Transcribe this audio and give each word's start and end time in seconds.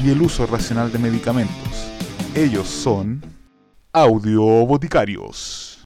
y 0.00 0.10
el 0.10 0.22
uso 0.22 0.46
racional 0.46 0.90
de 0.90 0.98
medicamentos. 0.98 1.92
Ellos 2.34 2.68
son 2.68 3.20
Audio 3.92 4.42
Boticarios. 4.66 5.84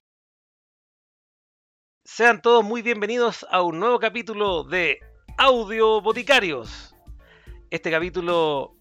Sean 2.05 2.41
todos 2.41 2.65
muy 2.65 2.83
bienvenidos 2.83 3.47
a 3.51 3.63
un 3.63 3.81
nuevo 3.81 3.99
capítulo 3.99 4.65
de 4.65 5.01
Audio 5.39 6.01
Boticarios. 6.01 6.95
Este 7.71 7.91
capítulo 7.91 8.77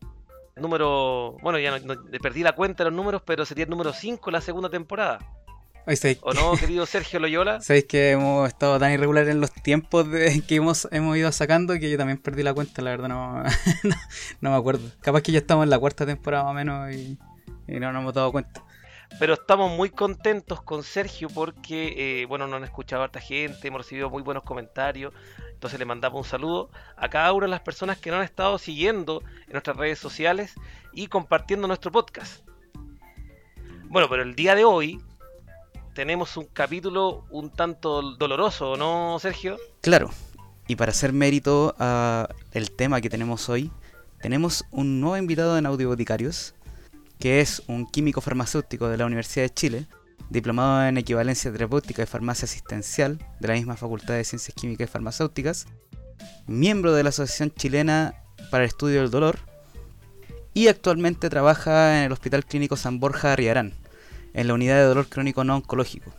número, 0.55 1.37
bueno, 1.41 1.59
ya 1.59 1.79
no, 1.79 1.95
perdí 2.21 2.43
la 2.43 2.53
cuenta 2.53 2.83
de 2.83 2.91
los 2.91 2.97
números, 2.97 3.21
pero 3.25 3.45
sería 3.45 3.63
el 3.63 3.69
número 3.69 3.93
5 3.93 4.31
la 4.31 4.41
segunda 4.41 4.69
temporada. 4.69 5.19
¿O 6.21 6.33
no, 6.33 6.53
querido 6.59 6.85
Sergio 6.85 7.19
Loyola? 7.19 7.61
Sabéis 7.61 7.85
que 7.85 8.11
hemos 8.11 8.47
estado 8.47 8.79
tan 8.79 8.91
irregulares 8.91 9.29
en 9.29 9.39
los 9.39 9.51
tiempos 9.51 10.09
de, 10.09 10.41
que 10.47 10.55
hemos, 10.55 10.87
hemos 10.91 11.15
ido 11.15 11.31
sacando 11.31 11.73
que 11.75 11.91
yo 11.91 11.97
también 11.97 12.17
perdí 12.17 12.41
la 12.41 12.53
cuenta, 12.53 12.81
la 12.81 12.91
verdad 12.91 13.07
no, 13.09 13.43
no, 14.41 14.49
me 14.49 14.55
acuerdo. 14.55 14.89
Capaz 15.01 15.21
que 15.21 15.31
ya 15.31 15.39
estamos 15.39 15.63
en 15.63 15.69
la 15.69 15.77
cuarta 15.77 16.05
temporada 16.05 16.43
más 16.45 16.51
o 16.51 16.55
menos 16.55 16.95
y, 16.95 17.17
no 17.67 17.91
nos 17.91 18.01
hemos 18.01 18.13
dado 18.13 18.31
cuenta. 18.31 18.63
Pero 19.19 19.35
estamos 19.35 19.71
muy 19.71 19.91
contentos 19.91 20.61
con 20.61 20.83
Sergio 20.83 21.29
porque, 21.29 22.21
eh, 22.21 22.25
bueno, 22.25 22.47
nos 22.47 22.57
han 22.57 22.63
escuchado 22.63 23.03
harta 23.03 23.21
gente, 23.21 23.67
hemos 23.67 23.81
recibido 23.81 24.09
muy 24.09 24.23
buenos 24.23 24.43
comentarios. 24.43 25.13
Entonces 25.53 25.79
le 25.79 25.85
mandamos 25.85 26.25
un 26.25 26.29
saludo 26.29 26.69
a 26.97 27.09
cada 27.09 27.31
una 27.31 27.45
de 27.45 27.51
las 27.51 27.61
personas 27.61 27.97
que 27.97 28.09
nos 28.09 28.19
han 28.19 28.25
estado 28.25 28.57
siguiendo 28.57 29.21
en 29.45 29.53
nuestras 29.53 29.77
redes 29.77 29.99
sociales 29.99 30.53
y 30.93 31.07
compartiendo 31.07 31.67
nuestro 31.67 31.91
podcast. 31.91 32.43
Bueno, 33.85 34.09
pero 34.09 34.23
el 34.23 34.35
día 34.35 34.55
de 34.55 34.65
hoy 34.65 34.99
tenemos 35.95 36.35
un 36.35 36.45
capítulo 36.45 37.25
un 37.31 37.49
tanto 37.49 38.01
doloroso, 38.17 38.75
¿no, 38.75 39.17
Sergio? 39.19 39.57
Claro. 39.81 40.11
Y 40.67 40.75
para 40.75 40.91
hacer 40.91 41.13
mérito 41.13 41.73
al 41.79 42.71
tema 42.75 42.99
que 43.01 43.09
tenemos 43.09 43.49
hoy, 43.49 43.71
tenemos 44.21 44.65
un 44.71 44.99
nuevo 44.99 45.17
invitado 45.17 45.57
en 45.57 45.65
Audio 45.65 45.87
Boticarios, 45.87 46.53
que 47.17 47.39
es 47.39 47.63
un 47.67 47.87
químico 47.87 48.19
farmacéutico 48.19 48.89
de 48.89 48.97
la 48.97 49.05
Universidad 49.05 49.45
de 49.45 49.53
Chile, 49.53 49.87
diplomado 50.29 50.85
en 50.85 50.97
equivalencia 50.97 51.51
terapéutica 51.51 52.03
y 52.03 52.07
farmacia 52.07 52.45
asistencial 52.45 53.19
de 53.39 53.47
la 53.47 53.53
misma 53.53 53.77
Facultad 53.77 54.15
de 54.15 54.23
Ciencias 54.23 54.53
Químicas 54.53 54.89
y 54.89 54.91
Farmacéuticas, 54.91 55.67
miembro 56.45 56.93
de 56.93 57.03
la 57.03 57.09
Asociación 57.09 57.51
Chilena 57.51 58.15
para 58.51 58.63
el 58.63 58.67
Estudio 58.67 58.99
del 59.01 59.11
Dolor, 59.11 59.37
y 60.53 60.67
actualmente 60.67 61.29
trabaja 61.29 61.99
en 61.99 62.05
el 62.05 62.11
Hospital 62.11 62.43
Clínico 62.45 62.75
San 62.75 62.99
Borja 62.99 63.31
Arriarán, 63.31 63.73
en 64.35 64.47
la 64.47 64.53
unidad 64.53 64.75
de 64.75 64.83
dolor 64.83 65.07
crónico 65.07 65.43
no 65.43 65.55
oncológico. 65.55 66.11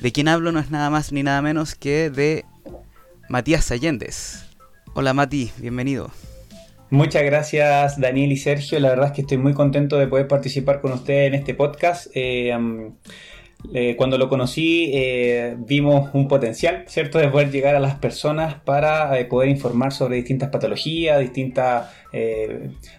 De 0.00 0.10
quien 0.10 0.28
hablo 0.28 0.50
no 0.50 0.58
es 0.58 0.70
nada 0.70 0.90
más 0.90 1.12
ni 1.12 1.22
nada 1.22 1.42
menos 1.42 1.74
que 1.74 2.10
de 2.10 2.44
Matías 3.28 3.70
Allendez. 3.70 4.46
Hola 4.94 5.12
Mati, 5.12 5.52
bienvenido. 5.58 6.10
Muchas 6.88 7.22
gracias 7.22 8.00
Daniel 8.00 8.32
y 8.32 8.36
Sergio, 8.36 8.80
la 8.80 8.88
verdad 8.88 9.06
es 9.06 9.12
que 9.12 9.20
estoy 9.20 9.38
muy 9.38 9.52
contento 9.52 9.96
de 9.98 10.08
poder 10.08 10.26
participar 10.26 10.80
con 10.80 10.92
ustedes 10.92 11.28
en 11.28 11.34
este 11.34 11.54
podcast. 11.54 12.08
Eh, 12.14 12.52
eh, 13.72 13.94
cuando 13.96 14.18
lo 14.18 14.28
conocí 14.28 14.90
eh, 14.92 15.54
vimos 15.58 16.10
un 16.14 16.28
potencial, 16.28 16.84
¿cierto?, 16.88 17.18
de 17.18 17.28
poder 17.28 17.50
llegar 17.50 17.76
a 17.76 17.80
las 17.80 17.94
personas 17.96 18.54
para 18.54 19.18
eh, 19.18 19.26
poder 19.26 19.48
informar 19.48 19.92
sobre 19.92 20.16
distintas 20.16 20.48
patologías, 20.48 21.20
distintas, 21.20 21.90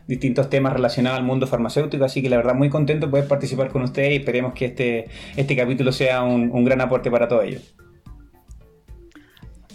distintos 0.08 0.50
temas 0.50 0.72
relacionados 0.72 1.20
al 1.20 1.26
mundo 1.26 1.46
farmacéutico, 1.46 2.06
así 2.06 2.22
que 2.22 2.30
la 2.30 2.38
verdad 2.38 2.56
muy 2.56 2.70
contento 2.70 3.08
de 3.08 3.12
poder 3.12 3.28
participar 3.28 3.70
con 3.70 3.82
ustedes 3.82 4.14
y 4.14 4.16
esperemos 4.18 4.54
que 4.54 4.66
este, 4.68 5.10
este 5.36 5.56
capítulo 5.56 5.92
sea 5.92 6.24
un, 6.24 6.50
un 6.52 6.64
gran 6.64 6.80
aporte 6.80 7.12
para 7.12 7.28
todo 7.28 7.42
ello. 7.42 7.60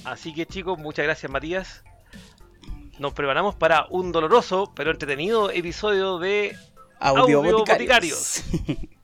Así 0.05 0.33
que 0.33 0.47
chicos, 0.47 0.79
muchas 0.79 1.05
gracias 1.05 1.31
Matías. 1.31 1.85
Nos 2.99 3.13
preparamos 3.13 3.57
para 3.57 3.87
un 3.91 4.13
doloroso 4.13 4.73
pero 4.75 4.91
entretenido 4.91 5.51
episodio 5.51 6.19
de 6.19 6.57
Audio, 6.99 7.41
Audio 7.41 7.59
Boticarios. 7.59 8.43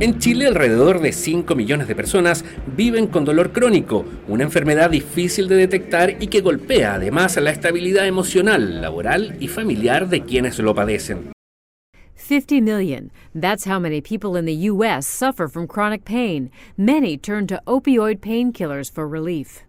En 0.00 0.20
Chile, 0.20 0.46
alrededor 0.46 1.00
de 1.00 1.10
5 1.10 1.56
millones 1.56 1.88
de 1.88 1.96
personas 1.96 2.44
viven 2.76 3.08
con 3.08 3.24
dolor 3.24 3.50
crónico, 3.50 4.04
una 4.28 4.44
enfermedad 4.44 4.90
difícil 4.90 5.48
de 5.48 5.56
detectar 5.56 6.22
y 6.22 6.28
que 6.28 6.40
golpea 6.40 6.94
además 6.94 7.36
la 7.38 7.50
estabilidad 7.50 8.06
emocional, 8.06 8.80
laboral 8.80 9.34
y 9.40 9.48
familiar 9.48 10.08
de 10.08 10.22
quienes 10.22 10.60
lo 10.60 10.72
padecen. 10.72 11.32
50 12.14 12.60
million. 12.60 13.10
That's 13.34 13.66
how 13.66 13.80
many 13.80 14.00
people 14.00 14.38
in 14.38 14.44
the 14.44 14.70
U.S. 14.70 15.08
suffer 15.08 15.48
from 15.48 15.66
chronic 15.66 16.04
pain. 16.04 16.52
Many 16.76 17.16
turn 17.18 17.48
to 17.48 17.60
opioid 17.64 18.20
painkillers 18.20 18.92
for 18.92 19.08
relief. 19.08 19.64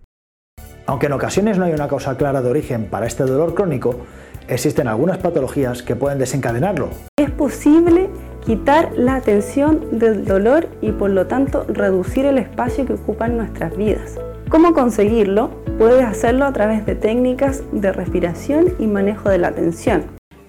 Aunque 0.86 1.08
en 1.08 1.14
ocasiones 1.14 1.58
no 1.58 1.66
hay 1.66 1.74
una 1.74 1.88
causa 1.88 2.18
clara 2.18 2.44
de 2.44 2.50
origen 2.50 2.86
para 2.86 3.08
este 3.08 3.24
dolor 3.24 3.56
crónico, 3.56 4.06
existen 4.48 4.88
algunas 4.88 5.18
patologías 5.18 5.82
que 5.82 5.96
pueden 5.96 6.20
desencadenarlo. 6.20 6.90
Es 7.18 7.32
posible 7.32 8.10
quitar 8.46 8.92
la 8.96 9.16
atención 9.16 10.00
del 10.00 10.26
dolor 10.26 10.68
y 10.82 10.92
por 10.92 11.10
lo 11.10 11.28
tanto 11.28 11.66
reducir 11.68 12.26
el 12.26 12.38
espacio 12.38 12.86
que 12.86 12.94
ocupan 12.94 13.38
nuestras 13.38 13.76
vidas. 13.76 14.18
¿Cómo 14.50 14.74
conseguirlo? 14.74 15.52
Puedes 15.78 16.04
hacerlo 16.04 16.46
a 16.46 16.54
través 16.54 16.86
de 16.86 16.96
técnicas 16.96 17.64
de 17.72 17.92
respiración 17.92 18.74
y 18.80 18.88
manejo 18.88 19.30
de 19.30 19.38
la 19.38 19.50
atención. 19.50 20.06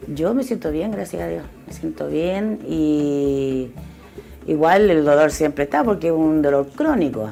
Yo 0.07 0.33
me 0.33 0.43
siento 0.43 0.71
bien, 0.71 0.91
gracias 0.91 1.23
a 1.23 1.29
Dios. 1.29 1.45
Me 1.67 1.73
siento 1.73 2.09
bien 2.09 2.61
y 2.67 3.71
igual 4.47 4.91
el 4.91 5.05
dolor 5.05 5.31
siempre 5.31 5.65
está 5.65 5.85
porque 5.85 6.07
es 6.09 6.13
un 6.15 6.41
dolor 6.41 6.69
crónico. 6.75 7.31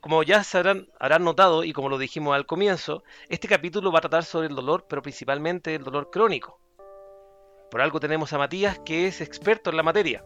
Como 0.00 0.22
ya 0.22 0.44
se 0.44 0.58
habrán, 0.58 0.88
habrán, 0.98 1.24
notado 1.24 1.64
y 1.64 1.72
como 1.72 1.88
lo 1.88 1.96
dijimos 1.96 2.34
al 2.34 2.44
comienzo, 2.44 3.04
este 3.28 3.48
capítulo 3.48 3.90
va 3.90 4.00
a 4.00 4.02
tratar 4.02 4.24
sobre 4.24 4.48
el 4.48 4.54
dolor, 4.54 4.86
pero 4.86 5.00
principalmente 5.00 5.74
el 5.76 5.84
dolor 5.84 6.10
crónico. 6.10 6.63
Por 7.74 7.82
algo 7.82 7.98
tenemos 7.98 8.32
a 8.32 8.38
Matías 8.38 8.78
que 8.78 9.08
es 9.08 9.20
experto 9.20 9.68
en 9.68 9.76
la 9.76 9.82
materia. 9.82 10.24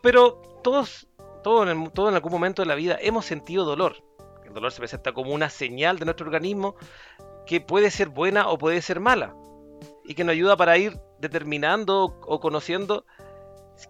Pero 0.00 0.60
todos, 0.62 1.08
todos 1.42 1.68
en, 1.68 2.14
algún 2.14 2.30
momento 2.30 2.62
de 2.62 2.66
la 2.66 2.76
vida 2.76 2.96
hemos 3.00 3.26
sentido 3.26 3.64
dolor. 3.64 3.96
El 4.44 4.54
dolor 4.54 4.70
se 4.70 4.78
presenta 4.78 5.12
como 5.12 5.32
una 5.32 5.50
señal 5.50 5.98
de 5.98 6.04
nuestro 6.04 6.26
organismo 6.26 6.76
que 7.46 7.60
puede 7.60 7.90
ser 7.90 8.10
buena 8.10 8.48
o 8.48 8.58
puede 8.58 8.80
ser 8.80 9.00
mala. 9.00 9.34
Y 10.04 10.14
que 10.14 10.22
nos 10.22 10.34
ayuda 10.34 10.56
para 10.56 10.78
ir 10.78 10.96
determinando 11.18 12.04
o 12.04 12.38
conociendo 12.38 13.06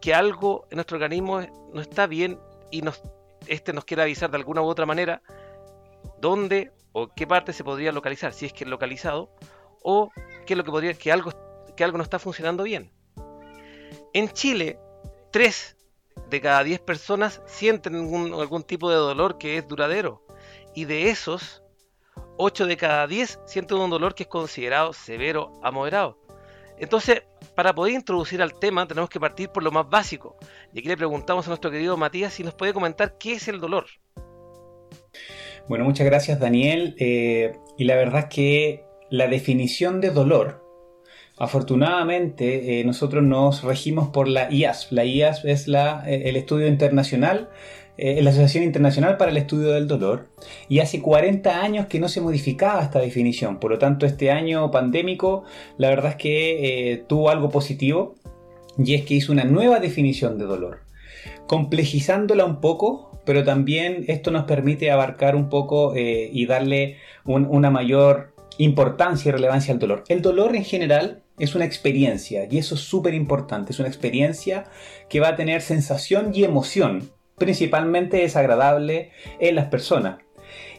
que 0.00 0.14
algo 0.14 0.66
en 0.70 0.76
nuestro 0.76 0.96
organismo 0.96 1.42
no 1.74 1.80
está 1.82 2.06
bien 2.06 2.40
y 2.70 2.82
este 3.48 3.74
nos 3.74 3.84
quiere 3.84 4.02
avisar 4.02 4.30
de 4.30 4.38
alguna 4.38 4.62
u 4.62 4.64
otra 4.64 4.86
manera 4.86 5.20
dónde 6.22 6.72
o 6.92 7.08
qué 7.08 7.26
parte 7.26 7.52
se 7.52 7.64
podría 7.64 7.92
localizar, 7.92 8.32
si 8.32 8.46
es 8.46 8.54
que 8.54 8.64
es 8.64 8.70
localizado, 8.70 9.28
o 9.82 10.10
qué 10.46 10.54
es 10.54 10.56
lo 10.56 10.64
que 10.64 10.70
podría, 10.70 10.94
que 10.94 11.12
algo 11.12 11.30
que 11.76 11.84
algo 11.84 11.98
no 11.98 12.04
está 12.04 12.18
funcionando 12.18 12.62
bien. 12.62 12.90
En 14.12 14.28
Chile, 14.30 14.78
3 15.32 15.76
de 16.30 16.40
cada 16.40 16.62
10 16.62 16.80
personas 16.80 17.42
sienten 17.46 17.94
algún, 17.96 18.62
tipo 18.62 18.90
de 18.90 18.96
dolor 18.96 19.38
que 19.38 19.58
es 19.58 19.66
duradero. 19.66 20.24
Y 20.74 20.84
de 20.84 21.10
esos, 21.10 21.62
8 22.36 22.66
de 22.66 22.76
cada 22.76 23.06
10 23.06 23.40
sienten 23.46 23.78
un 23.78 23.90
dolor 23.90 24.14
que 24.14 24.24
es 24.24 24.28
considerado 24.28 24.92
severo 24.92 25.52
a 25.62 25.70
moderado. 25.70 26.18
Entonces, 26.78 27.22
para 27.54 27.72
poder 27.72 27.94
introducir 27.94 28.42
al 28.42 28.58
tema, 28.58 28.86
tenemos 28.86 29.08
que 29.08 29.20
partir 29.20 29.48
por 29.48 29.62
lo 29.62 29.70
más 29.70 29.88
básico. 29.88 30.36
Y 30.72 30.80
aquí 30.80 30.88
le 30.88 30.96
preguntamos 30.96 31.46
a 31.46 31.50
nuestro 31.50 31.70
querido 31.70 31.96
Matías 31.96 32.34
si 32.34 32.42
nos 32.42 32.54
puede 32.54 32.72
comentar 32.72 33.16
qué 33.18 33.34
es 33.34 33.46
el 33.48 33.60
dolor. 33.60 33.86
Bueno, 35.68 35.84
muchas 35.84 36.06
gracias 36.06 36.40
Daniel. 36.40 36.94
Eh, 36.98 37.56
y 37.78 37.84
la 37.84 37.96
verdad 37.96 38.20
es 38.20 38.26
que 38.26 38.84
la 39.10 39.28
definición 39.28 40.00
de 40.00 40.10
dolor 40.10 40.63
Afortunadamente, 41.36 42.80
eh, 42.80 42.84
nosotros 42.84 43.24
nos 43.24 43.64
regimos 43.64 44.08
por 44.08 44.28
la 44.28 44.50
IASP. 44.52 44.92
La 44.92 45.04
IASP 45.04 45.46
es 45.46 45.66
la, 45.66 46.04
eh, 46.08 46.22
el 46.26 46.36
estudio 46.36 46.68
internacional, 46.68 47.48
eh, 47.98 48.22
la 48.22 48.30
Asociación 48.30 48.62
Internacional 48.62 49.16
para 49.16 49.32
el 49.32 49.36
Estudio 49.36 49.72
del 49.72 49.88
Dolor, 49.88 50.28
y 50.68 50.78
hace 50.78 51.02
40 51.02 51.60
años 51.60 51.86
que 51.86 51.98
no 51.98 52.08
se 52.08 52.20
modificaba 52.20 52.82
esta 52.82 53.00
definición. 53.00 53.58
Por 53.58 53.72
lo 53.72 53.78
tanto, 53.78 54.06
este 54.06 54.30
año 54.30 54.70
pandémico, 54.70 55.42
la 55.76 55.88
verdad 55.88 56.12
es 56.12 56.16
que 56.16 57.04
tuvo 57.08 57.30
algo 57.30 57.50
positivo, 57.50 58.14
y 58.78 58.94
es 58.94 59.04
que 59.04 59.14
hizo 59.14 59.32
una 59.32 59.44
nueva 59.44 59.80
definición 59.80 60.38
de 60.38 60.44
dolor. 60.46 60.80
complejizándola 61.46 62.44
un 62.44 62.60
poco, 62.60 63.20
pero 63.26 63.44
también 63.44 64.04
esto 64.08 64.30
nos 64.30 64.44
permite 64.44 64.90
abarcar 64.90 65.36
un 65.36 65.48
poco 65.48 65.94
y 65.96 66.46
darle 66.46 66.96
una 67.24 67.70
mayor 67.70 68.34
importancia 68.58 69.28
y 69.28 69.32
relevancia 69.32 69.72
al 69.72 69.78
dolor. 69.78 70.04
El 70.08 70.22
dolor 70.22 70.56
en 70.56 70.64
general 70.64 71.23
es 71.38 71.54
una 71.54 71.64
experiencia 71.64 72.46
y 72.50 72.58
eso 72.58 72.74
es 72.74 72.80
súper 72.80 73.14
importante. 73.14 73.72
Es 73.72 73.78
una 73.78 73.88
experiencia 73.88 74.64
que 75.08 75.20
va 75.20 75.28
a 75.28 75.36
tener 75.36 75.62
sensación 75.62 76.32
y 76.34 76.44
emoción, 76.44 77.10
principalmente 77.36 78.18
desagradable 78.18 79.10
en 79.40 79.54
las 79.56 79.66
personas. 79.66 80.18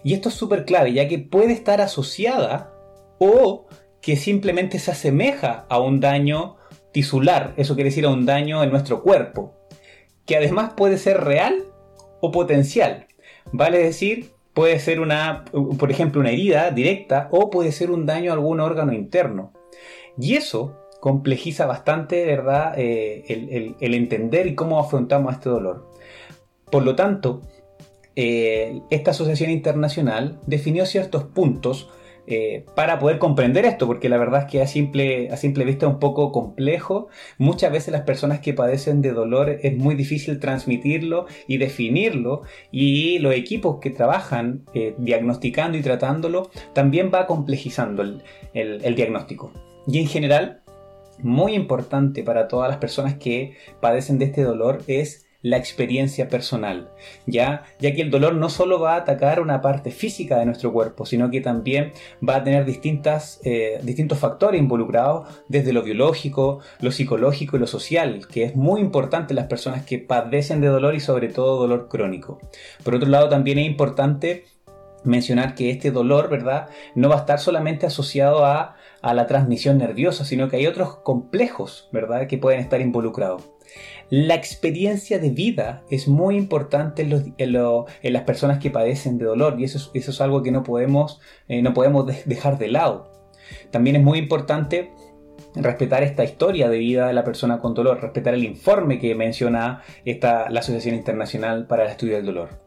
Y 0.03 0.13
esto 0.13 0.29
es 0.29 0.35
súper 0.35 0.65
clave, 0.65 0.93
ya 0.93 1.07
que 1.07 1.19
puede 1.19 1.53
estar 1.53 1.81
asociada 1.81 2.73
o 3.19 3.67
que 4.01 4.15
simplemente 4.15 4.79
se 4.79 4.91
asemeja 4.91 5.65
a 5.67 5.79
un 5.79 5.99
daño 5.99 6.57
tisular, 6.91 7.53
eso 7.57 7.75
quiere 7.75 7.89
decir 7.89 8.05
a 8.05 8.09
un 8.09 8.25
daño 8.25 8.63
en 8.63 8.69
nuestro 8.69 9.01
cuerpo, 9.01 9.53
que 10.25 10.37
además 10.37 10.73
puede 10.77 10.97
ser 10.97 11.23
real 11.23 11.65
o 12.21 12.31
potencial. 12.31 13.07
Vale 13.51 13.79
decir, 13.79 14.31
puede 14.53 14.79
ser 14.79 14.99
una, 14.99 15.43
por 15.77 15.91
ejemplo, 15.91 16.21
una 16.21 16.29
herida 16.29 16.71
directa 16.71 17.27
o 17.31 17.49
puede 17.49 17.71
ser 17.71 17.91
un 17.91 18.05
daño 18.05 18.31
a 18.31 18.35
algún 18.35 18.59
órgano 18.59 18.93
interno. 18.93 19.54
Y 20.17 20.35
eso 20.35 20.85
complejiza 21.05 21.67
bastante, 21.67 22.25
¿verdad?, 22.25 22.73
eh, 22.77 23.75
el, 23.79 23.93
entender 23.93 24.47
y 24.47 24.55
cómo 24.55 24.79
afrontamos 24.79 25.33
este 25.33 25.49
dolor. 25.49 25.91
Por 26.71 26.83
lo 26.83 26.95
tanto, 26.95 27.41
eh, 28.15 28.81
esta 28.89 29.11
asociación 29.11 29.51
internacional 29.51 30.39
definió 30.47 30.85
ciertos 30.87 31.25
puntos 31.25 31.91
eh, 32.25 32.65
para 32.75 32.97
poder 32.97 33.19
comprender 33.19 33.65
esto, 33.65 33.85
porque 33.85 34.09
la 34.09 34.17
verdad 34.17 34.45
es 34.45 34.51
que 34.51 34.63
a 34.63 34.65
simple, 34.65 35.29
a 35.29 35.37
simple 35.37 35.63
vista 35.63 35.85
es 35.85 35.93
un 35.93 35.99
poco 35.99 36.31
complejo. 36.31 37.07
Muchas 37.37 37.71
veces 37.71 37.91
las 37.91 38.01
personas 38.01 38.39
que 38.39 38.55
padecen 38.55 39.03
de 39.03 39.11
dolor 39.11 39.59
es 39.61 39.77
muy 39.77 39.93
difícil 39.93 40.39
transmitirlo 40.39 41.27
y 41.47 41.59
definirlo, 41.59 42.41
y 42.71 43.19
los 43.19 43.35
equipos 43.35 43.77
que 43.79 43.91
trabajan 43.91 44.63
diagnosticando 44.97 45.77
y 45.77 45.83
tratándolo 45.83 46.49
también 46.73 47.11
va 47.13 47.27
complejizando 47.27 48.01
el 48.53 48.95
diagnóstico. 48.95 49.51
Y 49.87 49.99
en 49.99 50.07
general, 50.07 50.61
muy 51.19 51.53
importante 51.53 52.23
para 52.23 52.47
todas 52.47 52.69
las 52.69 52.77
personas 52.77 53.15
que 53.15 53.55
padecen 53.81 54.19
de 54.19 54.25
este 54.25 54.43
dolor 54.43 54.83
es 54.87 55.25
la 55.45 55.57
experiencia 55.57 56.27
personal, 56.27 56.89
¿ya? 57.27 57.65
ya 57.79 57.93
que 57.93 58.01
el 58.01 58.09
dolor 58.09 58.33
no 58.33 58.49
solo 58.49 58.79
va 58.79 58.95
a 58.95 58.97
atacar 58.97 59.39
una 59.39 59.61
parte 59.61 59.91
física 59.91 60.39
de 60.39 60.45
nuestro 60.47 60.73
cuerpo, 60.73 61.05
sino 61.05 61.29
que 61.29 61.39
también 61.39 61.93
va 62.27 62.37
a 62.37 62.43
tener 62.43 62.65
distintas, 62.65 63.41
eh, 63.43 63.79
distintos 63.83 64.17
factores 64.17 64.59
involucrados, 64.59 65.27
desde 65.47 65.71
lo 65.71 65.83
biológico, 65.83 66.61
lo 66.81 66.89
psicológico 66.89 67.57
y 67.57 67.59
lo 67.59 67.67
social, 67.67 68.27
que 68.27 68.43
es 68.43 68.55
muy 68.55 68.81
importante 68.81 69.33
en 69.33 69.35
las 69.35 69.45
personas 69.45 69.85
que 69.85 69.99
padecen 69.99 70.61
de 70.61 70.67
dolor 70.67 70.95
y 70.95 70.99
sobre 70.99 71.27
todo 71.27 71.59
dolor 71.59 71.89
crónico. 71.89 72.39
Por 72.83 72.95
otro 72.95 73.07
lado, 73.07 73.29
también 73.29 73.59
es 73.59 73.67
importante 73.67 74.45
mencionar 75.03 75.53
que 75.53 75.69
este 75.69 75.91
dolor, 75.91 76.27
¿verdad? 76.27 76.69
No 76.95 77.07
va 77.07 77.17
a 77.17 77.19
estar 77.19 77.39
solamente 77.39 77.85
asociado 77.85 78.45
a 78.45 78.74
a 79.05 79.13
la 79.13 79.27
transmisión 79.27 79.77
nerviosa, 79.77 80.25
sino 80.25 80.49
que 80.49 80.57
hay 80.57 80.65
otros 80.65 80.95
complejos, 80.95 81.89
¿verdad?, 81.91 82.25
que 82.25 82.39
pueden 82.39 82.59
estar 82.59 82.81
involucrados. 82.81 83.43
La 84.09 84.33
experiencia 84.33 85.19
de 85.19 85.29
vida 85.29 85.83
es 85.91 86.07
muy 86.07 86.35
importante 86.35 87.03
en, 87.37 87.53
las 88.13 88.23
personas 88.23 88.57
que 88.57 88.71
padecen 88.71 89.19
de 89.19 89.25
dolor 89.25 89.59
y 89.59 89.63
eso 89.63 89.91
es, 89.93 90.21
algo 90.21 90.41
que 90.41 90.51
no 90.51 90.63
podemos, 90.63 91.21
eh, 91.47 91.61
no 91.61 91.75
podemos 91.75 92.07
dejar 92.25 92.57
de 92.57 92.67
lado. 92.67 93.11
También 93.69 93.95
es 93.95 94.01
muy 94.01 94.17
importante 94.17 94.91
respetar 95.53 96.01
esta 96.01 96.23
historia 96.23 96.67
de 96.67 96.79
vida 96.79 97.05
de 97.05 97.13
la 97.13 97.23
persona 97.23 97.59
con 97.59 97.75
dolor, 97.75 98.01
respetar 98.01 98.33
el 98.33 98.43
informe 98.43 98.97
que 98.97 99.13
menciona 99.13 99.83
esta, 100.03 100.49
la 100.49 100.61
Asociación 100.61 100.95
Internacional 100.95 101.67
para 101.67 101.83
el 101.83 101.91
Estudio 101.91 102.15
del 102.15 102.25
Dolor. 102.25 102.59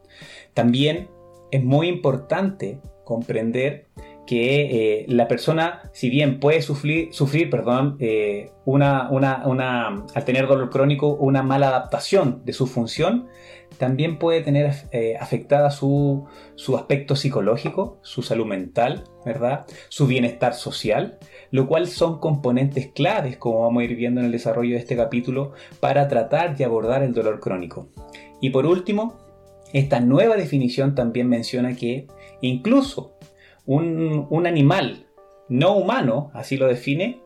También 0.54 1.08
es 1.50 1.64
muy 1.64 1.88
importante 1.88 2.80
comprender 3.04 3.88
que 4.28 5.00
eh, 5.00 5.06
la 5.08 5.26
persona, 5.26 5.88
si 5.94 6.10
bien 6.10 6.38
puede 6.38 6.60
sufrir, 6.60 7.14
sufrir 7.14 7.48
perdón, 7.48 7.96
eh, 7.98 8.50
una, 8.66 9.08
una, 9.10 10.04
al 10.14 10.24
tener 10.26 10.46
dolor 10.46 10.68
crónico, 10.68 11.14
una 11.14 11.42
mala 11.42 11.68
adaptación 11.68 12.42
de 12.44 12.52
su 12.52 12.66
función, 12.66 13.28
también 13.78 14.18
puede 14.18 14.42
tener 14.42 14.74
eh, 14.92 15.16
afectada 15.18 15.70
su, 15.70 16.26
su, 16.56 16.76
aspecto 16.76 17.16
psicológico, 17.16 18.00
su 18.02 18.20
salud 18.20 18.44
mental, 18.44 19.04
¿verdad? 19.24 19.64
Su 19.88 20.06
bienestar 20.06 20.52
social, 20.52 21.18
lo 21.50 21.66
cual 21.66 21.86
son 21.86 22.20
componentes 22.20 22.88
claves, 22.88 23.38
como 23.38 23.62
vamos 23.62 23.80
a 23.80 23.84
ir 23.84 23.96
viendo 23.96 24.20
en 24.20 24.26
el 24.26 24.32
desarrollo 24.32 24.74
de 24.74 24.80
este 24.80 24.94
capítulo, 24.94 25.52
para 25.80 26.06
tratar 26.06 26.54
de 26.54 26.66
abordar 26.66 27.02
el 27.02 27.14
dolor 27.14 27.40
crónico. 27.40 27.88
Y 28.42 28.50
por 28.50 28.66
último, 28.66 29.16
esta 29.72 30.00
nueva 30.00 30.36
definición 30.36 30.94
también 30.94 31.30
menciona 31.30 31.74
que 31.74 32.06
incluso 32.42 33.17
un, 33.68 34.46
animal 34.46 35.06
no 35.48 35.76
humano, 35.76 36.30
así 36.34 36.56
lo 36.56 36.66
define, 36.66 37.20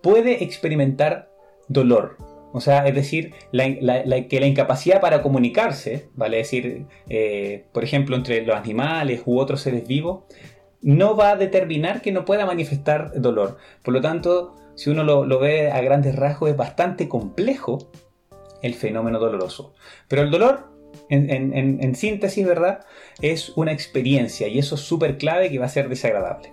puede 0.00 0.44
experimentar 0.44 1.30
dolor. 1.68 2.16
O 2.52 2.60
sea, 2.60 2.86
es 2.86 2.94
decir, 2.94 3.32
que 3.52 4.38
la 4.40 4.46
incapacidad 4.46 5.00
para 5.00 5.22
comunicarse, 5.22 6.08
vale 6.14 6.36
decir, 6.38 6.86
eh, 7.08 7.66
por 7.72 7.82
ejemplo, 7.82 8.14
entre 8.14 8.44
los 8.44 8.56
animales 8.56 9.22
u 9.24 9.38
otros 9.38 9.62
seres 9.62 9.86
vivos, 9.86 10.24
no 10.82 11.16
va 11.16 11.30
a 11.30 11.36
determinar 11.36 12.02
que 12.02 12.12
no 12.12 12.24
pueda 12.24 12.46
manifestar 12.46 13.12
dolor. 13.20 13.56
Por 13.82 13.94
lo 13.94 14.00
tanto, 14.00 14.54
si 14.74 14.90
uno 14.90 15.02
lo, 15.02 15.38
ve 15.38 15.70
a 15.70 15.80
grandes 15.80 16.16
rasgos, 16.16 16.50
es 16.50 16.56
bastante 16.56 17.08
complejo 17.08 17.90
el 18.62 18.74
fenómeno 18.74 19.18
doloroso. 19.18 19.74
Pero 20.08 20.22
el 20.22 20.30
dolor 20.30 20.71
en, 21.08 21.94
síntesis, 21.94 22.46
¿verdad? 22.46 22.84
Es 23.20 23.50
una 23.56 23.72
experiencia 23.72 24.48
y 24.48 24.58
eso 24.58 24.74
es 24.74 24.80
súper 24.80 25.18
clave 25.18 25.50
que 25.50 25.58
va 25.58 25.66
a 25.66 25.68
ser 25.68 25.88
desagradable. 25.88 26.52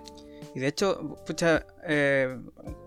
Y 0.54 0.60
de 0.60 0.66
hecho, 0.66 1.16
pucha, 1.26 1.66
eh, 1.86 2.36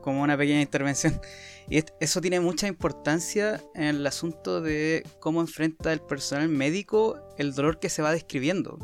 como 0.02 0.22
una 0.22 0.38
pequeña 0.38 0.62
intervención, 0.62 1.20
y 1.70 1.82
eso 2.00 2.22
tiene 2.22 2.40
mucha 2.40 2.68
importancia 2.68 3.62
en 3.74 3.84
el 3.84 4.08
asunto 4.08 4.62
de 4.62 5.04
cómo 5.20 5.42
enfrenta 5.42 5.94
el 5.94 6.02
personal 6.02 6.50
médico 6.50 7.20
el 7.38 7.54
dolor 7.54 7.80
que 7.80 7.90
se 7.90 8.02
va 8.02 8.12
describiendo. 8.12 8.78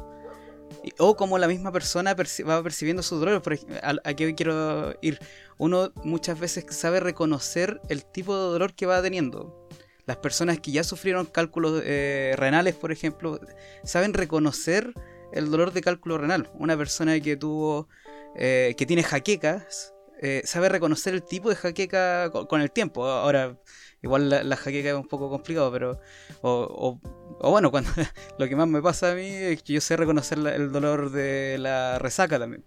o 0.98 1.16
cómo 1.16 1.38
la 1.38 1.48
misma 1.48 1.72
persona 1.72 2.16
va 2.16 2.64
percibiendo 2.64 3.04
su 3.04 3.18
dolor. 3.18 3.42
¿A, 3.84 3.96
¿A 4.04 4.14
qué 4.14 4.34
quiero 4.34 4.96
ir? 5.02 5.20
Uno 5.58 5.92
muchas 6.06 6.40
veces 6.40 6.66
sabe 6.70 7.02
reconocer 7.02 7.82
el 7.90 8.06
tipo 8.06 8.34
de 8.36 8.44
dolor 8.44 8.74
que 8.74 8.86
va 8.86 9.02
teniendo 9.02 9.68
las 10.10 10.18
personas 10.18 10.60
que 10.60 10.72
ya 10.72 10.84
sufrieron 10.84 11.28
cálculos 11.28 11.84
eh, 11.86 12.34
renales, 12.36 12.74
por 12.74 12.92
ejemplo, 12.92 13.40
saben 13.84 14.16
reconocer 14.16 14.92
el 15.32 15.52
dolor 15.52 15.72
de 15.72 15.82
cálculo 15.82 16.18
renal. 16.18 16.50
Una 16.56 16.76
persona 16.76 17.20
que 17.20 17.38
tuvo, 17.38 17.88
eh, 18.36 18.74
que 18.76 18.88
tiene 18.88 19.04
jaquecas, 19.04 19.94
eh, 20.20 20.42
sabe 20.46 20.68
reconocer 20.68 21.14
el 21.14 21.22
tipo 21.22 21.50
de 21.50 21.56
jaqueca 21.56 22.32
con, 22.32 22.60
el 22.60 22.72
tiempo. 22.72 23.06
Ahora, 23.06 23.60
igual 24.02 24.32
la, 24.32 24.56
jaqueca 24.56 24.90
es 24.90 24.96
un 24.96 25.08
poco 25.08 25.30
complicado, 25.30 25.72
pero, 25.72 26.00
o, 26.42 27.00
bueno, 27.44 27.70
cuando 27.72 27.92
lo 28.40 28.48
que 28.50 28.56
más 28.56 28.68
me 28.68 28.82
pasa 28.82 29.12
a 29.12 29.14
mí 29.14 29.28
es 29.28 29.62
que 29.62 29.74
yo 29.74 29.82
sé 29.82 29.96
reconocer 29.96 30.40
el 30.40 30.72
dolor 30.72 31.12
de 31.12 31.58
la 31.60 32.00
resaca 32.00 32.40
también. 32.40 32.66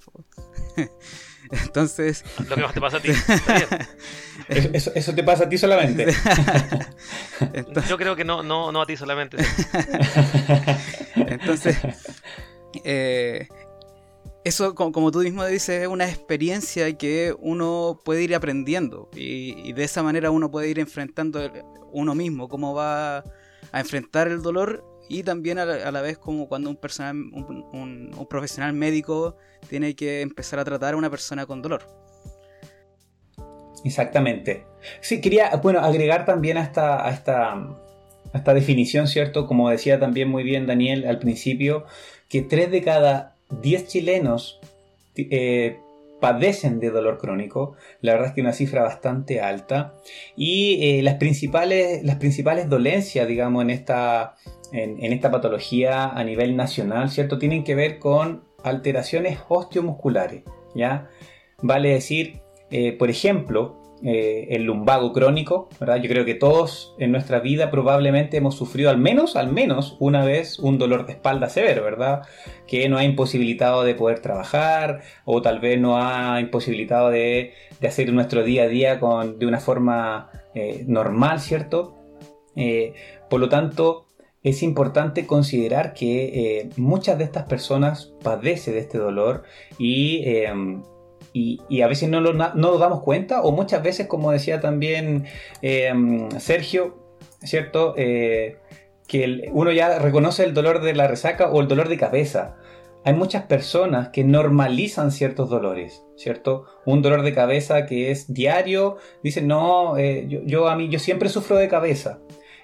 Entonces. 1.64 2.24
Lo 2.48 2.56
que 2.56 2.62
más 2.62 2.72
te 2.72 2.80
pasa 2.80 2.96
a 2.96 3.00
ti. 3.00 3.10
Eso, 4.48 5.14
te 5.14 5.22
pasa 5.22 5.44
a 5.44 5.48
ti 5.48 5.58
solamente. 5.58 6.06
Yo 7.88 7.96
creo 7.98 8.16
que 8.16 8.24
no, 8.24 8.42
no, 8.42 8.72
no 8.72 8.82
a 8.82 8.86
ti 8.86 8.96
solamente. 8.96 9.36
Entonces. 11.14 11.76
Eh, 12.84 13.46
eso, 14.44 14.74
como 14.74 15.10
tú 15.10 15.20
mismo 15.20 15.44
dices, 15.44 15.82
es 15.82 15.88
una 15.88 16.08
experiencia 16.08 16.96
que 16.96 17.34
uno 17.38 18.00
puede 18.04 18.22
ir 18.22 18.34
aprendiendo. 18.34 19.08
Y, 19.14 19.72
de 19.72 19.84
esa 19.84 20.02
manera 20.02 20.30
uno 20.30 20.50
puede 20.50 20.68
ir 20.68 20.78
enfrentando 20.78 21.52
uno 21.92 22.14
mismo, 22.14 22.48
cómo 22.48 22.74
va 22.74 23.18
a 23.18 23.80
enfrentar 23.80 24.28
el 24.28 24.42
dolor 24.42 24.84
y 25.12 25.22
también 25.22 25.58
a 25.58 25.66
la, 25.66 26.00
vez 26.00 26.16
como 26.16 26.48
cuando 26.48 26.70
un, 26.70 26.76
personal, 26.76 27.14
un, 27.14 28.26
profesional 28.30 28.72
médico 28.72 29.36
tiene 29.68 29.94
que 29.94 30.22
empezar 30.22 30.58
a 30.58 30.64
tratar 30.64 30.94
a 30.94 30.96
una 30.96 31.10
persona 31.10 31.44
con 31.44 31.60
dolor. 31.60 31.82
Exactamente. 33.84 34.64
Sí, 35.02 35.20
quería 35.20 35.50
bueno, 35.62 35.80
agregar 35.80 36.24
también 36.24 36.56
a 36.56 36.62
esta, 36.62 37.06
a 37.06 37.10
esta, 37.10 38.54
definición, 38.54 39.06
¿cierto? 39.06 39.46
Como 39.46 39.68
decía 39.68 40.00
también 40.00 40.30
muy 40.30 40.44
bien 40.44 40.66
Daniel 40.66 41.06
al 41.06 41.18
principio, 41.18 41.84
que 42.30 42.40
3 42.40 42.70
de 42.70 42.82
cada 42.82 43.36
10 43.60 43.88
chilenos 43.88 44.60
eh, 45.14 45.78
padecen 46.20 46.80
de 46.80 46.88
dolor 46.88 47.18
crónico. 47.18 47.76
La 48.00 48.12
verdad 48.12 48.28
es 48.28 48.34
que 48.34 48.40
una 48.40 48.54
cifra 48.54 48.82
bastante 48.82 49.42
alta. 49.42 49.92
Y 50.36 50.78
eh, 50.80 51.02
las, 51.02 51.16
principales, 51.16 52.02
las 52.02 52.16
principales 52.16 52.70
dolencias, 52.70 53.28
digamos, 53.28 53.62
en 53.62 53.68
esta, 53.68 54.36
en, 54.72 55.12
esta 55.12 55.30
patología 55.30 56.04
a 56.04 56.24
nivel 56.24 56.56
nacional, 56.56 57.10
¿cierto? 57.10 57.38
Tienen 57.38 57.64
que 57.64 57.74
ver 57.74 57.98
con 57.98 58.44
alteraciones 58.64 59.38
osteomusculares, 59.48 60.44
¿ya? 60.74 61.08
Vale 61.60 61.90
decir, 61.90 62.40
eh, 62.70 62.92
por 62.92 63.10
ejemplo, 63.10 63.80
eh, 64.02 64.48
el 64.50 64.64
lumbago 64.64 65.12
crónico, 65.12 65.68
¿verdad? 65.78 65.96
Yo 65.96 66.08
creo 66.08 66.24
que 66.24 66.34
todos 66.34 66.94
en 66.98 67.12
nuestra 67.12 67.38
vida 67.38 67.70
probablemente 67.70 68.38
hemos 68.38 68.56
sufrido 68.56 68.90
al 68.90 68.98
menos, 68.98 69.36
al 69.36 69.52
menos 69.52 69.96
una 70.00 70.24
vez 70.24 70.58
un 70.58 70.78
dolor 70.78 71.06
de 71.06 71.12
espalda 71.12 71.48
severo, 71.48 71.84
¿verdad? 71.84 72.22
Que 72.66 72.88
nos 72.88 73.00
ha 73.00 73.04
imposibilitado 73.04 73.84
de 73.84 73.94
poder 73.94 74.20
trabajar 74.20 75.02
o 75.24 75.42
tal 75.42 75.60
vez 75.60 75.78
nos 75.78 76.02
ha 76.02 76.40
imposibilitado 76.40 77.10
de, 77.10 77.52
hacer 77.86 78.12
nuestro 78.12 78.42
día 78.42 78.64
a 78.64 78.68
día 78.68 78.98
con, 78.98 79.38
de 79.38 79.46
una 79.46 79.60
forma 79.60 80.30
eh, 80.54 80.84
normal, 80.86 81.40
¿cierto? 81.40 81.98
Por 83.30 83.40
lo 83.40 83.48
tanto, 83.48 84.06
es 84.42 84.62
importante 84.62 85.26
considerar 85.26 85.94
que 85.94 86.68
muchas 86.76 87.18
de 87.18 87.24
estas 87.24 87.44
personas 87.44 88.12
padecen 88.22 88.74
de 88.74 88.80
este 88.80 88.98
dolor 88.98 89.44
y 89.78 90.24
y, 91.32 91.82
a 91.82 91.86
veces 91.86 92.08
no 92.08 92.20
lo, 92.20 92.32
no 92.32 92.52
nos 92.54 92.80
damos 92.80 93.02
cuenta, 93.02 93.42
o 93.42 93.52
muchas 93.52 93.82
veces, 93.82 94.06
como 94.06 94.32
decía 94.32 94.60
también 94.60 95.24
em, 95.62 96.30
Sergio, 96.38 97.16
¿cierto? 97.42 97.94
Eh, 97.96 98.58
que 99.06 99.50
uno 99.52 99.72
ya 99.72 99.98
reconoce 99.98 100.44
el 100.44 100.54
dolor 100.54 100.82
de 100.82 100.94
la 100.94 101.06
resaca 101.08 101.50
o 101.50 101.60
el 101.60 101.68
dolor 101.68 101.88
de 101.88 101.98
cabeza. 101.98 102.56
Hay 103.04 103.14
muchas 103.14 103.44
personas 103.44 104.10
que 104.10 104.24
normalizan 104.24 105.10
ciertos 105.10 105.50
dolores, 105.50 106.04
¿cierto? 106.16 106.66
Un 106.86 107.02
dolor 107.02 107.22
de 107.22 107.34
cabeza 107.34 107.84
que 107.84 108.10
es 108.10 108.32
diario, 108.32 108.96
dicen, 109.22 109.48
no, 109.48 109.96
eh, 109.96 110.26
yo, 110.28 110.40
yo, 110.44 110.68
a 110.68 110.76
mí, 110.76 110.88
yo 110.88 110.98
siempre 110.98 111.28
sufro 111.28 111.56
de 111.56 111.68
cabeza. 111.68 112.20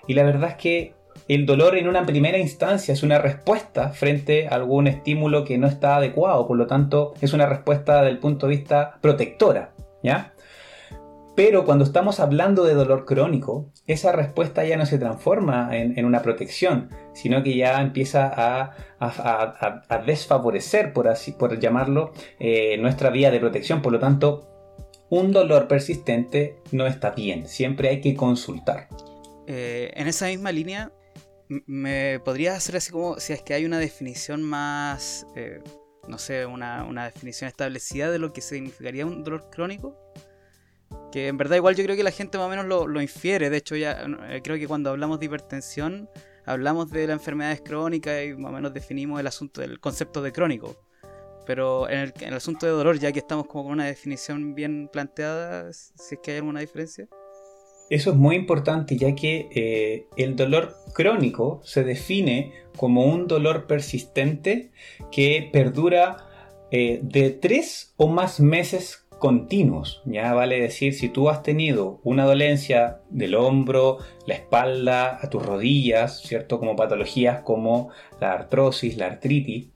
Y 0.07 0.15
la 0.15 0.23
verdad 0.23 0.51
es 0.51 0.57
que 0.57 0.95
el 1.29 1.45
dolor 1.45 1.77
en 1.77 1.89
una 1.89 2.07
primera 2.07 2.39
instancia 2.39 2.95
es 2.95 3.03
una 3.03 3.19
respuesta 3.19 3.91
frente 3.91 4.49
a 4.49 4.55
algún 4.55 4.87
estímulo 4.87 5.45
que 5.45 5.59
no 5.59 5.67
está 5.67 5.97
adecuado, 5.97 6.47
por 6.47 6.57
lo 6.57 6.67
tanto 6.67 7.13
es 7.21 7.35
una 7.35 7.47
respuesta 7.47 8.03
del 8.03 8.19
punto 8.19 8.47
de 8.47 8.57
vista 8.57 8.99
protectora, 9.03 9.75
¿ya? 10.03 10.33
Pero 11.37 11.65
cuando 11.65 11.85
estamos 11.85 12.19
hablando 12.19 12.65
de 12.65 12.75
dolor 12.75 13.05
crónico, 13.05 13.71
esa 13.87 14.11
respuesta 14.11 14.65
ya 14.65 14.77
no 14.77 14.87
se 14.87 14.99
transforma 14.99 15.69
en, 15.71 16.05
una 16.05 16.21
protección, 16.21 16.91
sino 17.13 17.45
que 17.45 17.57
ya 17.57 17.81
empieza 17.81 18.33
a, 18.35 20.01
desfavorecer, 20.05 20.93
por, 20.93 21.07
así, 21.07 21.31
por 21.31 21.61
llamarlo, 21.61 22.13
eh, 22.41 22.77
nuestra 22.79 23.11
vía 23.11 23.31
de 23.31 23.39
protección. 23.39 23.83
Por 23.83 23.93
lo 23.93 24.01
tanto, 24.01 24.49
un 25.11 25.31
dolor 25.31 25.69
persistente 25.69 26.57
no 26.73 26.89
está 26.89 27.11
bien, 27.11 27.47
siempre 27.47 27.91
hay 27.91 28.01
que 28.01 28.17
consultar. 28.17 28.89
Eh, 29.47 29.93
en 29.95 30.09
esa 30.09 30.27
misma 30.27 30.51
línea, 30.51 30.91
¿Me 31.49 32.21
podrías 32.21 32.57
hacer 32.59 32.77
así 32.77 32.93
como 32.93 33.19
si 33.21 33.33
es 33.33 33.43
que 33.43 33.55
hay 33.55 33.65
una 33.65 33.79
definición 33.79 34.43
más, 34.43 35.27
eh, 35.35 35.63
no 36.07 36.19
sé, 36.19 36.45
una, 36.45 37.05
definición 37.07 37.49
establecida 37.49 38.11
de 38.11 38.19
lo 38.19 38.35
que 38.35 38.43
significaría 38.43 39.07
un 39.07 39.25
dolor 39.25 39.49
crónico? 39.51 39.97
Que 41.11 41.29
en 41.29 41.39
verdad 41.39 41.57
igual 41.57 41.75
yo 41.75 41.85
creo 41.85 41.97
que 41.97 42.03
la 42.03 42.11
gente 42.11 42.37
más 42.37 42.49
o 42.49 42.51
menos 42.51 42.67
lo, 42.67 43.01
infiere. 43.01 43.49
De 43.49 43.57
hecho, 43.57 43.77
ya 43.77 44.07
eh, 44.29 44.43
creo 44.45 44.59
que 44.59 44.69
cuando 44.69 44.91
hablamos 44.91 45.21
de 45.21 45.27
hipertensión, 45.27 46.11
hablamos 46.45 46.91
de 46.91 47.07
las 47.07 47.15
enfermedades 47.15 47.63
crónicas 47.63 48.27
y 48.27 48.35
más 48.35 48.51
o 48.51 48.55
menos 48.55 48.75
definimos 48.75 49.19
el 49.19 49.27
asunto 49.27 49.63
del 49.63 49.81
concepto 49.81 50.21
de 50.21 50.33
crónico. 50.33 50.77
Pero 51.47 51.89
en 51.89 52.01
el, 52.01 52.13
en 52.21 52.29
el 52.29 52.35
asunto 52.35 52.67
de 52.67 52.73
dolor, 52.73 52.99
ya 52.99 53.11
que 53.11 53.21
estamos 53.21 53.47
como 53.47 53.65
con 53.65 53.73
una 53.73 53.87
definición 53.87 54.55
bien 54.55 54.91
planteada, 54.93 55.73
si 55.73 56.15
es 56.15 56.21
que 56.23 56.33
hay 56.33 56.37
alguna 56.39 56.61
diferencia. 56.61 57.09
Eso 57.91 58.11
es 58.11 58.17
muy 58.17 58.37
importante 58.37 58.97
ya 58.97 59.15
que 59.15 59.49
eh, 59.55 60.07
el 60.17 60.37
dolor 60.37 60.77
crónico 60.93 61.61
se 61.65 61.85
define 61.85 62.53
como 62.77 63.07
un 63.07 63.27
dolor 63.27 63.67
persistente 63.67 64.71
que 65.11 65.49
perdura 65.53 66.29
eh, 66.71 67.01
de 67.03 67.31
tres 67.31 67.95
o 67.97 68.09
más 68.09 68.41
meses 68.41 69.07
continuos. 69.19 70.03
Ya 70.05 70.33
vale 70.35 70.61
decir, 70.61 70.95
si 70.95 71.09
tú 71.09 71.31
has 71.31 71.43
tenido 71.43 72.01
una 72.05 72.25
dolencia 72.25 73.01
del 73.11 73.35
hombro, 73.35 73.99
la 74.27 74.35
espalda, 74.35 75.19
a 75.21 75.31
tus 75.31 75.45
rodillas, 75.45 76.21
¿cierto? 76.21 76.59
Como 76.59 76.77
patologías 76.77 77.41
como 77.41 77.89
la 78.21 78.33
artrosis, 78.33 78.97
la 78.97 79.07
artritis, 79.07 79.69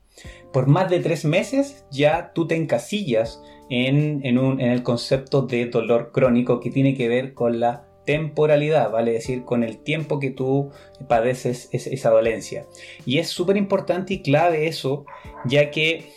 por 0.51 0.67
más 0.67 0.89
de 0.89 0.99
tres 0.99 1.25
meses 1.25 1.85
ya 1.89 2.31
tú 2.33 2.47
te 2.47 2.55
encasillas 2.55 3.41
en, 3.69 4.21
en 4.23 4.61
el 4.61 4.83
concepto 4.83 5.41
de 5.41 5.65
dolor 5.65 6.11
crónico 6.11 6.59
que 6.59 6.69
tiene 6.69 6.93
que 6.93 7.07
ver 7.07 7.33
con 7.33 7.59
la 7.59 7.87
temporalidad, 8.05 8.91
vale 8.91 9.13
decir, 9.13 9.43
con 9.43 9.63
el 9.63 9.77
tiempo 9.77 10.19
que 10.19 10.31
tú 10.31 10.71
padeces 11.07 11.69
esa 11.71 12.09
dolencia. 12.09 12.65
Y 13.05 13.19
es 13.19 13.29
súper 13.29 13.57
importante 13.57 14.15
y 14.15 14.21
clave 14.21 14.67
eso, 14.67 15.05
ya 15.45 15.71
que 15.71 16.11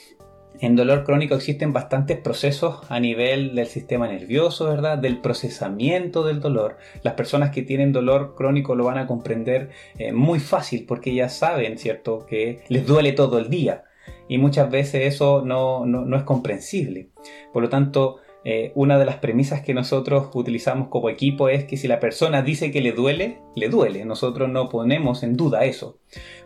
en 0.61 0.75
dolor 0.75 1.05
crónico 1.05 1.35
existen 1.35 1.73
bastantes 1.73 2.19
procesos 2.19 2.81
a 2.89 2.99
nivel 2.99 3.55
del 3.55 3.67
sistema 3.67 4.09
nervioso, 4.09 4.67
¿verdad? 4.67 4.99
Del 4.99 5.21
procesamiento 5.21 6.25
del 6.25 6.41
dolor. 6.41 6.79
Las 7.03 7.15
personas 7.15 7.51
que 7.51 7.63
tienen 7.63 7.93
dolor 7.93 8.35
crónico 8.35 8.75
lo 8.75 8.85
van 8.85 8.99
a 8.99 9.07
comprender 9.07 9.71
eh, 9.99 10.13
muy 10.13 10.41
fácil 10.41 10.87
porque 10.87 11.15
ya 11.15 11.29
saben, 11.29 11.79
¿cierto?, 11.79 12.25
que 12.27 12.63
les 12.69 12.87
duele 12.87 13.13
todo 13.13 13.39
el 13.39 13.51
día. 13.51 13.85
Y 14.29 14.39
muchas 14.39 14.71
veces 14.71 15.15
eso 15.15 15.43
no, 15.45 15.85
no 15.85 16.17
es 16.17 16.23
comprensible. 16.23 17.11
Por 17.53 17.63
lo 17.63 17.69
tanto, 17.69 18.21
eh, 18.49 18.71
una 18.77 18.97
de 18.97 19.05
las 19.05 19.17
premisas 19.17 19.61
que 19.61 19.75
nosotros 19.75 20.29
utilizamos 20.33 20.87
como 20.87 21.11
equipo 21.11 21.49
es 21.49 21.65
que 21.65 21.77
si 21.77 21.89
la 21.89 21.99
persona 21.99 22.43
dice 22.43 22.71
que 22.71 22.81
le 22.81 22.93
duele, 22.93 23.41
le 23.57 23.69
duele. 23.69 24.05
Nosotros 24.05 24.49
no 24.49 24.69
ponemos 24.69 25.25
en 25.25 25.37
duda 25.37 25.65
eso. 25.65 25.99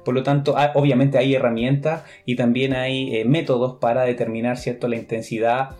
Por 0.03 0.15
lo 0.15 0.23
tanto, 0.23 0.55
obviamente 0.77 1.19
hay 1.19 1.35
herramientas 1.35 2.05
y 2.25 2.37
también 2.37 2.73
hay 2.73 3.15
eh, 3.15 3.27
métodos 3.27 3.77
para 3.83 4.05
determinar 4.05 4.57
cierto, 4.57 4.89
la 4.89 4.97
intensidad 4.97 5.77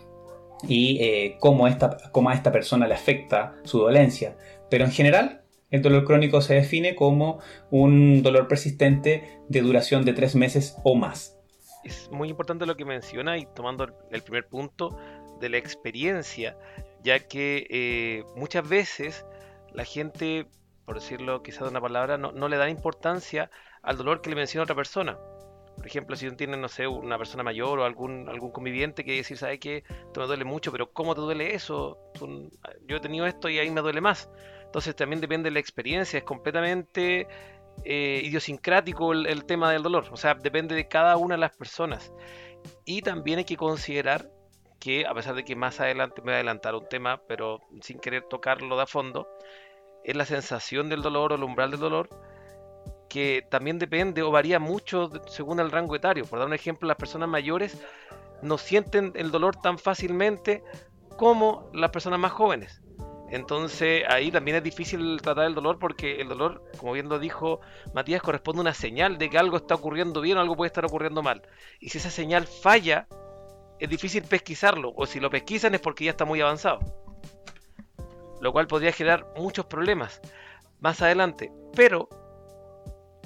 y 0.69 0.99
eh, 1.03 1.37
cómo, 1.41 1.67
esta, 1.67 1.97
cómo 2.13 2.29
a 2.29 2.35
esta 2.35 2.53
persona 2.53 2.87
le 2.87 2.93
afecta 2.93 3.55
su 3.65 3.79
dolencia. 3.79 4.37
Pero 4.69 4.85
en 4.85 4.91
general, 4.91 5.41
el 5.71 5.81
dolor 5.81 6.05
crónico 6.05 6.43
se 6.43 6.53
define 6.53 6.97
como 6.97 7.39
un 7.71 8.23
dolor 8.23 8.47
persistente 8.47 9.41
de 9.49 9.63
duración 9.63 10.05
de 10.05 10.13
tres 10.13 10.37
meses 10.37 10.77
o 10.85 10.97
más. 10.97 11.41
Es 11.83 12.11
muy 12.13 12.29
importante 12.29 12.67
lo 12.67 12.77
que 12.77 12.85
menciona 12.85 13.39
y 13.39 13.47
tomando 13.47 13.87
el 14.11 14.23
primer 14.23 14.47
punto, 14.47 14.99
de 15.41 15.49
la 15.49 15.57
experiencia, 15.57 16.57
ya 17.03 17.19
que 17.21 17.67
eh, 17.71 18.25
muchas 18.37 18.69
veces 18.69 19.25
la 19.73 19.85
gente, 19.85 20.47
por 20.85 20.97
decirlo 20.97 21.43
quizás 21.43 21.63
de 21.63 21.69
una 21.69 21.81
palabra, 21.81 22.19
no, 22.19 22.49
le 22.49 22.57
da 22.57 22.69
importancia 22.69 23.51
al 23.83 23.97
dolor 23.97 24.21
que 24.21 24.31
le 24.31 24.37
menciona 24.37 24.65
otra 24.65 24.77
persona. 24.77 25.19
Por 25.77 25.87
ejemplo, 25.87 26.15
si 26.15 26.27
uno 26.27 26.37
tiene, 26.37 26.59
no 26.59 26.69
sé, 26.69 26.87
una 26.87 27.17
persona 27.17 27.43
mayor 27.43 27.79
o 27.79 27.85
algún, 27.85 28.29
algún 28.29 28.51
conviviente 28.51 29.03
que 29.03 29.17
decir, 29.17 29.39
¿sabe 29.39 29.59
qué? 29.59 29.83
Esto 29.89 30.21
me 30.21 30.27
duele 30.27 30.45
mucho, 30.45 30.71
pero 30.71 30.93
¿cómo 30.93 31.15
te 31.15 31.23
duele 31.23 31.55
eso? 31.55 31.99
yo 32.87 32.97
he 32.97 33.01
tenido 33.01 33.27
esto 33.27 33.49
y 33.49 33.59
ahí 33.59 33.71
me 33.71 33.81
duele 33.81 34.03
más. 34.03 34.29
Entonces 34.65 34.95
también 34.95 35.21
depende 35.21 35.49
de 35.49 35.55
la 35.55 35.61
experiencia, 35.61 36.19
es 36.19 36.25
completamente 36.25 37.27
eh, 37.85 38.21
idiosincrático 38.25 39.13
el, 39.13 39.27
el, 39.27 39.47
tema 39.47 39.73
del 39.73 39.83
dolor. 39.83 40.09
O 40.13 40.17
sea, 40.17 40.35
depende 40.35 40.75
de 40.75 40.87
cada 40.87 41.17
una 41.17 41.37
de 41.37 41.41
las 41.41 41.57
personas. 41.57 42.13
Y 42.85 43.01
también 43.01 43.39
hay 43.39 43.45
que 43.45 43.57
considerar 43.57 44.31
que 44.81 45.07
a 45.07 45.15
pesar 45.15 45.35
de 45.35 45.45
que 45.45 45.55
más 45.55 45.79
adelante 45.79 46.23
me 46.23 46.27
voy 46.27 46.33
a 46.33 46.37
adelantar 46.37 46.75
un 46.75 46.89
tema, 46.89 47.21
pero 47.29 47.61
sin 47.83 48.01
querer 48.01 48.25
tocarlo 48.25 48.77
de 48.77 48.83
a 48.83 48.87
fondo, 48.87 49.29
es 50.03 50.17
la 50.17 50.25
sensación 50.25 50.89
del 50.89 51.03
dolor 51.03 51.33
o 51.33 51.35
el 51.37 51.45
umbral 51.45 51.71
del 51.71 51.81
dolor, 51.81 52.09
que 53.09 53.47
también 53.51 53.79
depende 53.79 54.23
o 54.23 54.31
varía 54.31 54.59
mucho 54.59 55.11
según 55.29 55.61
el 55.61 55.71
rango 55.71 55.95
etario. 55.95 56.25
Por 56.25 56.39
dar 56.39 56.49
un 56.49 56.55
ejemplo, 56.55 56.89
las 56.89 56.97
personas 56.97 57.29
mayores 57.29 57.81
no 58.43 58.57
sienten 58.57 59.13
el 59.17 59.31
dolor 59.31 59.57
tan 59.57 59.79
fácilmente 59.79 60.65
como 61.17 61.71
las 61.75 61.91
personas 61.91 62.19
más 62.19 62.33
jóvenes. 62.33 62.81
Entonces 63.31 64.03
ahí 64.09 64.33
también 64.33 64.57
es 64.57 64.63
difícil 64.63 65.21
tratar 65.23 65.45
el 65.45 65.55
dolor 65.55 65.79
porque 65.79 66.21
el 66.21 66.29
dolor, 66.29 66.65
como 66.79 66.93
bien 66.93 67.09
lo 67.09 67.19
dijo 67.19 67.61
Matías, 67.95 68.23
corresponde 68.23 68.61
a 68.61 68.63
una 68.63 68.75
señal 68.75 69.19
de 69.19 69.31
que 69.31 69.39
algo 69.39 69.59
está 69.59 69.75
ocurriendo 69.75 70.21
bien 70.21 70.39
o 70.39 70.41
algo 70.41 70.57
puede 70.57 70.69
estar 70.69 70.85
ocurriendo 70.85 71.23
mal. 71.23 71.43
Y 71.79 71.91
si 71.91 71.99
esa 71.99 72.11
señal 72.11 72.47
falla, 72.47 73.07
es 73.81 73.89
difícil 73.89 74.23
pesquisarlo, 74.23 74.93
o 74.95 75.07
si 75.07 75.21
lo 75.21 75.31
pesquisan 75.31 75.75
es 75.75 75.81
porque 75.81 76.05
ya 76.05 76.11
está 76.11 76.27
muy 76.27 76.41
avanzado. 76.41 76.81
Lo 78.41 78.53
cual 78.53 78.67
podría 78.67 78.93
generar 78.93 79.27
muchos 79.37 79.67
problemas 79.67 80.21
más 80.81 81.01
adelante. 81.03 81.51
Pero, 81.75 82.09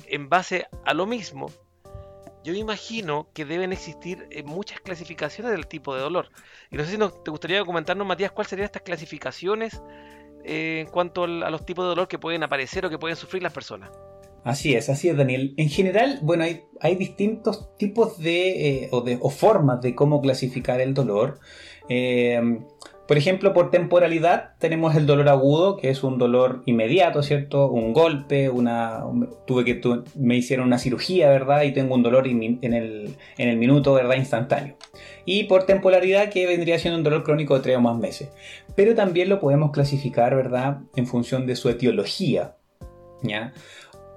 en 0.06 0.28
base 0.28 0.66
a 0.84 0.94
lo 0.94 1.06
mismo, 1.06 1.50
yo 2.44 2.52
me 2.52 2.58
imagino 2.58 3.28
que 3.34 3.44
deben 3.44 3.72
existir 3.72 4.28
eh, 4.30 4.42
muchas 4.44 4.80
clasificaciones 4.80 5.52
del 5.52 5.66
tipo 5.66 5.94
de 5.94 6.02
dolor. 6.02 6.30
Y 6.70 6.76
no 6.76 6.84
sé 6.84 6.92
si 6.92 6.98
te 6.98 7.30
gustaría 7.30 7.64
comentarnos, 7.64 8.06
Matías, 8.06 8.30
cuáles 8.30 8.50
serían 8.50 8.66
estas 8.66 8.82
clasificaciones 8.82 9.82
eh, 10.44 10.80
en 10.80 10.86
cuanto 10.86 11.24
a 11.24 11.50
los 11.50 11.66
tipos 11.66 11.84
de 11.84 11.88
dolor 11.88 12.06
que 12.06 12.18
pueden 12.18 12.42
aparecer 12.44 12.86
o 12.86 12.90
que 12.90 12.98
pueden 12.98 13.16
sufrir 13.16 13.42
las 13.42 13.52
personas. 13.52 13.90
Así 14.44 14.74
es, 14.74 14.88
así 14.90 15.08
es, 15.08 15.16
Daniel. 15.16 15.54
En 15.56 15.70
general, 15.70 16.18
bueno, 16.22 16.44
hay, 16.44 16.64
hay 16.80 16.94
distintos 16.96 17.76
tipos 17.78 18.18
de, 18.18 18.84
eh, 18.84 18.88
o 18.92 19.00
de 19.00 19.18
o 19.20 19.30
formas 19.30 19.80
de 19.80 19.94
cómo 19.94 20.20
clasificar 20.20 20.80
el 20.80 20.94
dolor. 20.94 21.40
Eh, 21.88 22.40
Por 23.06 23.18
ejemplo, 23.18 23.52
por 23.52 23.70
temporalidad 23.70 24.54
tenemos 24.58 24.96
el 24.96 25.06
dolor 25.06 25.28
agudo, 25.28 25.76
que 25.76 25.90
es 25.90 26.02
un 26.02 26.16
dolor 26.16 26.62
inmediato, 26.64 27.22
¿cierto? 27.22 27.70
Un 27.70 27.92
golpe, 27.92 28.48
una 28.48 29.04
tuve 29.46 29.64
que 29.64 29.78
me 30.14 30.36
hicieron 30.36 30.66
una 30.66 30.78
cirugía, 30.78 31.28
¿verdad? 31.28 31.64
Y 31.64 31.72
tengo 31.72 31.94
un 31.94 32.02
dolor 32.02 32.26
en 32.26 32.42
el, 32.62 33.14
en 33.36 33.48
el 33.48 33.56
minuto, 33.58 33.92
¿verdad? 33.92 34.16
Instantáneo. 34.16 34.76
Y 35.26 35.44
por 35.44 35.64
temporalidad, 35.64 36.30
que 36.30 36.46
vendría 36.46 36.78
siendo 36.78 36.96
un 36.96 37.04
dolor 37.04 37.24
crónico 37.24 37.54
de 37.56 37.62
tres 37.62 37.76
o 37.76 37.80
más 37.80 37.98
meses. 37.98 38.30
Pero 38.74 38.94
también 38.94 39.28
lo 39.28 39.38
podemos 39.38 39.70
clasificar, 39.70 40.34
¿verdad? 40.34 40.78
En 40.96 41.06
función 41.06 41.46
de 41.46 41.56
su 41.56 41.68
etiología, 41.68 42.56
¿ya? 43.22 43.52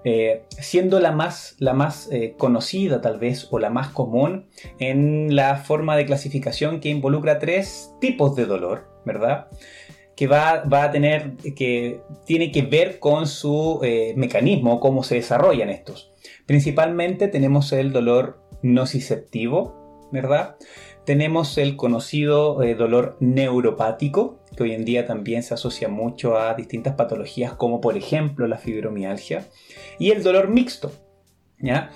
Eh, 0.10 0.46
siendo 0.52 1.02
la 1.02 1.12
más, 1.12 1.58
la 1.60 1.74
más 1.74 2.10
eh, 2.14 2.34
conocida 2.38 3.02
tal 3.02 3.20
vez 3.20 3.50
o 3.52 3.60
la 3.60 3.70
más 3.70 3.90
común 3.90 4.48
en 4.80 5.36
la 5.36 5.58
forma 5.58 5.98
de 5.98 6.06
clasificación 6.06 6.80
que 6.80 6.88
involucra 6.88 7.40
tres 7.40 7.94
tipos 8.00 8.34
de 8.38 8.46
dolor, 8.46 8.88
¿verdad? 9.04 9.48
Que 10.16 10.28
va, 10.28 10.64
a 10.64 10.92
tener, 10.92 11.36
que 11.58 12.00
tiene 12.26 12.54
que 12.54 12.62
ver 12.62 13.00
con 13.00 13.28
su 13.28 13.82
eh, 13.84 14.14
mecanismo, 14.16 14.80
cómo 14.80 15.04
se 15.04 15.16
desarrollan 15.16 15.70
estos. 15.70 16.14
Principalmente 16.46 17.28
tenemos 17.28 17.74
el 17.74 17.92
dolor 17.92 18.40
nociceptivo, 18.62 20.08
¿verdad? 20.14 20.56
Tenemos 21.04 21.58
el 21.58 21.76
conocido 21.76 22.60
dolor 22.78 23.18
neuropático, 23.20 24.37
que 24.58 24.64
hoy 24.64 24.74
en 24.74 24.84
día 24.84 25.06
también 25.06 25.44
se 25.44 25.54
asocia 25.54 25.88
mucho 25.88 26.38
a 26.38 26.56
distintas 26.56 26.96
patologías 26.96 27.54
como 27.54 27.80
por 27.80 27.96
ejemplo 27.96 28.48
la 28.48 28.58
fibromialgia 28.58 29.46
y 30.00 30.12
el 30.12 30.24
dolor 30.24 30.50
mixto. 30.50 30.92
¿ya? 31.60 31.92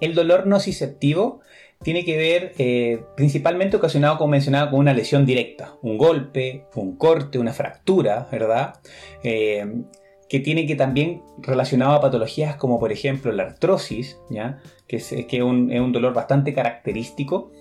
El 0.00 0.14
dolor 0.14 0.46
nociceptivo 0.46 1.40
tiene 1.82 2.04
que 2.04 2.16
ver 2.16 2.52
eh, 2.58 3.04
principalmente 3.16 3.76
ocasionado, 3.76 4.16
como 4.16 4.30
mencionaba, 4.30 4.70
con 4.70 4.80
una 4.80 4.94
lesión 4.94 5.26
directa, 5.26 5.74
un 5.82 5.98
golpe, 5.98 6.66
un 6.76 6.96
corte, 6.96 7.38
una 7.38 7.52
fractura, 7.52 8.26
¿verdad? 8.30 8.80
Eh, 9.22 9.82
que 10.28 10.40
tiene 10.40 10.66
que 10.66 10.76
también 10.76 11.22
relacionado 11.38 11.92
a 11.92 12.00
patologías 12.00 12.56
como 12.56 12.80
por 12.80 12.92
ejemplo 12.92 13.30
la 13.32 13.42
artrosis, 13.42 14.18
¿ya? 14.30 14.62
que, 14.86 14.96
es, 14.96 15.08
que 15.28 15.36
es 15.36 15.42
un 15.42 15.92
dolor 15.92 16.14
bastante 16.14 16.54
característico 16.54 17.52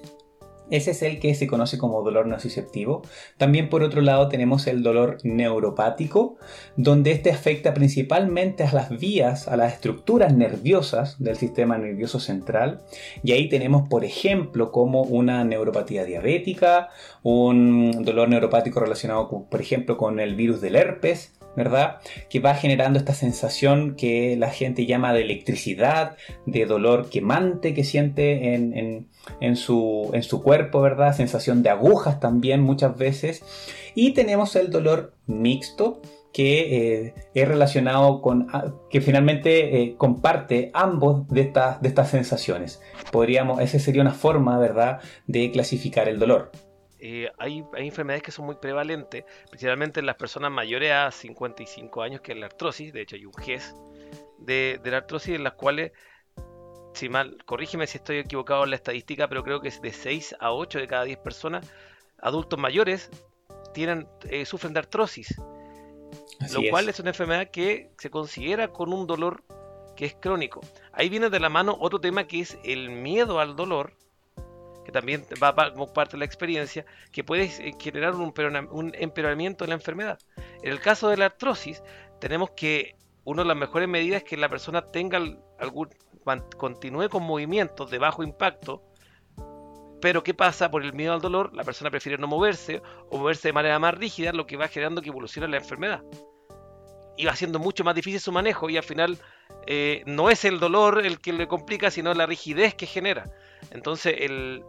ese 0.70 0.91
es 0.91 1.01
el 1.03 1.20
que 1.20 1.36
se 1.36 1.48
conoce 1.48 1.77
como 1.77 2.01
dolor 2.01 2.27
nociceptivo. 2.27 3.01
También 3.38 3.70
por 3.70 3.84
otro 3.84 4.01
lado 4.01 4.29
tenemos 4.29 4.67
el 4.67 4.84
dolor 4.84 5.17
neuropático, 5.24 6.38
donde 6.77 7.12
este 7.12 7.32
afecta 7.32 7.74
principalmente 7.74 8.63
a 8.63 8.74
las 8.74 8.89
vías, 8.98 9.48
a 9.48 9.58
las 9.58 9.74
estructuras 9.74 10.34
nerviosas 10.34 11.22
del 11.22 11.36
sistema 11.36 11.77
nervioso 11.77 12.20
central. 12.20 12.82
Y 13.24 13.34
ahí 13.34 13.50
tenemos, 13.50 13.88
por 13.89 14.05
ejemplo, 14.05 14.72
como 14.72 15.01
una 15.03 15.43
neuropatía 15.43 16.05
diabética, 16.05 16.89
un 17.22 18.03
dolor 18.03 18.29
neuropático 18.29 18.79
relacionado, 18.79 19.29
por 19.50 19.62
ejemplo, 19.62 19.98
con 19.98 20.20
el 20.20 20.36
virus 20.36 20.62
del 20.62 20.75
herpes, 20.75 21.34
¿verdad? 21.56 21.98
Que 22.30 22.40
va 22.40 22.56
generando 22.56 23.00
esta 23.00 23.14
sensación 23.14 23.96
que 23.96 24.36
la 24.38 24.50
gente 24.50 24.86
llama 24.86 25.14
de 25.14 25.22
electricidad, 25.22 26.18
de 26.46 26.66
dolor 26.66 27.10
quemante 27.10 27.74
que 27.74 27.84
siente 27.84 28.56
en, 28.56 29.56
su, 29.56 30.10
en 30.14 30.24
su 30.24 30.42
cuerpo, 30.42 30.82
¿verdad? 30.82 31.16
Sensación 31.16 31.64
de 31.64 31.70
agujas 31.70 32.20
también 32.20 32.62
muchas 32.62 32.98
veces. 32.98 33.44
Y 33.96 34.12
tenemos 34.12 34.56
el 34.56 34.72
dolor 34.72 35.14
mixto, 35.28 36.02
que 36.34 37.06
eh, 37.06 37.14
es 37.36 37.48
relacionado 37.48 38.22
con, 38.22 38.48
ah, 38.52 38.74
que 38.90 39.02
finalmente 39.02 39.82
eh, 39.82 39.96
comparte 39.96 40.72
ambos 40.74 41.28
de 41.28 41.42
estas, 41.42 41.80
de 41.80 41.88
estas 41.88 42.10
sensaciones. 42.10 42.82
Podríamos, 43.12 43.62
esa 43.62 43.78
sería 43.78 44.02
una 44.02 44.14
forma, 44.14 44.58
¿verdad?, 44.58 45.00
de 45.28 45.52
clasificar 45.52 46.10
el 46.10 46.18
dolor. 46.20 46.52
Eh, 47.06 47.30
hay, 47.38 47.66
enfermedades 47.76 48.24
que 48.24 48.32
son 48.32 48.46
muy 48.46 48.56
prevalentes, 48.56 49.26
principalmente 49.50 50.00
en 50.00 50.06
las 50.06 50.16
personas 50.16 50.54
mayores 50.54 50.94
a 50.94 51.12
55 51.12 52.02
años, 52.02 52.22
que 52.22 52.32
es 52.32 52.38
la 52.38 52.46
artrosis. 52.46 52.94
De 52.94 53.02
hecho, 53.02 53.18
hay 53.18 53.26
un 53.26 53.34
GES 53.34 53.76
de, 54.38 54.80
la 54.86 54.98
artrosis 55.00 55.36
en 55.36 55.44
las 55.44 55.52
cuales, 55.56 55.92
si 56.94 57.10
mal, 57.10 57.44
corrígeme 57.44 57.88
si 57.88 57.98
estoy 57.98 58.20
equivocado 58.20 58.64
en 58.64 58.70
la 58.70 58.78
estadística, 58.78 59.28
pero 59.28 59.44
creo 59.44 59.60
que 59.60 59.68
es 59.68 59.82
de 59.82 59.92
6 59.92 60.38
a 60.40 60.54
8 60.54 60.80
de 60.80 60.88
cada 60.88 61.04
10 61.04 61.18
personas, 61.18 61.70
adultos 62.22 62.58
mayores, 62.58 63.10
tienen, 63.74 64.08
eh, 64.30 64.46
sufren 64.46 64.72
de 64.72 64.80
artrosis. 64.80 65.36
lo 66.54 66.62
cual 66.70 66.88
es 66.88 67.02
una 67.02 67.10
enfermedad 67.10 67.52
que 67.52 67.92
se 67.98 68.10
considera 68.10 68.70
con 68.70 68.94
un 68.94 69.08
dolor 69.08 69.44
que 69.98 70.06
es 70.06 70.16
crónico. 70.16 70.62
Ahí 70.94 71.10
viene 71.10 71.30
de 71.30 71.42
la 71.42 71.50
mano 71.50 71.76
otro 71.82 72.00
tema 72.00 72.28
que 72.28 72.40
es 72.40 72.58
el 72.64 72.92
miedo 72.92 73.42
al 73.42 73.58
dolor, 73.58 73.98
que 74.84 74.92
también 74.92 75.25
va 75.42 75.72
como 75.72 75.92
parte 75.92 76.13
de 76.13 76.20
la 76.20 76.25
experiencia, 76.25 76.86
que 77.12 77.24
puede 77.24 77.46
eh, 77.46 77.74
generar 77.80 78.15
un, 78.15 78.93
empeoramiento 78.96 79.63
de 79.63 79.69
la 79.69 79.76
enfermedad. 79.76 80.19
En 80.62 80.72
el 80.72 80.80
caso 80.80 81.10
de 81.10 81.17
la 81.17 81.26
artrosis, 81.26 81.82
tenemos 82.19 82.52
que 82.52 82.96
una 83.24 83.43
de 83.43 83.48
las 83.48 83.58
mejores 83.58 83.88
medidas 83.88 84.24
es 84.24 84.30
que 84.30 84.38
la 84.38 84.50
persona 84.50 84.86
tenga 84.86 85.19
algún 85.60 85.89
continúe 86.58 87.10
con 87.10 87.24
movimientos 87.24 87.91
de 87.91 88.00
bajo 88.00 88.24
impacto, 88.24 88.82
pero 90.02 90.24
¿qué 90.24 90.34
pasa? 90.34 90.69
Por 90.69 90.84
el 90.84 90.93
miedo 90.93 91.13
al 91.13 91.22
dolor, 91.22 91.54
la 91.54 91.63
persona 91.63 91.89
prefiere 91.89 92.17
no 92.17 92.28
moverse 92.28 92.82
o 93.10 93.17
moverse 93.17 93.50
de 93.50 93.54
manera 93.54 93.80
más 93.80 93.93
rígida, 93.93 94.34
lo 94.34 94.46
que 94.46 94.58
va 94.58 94.67
generando 94.67 95.02
que 95.02 95.10
evolucione 95.10 95.48
la 95.48 95.58
enfermedad. 95.58 96.04
Y 97.15 97.26
va 97.26 97.32
haciendo 97.32 97.60
mucho 97.60 97.84
más 97.84 97.96
difícil 97.96 98.19
su 98.19 98.32
manejo 98.32 98.69
y 98.69 98.76
al 98.76 98.84
final 98.84 99.17
eh, 99.67 100.04
no 100.06 100.30
es 100.30 100.45
el 100.45 100.60
dolor 100.60 101.06
el 101.06 101.19
que 101.19 101.34
le 101.34 101.47
complica, 101.47 101.91
sino 101.91 102.13
la 102.13 102.26
rigidez 102.26 102.76
que 102.76 102.86
genera. 102.86 103.32
Entonces, 103.71 104.15
el, 104.19 104.63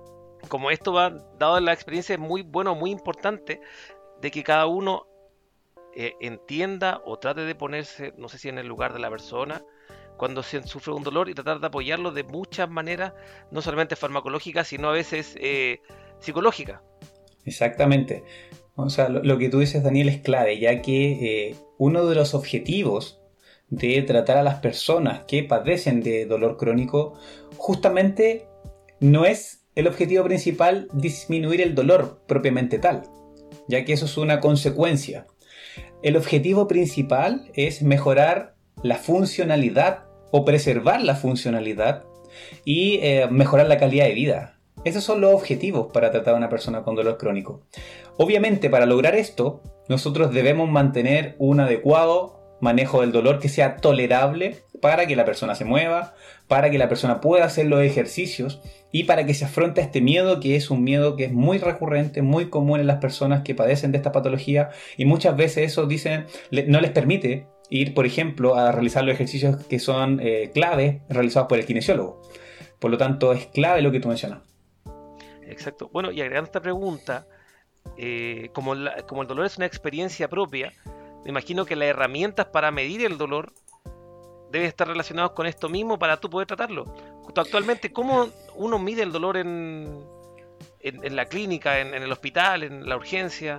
como 0.49 0.71
esto 0.71 0.93
va 0.93 1.11
dado 1.39 1.59
en 1.59 1.65
la 1.65 1.73
experiencia, 1.73 2.15
es 2.15 2.21
muy 2.21 2.43
bueno, 2.43 2.75
muy 2.75 2.91
importante 2.91 3.61
de 4.21 4.31
que 4.31 4.43
cada 4.43 4.67
uno 4.67 5.07
eh, 5.95 6.15
entienda 6.21 7.03
o 7.05 7.19
trate 7.19 7.43
de 7.43 7.55
ponerse, 7.55 8.15
no 8.17 8.29
sé 8.29 8.39
si 8.39 8.49
en 8.49 8.59
el 8.59 8.67
lugar 8.67 8.93
de 8.93 8.99
la 8.99 9.11
persona, 9.11 9.63
cuando 10.17 10.43
se 10.43 10.63
sufre 10.63 10.93
un 10.93 11.03
dolor 11.03 11.29
y 11.29 11.35
tratar 11.35 11.61
de 11.61 11.67
apoyarlo 11.67 12.13
de 12.13 12.25
muchas 12.25 12.71
maneras, 12.71 13.13
no 13.51 13.63
solamente 13.63 13.97
farmacológicas, 13.97 14.69
sino 14.69 14.89
a 14.89 14.93
veces 14.93 15.37
eh, 15.41 15.81
psicológicas. 16.21 16.81
Exactamente. 17.45 18.25
O 18.77 18.89
sea, 18.91 19.09
lo, 19.09 19.39
que 19.39 19.49
tú 19.49 19.61
dices, 19.61 19.83
Daniel, 19.83 20.09
es 20.09 20.21
clave, 20.21 20.59
ya 20.59 20.83
que 20.83 21.51
eh, 21.51 21.57
uno 21.79 22.07
de 22.07 22.15
los 22.15 22.35
objetivos 22.35 23.21
de 23.77 24.03
tratar 24.03 24.37
a 24.37 24.43
las 24.43 24.61
personas 24.61 25.25
que 25.27 25.43
padecen 25.43 26.03
de 26.03 26.27
dolor 26.27 26.57
crónico 26.57 27.19
justamente 27.57 28.47
no 29.01 29.25
es 29.25 29.65
el 29.75 29.87
objetivo 29.87 30.25
principal 30.25 30.89
disminuir 30.93 31.61
el 31.61 31.75
dolor 31.75 32.23
propiamente 32.27 32.79
tal, 32.79 33.03
ya 33.69 33.85
que 33.85 33.93
eso 33.93 34.07
es 34.07 34.17
una 34.17 34.41
consecuencia. 34.41 35.27
El 36.03 36.17
objetivo 36.17 36.69
principal 36.69 37.51
es 37.55 37.83
mejorar 37.83 38.55
la 38.83 38.97
funcionalidad 38.97 40.05
o 40.31 40.45
preservar 40.45 41.03
la 41.03 41.17
funcionalidad 41.17 42.05
y 42.65 42.99
eh, 43.03 43.27
mejorar 43.31 43.67
la 43.67 43.79
calidad 43.79 44.07
de 44.07 44.15
vida. 44.15 44.61
Esos 44.85 45.03
son 45.03 45.21
los 45.21 45.35
objetivos 45.35 45.91
para 45.93 46.11
tratar 46.11 46.35
a 46.35 46.37
una 46.37 46.51
persona 46.51 46.83
con 46.83 46.95
dolor 46.95 47.17
crónico. 47.17 47.63
Obviamente, 48.19 48.69
para 48.69 48.87
lograr 48.87 49.15
esto, 49.15 49.63
nosotros 49.89 50.33
debemos 50.33 50.69
mantener 50.71 51.37
un 51.39 51.61
adecuado 51.61 52.44
manejo 52.65 53.03
del 53.03 53.13
dolor 53.13 53.39
que 53.39 53.49
sea 53.49 53.77
tolerable 53.77 54.65
para 54.81 55.07
que 55.07 55.17
la 55.17 55.25
persona 55.25 55.55
se 55.55 55.65
mueva, 55.65 56.15
para 56.49 56.71
que 56.71 56.79
la 56.79 56.89
persona 56.89 57.21
pueda 57.21 57.45
hacer 57.45 57.67
los 57.67 57.83
ejercicios 57.83 58.61
y 58.91 59.05
para 59.05 59.27
que 59.27 59.35
se 59.35 59.45
afronte 59.45 59.83
este 59.83 60.01
miedo 60.01 60.41
que 60.41 60.57
es 60.57 60.71
un 60.71 60.83
miedo 60.83 61.15
que 61.15 61.27
es 61.27 61.33
muy 61.33 61.59
recurrente, 61.59 62.23
muy 62.23 62.49
común 62.49 62.81
en 62.81 62.87
las 62.87 62.99
personas 63.01 63.43
que 63.43 63.55
padecen 63.55 63.93
de 63.93 63.99
esta 63.99 64.13
patología 64.13 64.71
y 64.97 65.05
muchas 65.05 65.37
veces 65.37 65.71
eso 65.71 65.87
dicen 65.87 66.27
no 66.67 66.81
les 66.81 66.91
permite 66.91 67.47
ir, 67.69 67.95
por 67.95 68.07
ejemplo, 68.07 68.57
a 68.57 68.73
realizar 68.73 69.05
los 69.05 69.15
ejercicios 69.15 69.65
que 69.67 69.79
son 69.79 70.21
eh, 70.21 70.51
claves 70.55 71.03
realizados 71.09 71.49
por 71.49 71.59
el 71.59 71.67
kinesiólogo. 71.67 72.23
Por 72.79 72.91
lo 72.91 72.99
tanto, 72.99 73.33
es 73.33 73.47
clave 73.47 73.83
lo 73.83 73.91
que 73.91 74.01
tú 74.01 74.09
mencionas. 74.09 74.43
Exacto. 75.47 75.91
Bueno, 75.93 76.13
y 76.13 76.21
agregando 76.21 76.47
esta 76.47 76.61
pregunta, 76.61 77.27
eh, 77.97 78.51
como, 78.53 78.75
como 79.07 79.23
el 79.23 79.29
dolor 79.29 79.47
es 79.47 79.57
una 79.57 79.67
experiencia 79.67 80.29
propia, 80.29 80.73
me 81.25 81.31
imagino 81.31 81.65
que 81.65 81.75
las 81.75 81.89
herramientas 81.89 82.47
para 82.47 82.71
medir 82.71 83.05
el 83.05 83.19
dolor 83.19 83.53
deben 84.53 84.69
estar 84.69 84.87
relacionados 84.87 85.33
con 85.33 85.47
esto 85.47 85.69
mismo 85.69 85.99
para 85.99 86.19
tú 86.19 86.31
poder 86.31 86.47
tratarlo. 86.47 86.85
Actualmente, 87.37 87.93
¿cómo 87.93 88.29
uno 88.55 88.79
mide 88.79 89.03
el 89.03 89.11
dolor 89.11 89.37
en, 89.37 90.05
en, 90.81 91.17
la 91.17 91.25
clínica, 91.27 91.81
en, 91.81 91.95
el 91.95 92.13
hospital, 92.13 92.63
en 92.63 92.89
la 92.89 92.97
urgencia? 92.97 93.59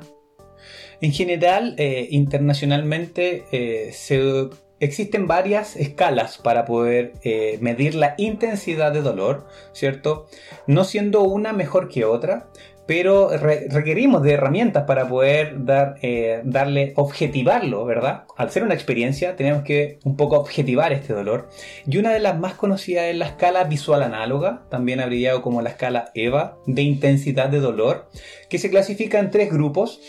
En 1.01 1.11
general, 1.11 1.75
eh, 1.77 2.07
internacionalmente 2.11 3.45
eh, 3.51 3.91
se, 3.91 4.49
existen 4.79 5.27
varias 5.27 5.75
escalas 5.75 6.37
para 6.37 6.65
poder 6.65 7.13
eh, 7.23 7.57
medir 7.61 7.95
la 7.95 8.15
intensidad 8.17 8.91
de 8.91 9.01
dolor, 9.01 9.47
¿cierto? 9.73 10.27
No 10.67 10.83
siendo 10.83 11.21
una 11.21 11.53
mejor 11.53 11.89
que 11.89 12.05
otra, 12.05 12.47
pero 12.87 13.29
requerimos 13.29 14.21
de 14.21 14.33
herramientas 14.33 14.83
para 14.83 15.07
poder 15.07 15.65
dar, 15.65 15.95
eh, 16.01 16.41
darle, 16.43 16.93
objetivarlo, 16.95 17.83
¿verdad? 17.85 18.25
Al 18.37 18.51
ser 18.51 18.63
una 18.63 18.75
experiencia, 18.75 19.35
tenemos 19.35 19.63
que 19.63 19.99
un 20.03 20.15
poco 20.15 20.37
objetivar 20.37 20.93
este 20.93 21.13
dolor. 21.13 21.49
Y 21.87 21.97
una 21.97 22.11
de 22.11 22.19
las 22.19 22.37
más 22.37 22.53
conocidas 22.53 23.05
es 23.05 23.15
la 23.15 23.25
escala 23.25 23.63
visual 23.63 24.03
análoga, 24.03 24.63
también 24.69 24.99
abreviado 24.99 25.41
como 25.41 25.61
la 25.61 25.69
escala 25.69 26.11
EVA, 26.13 26.59
de 26.67 26.83
intensidad 26.83 27.49
de 27.49 27.59
dolor, 27.59 28.09
que 28.49 28.59
se 28.59 28.69
clasifica 28.69 29.19
en 29.19 29.31
tres 29.31 29.51
grupos, 29.51 29.99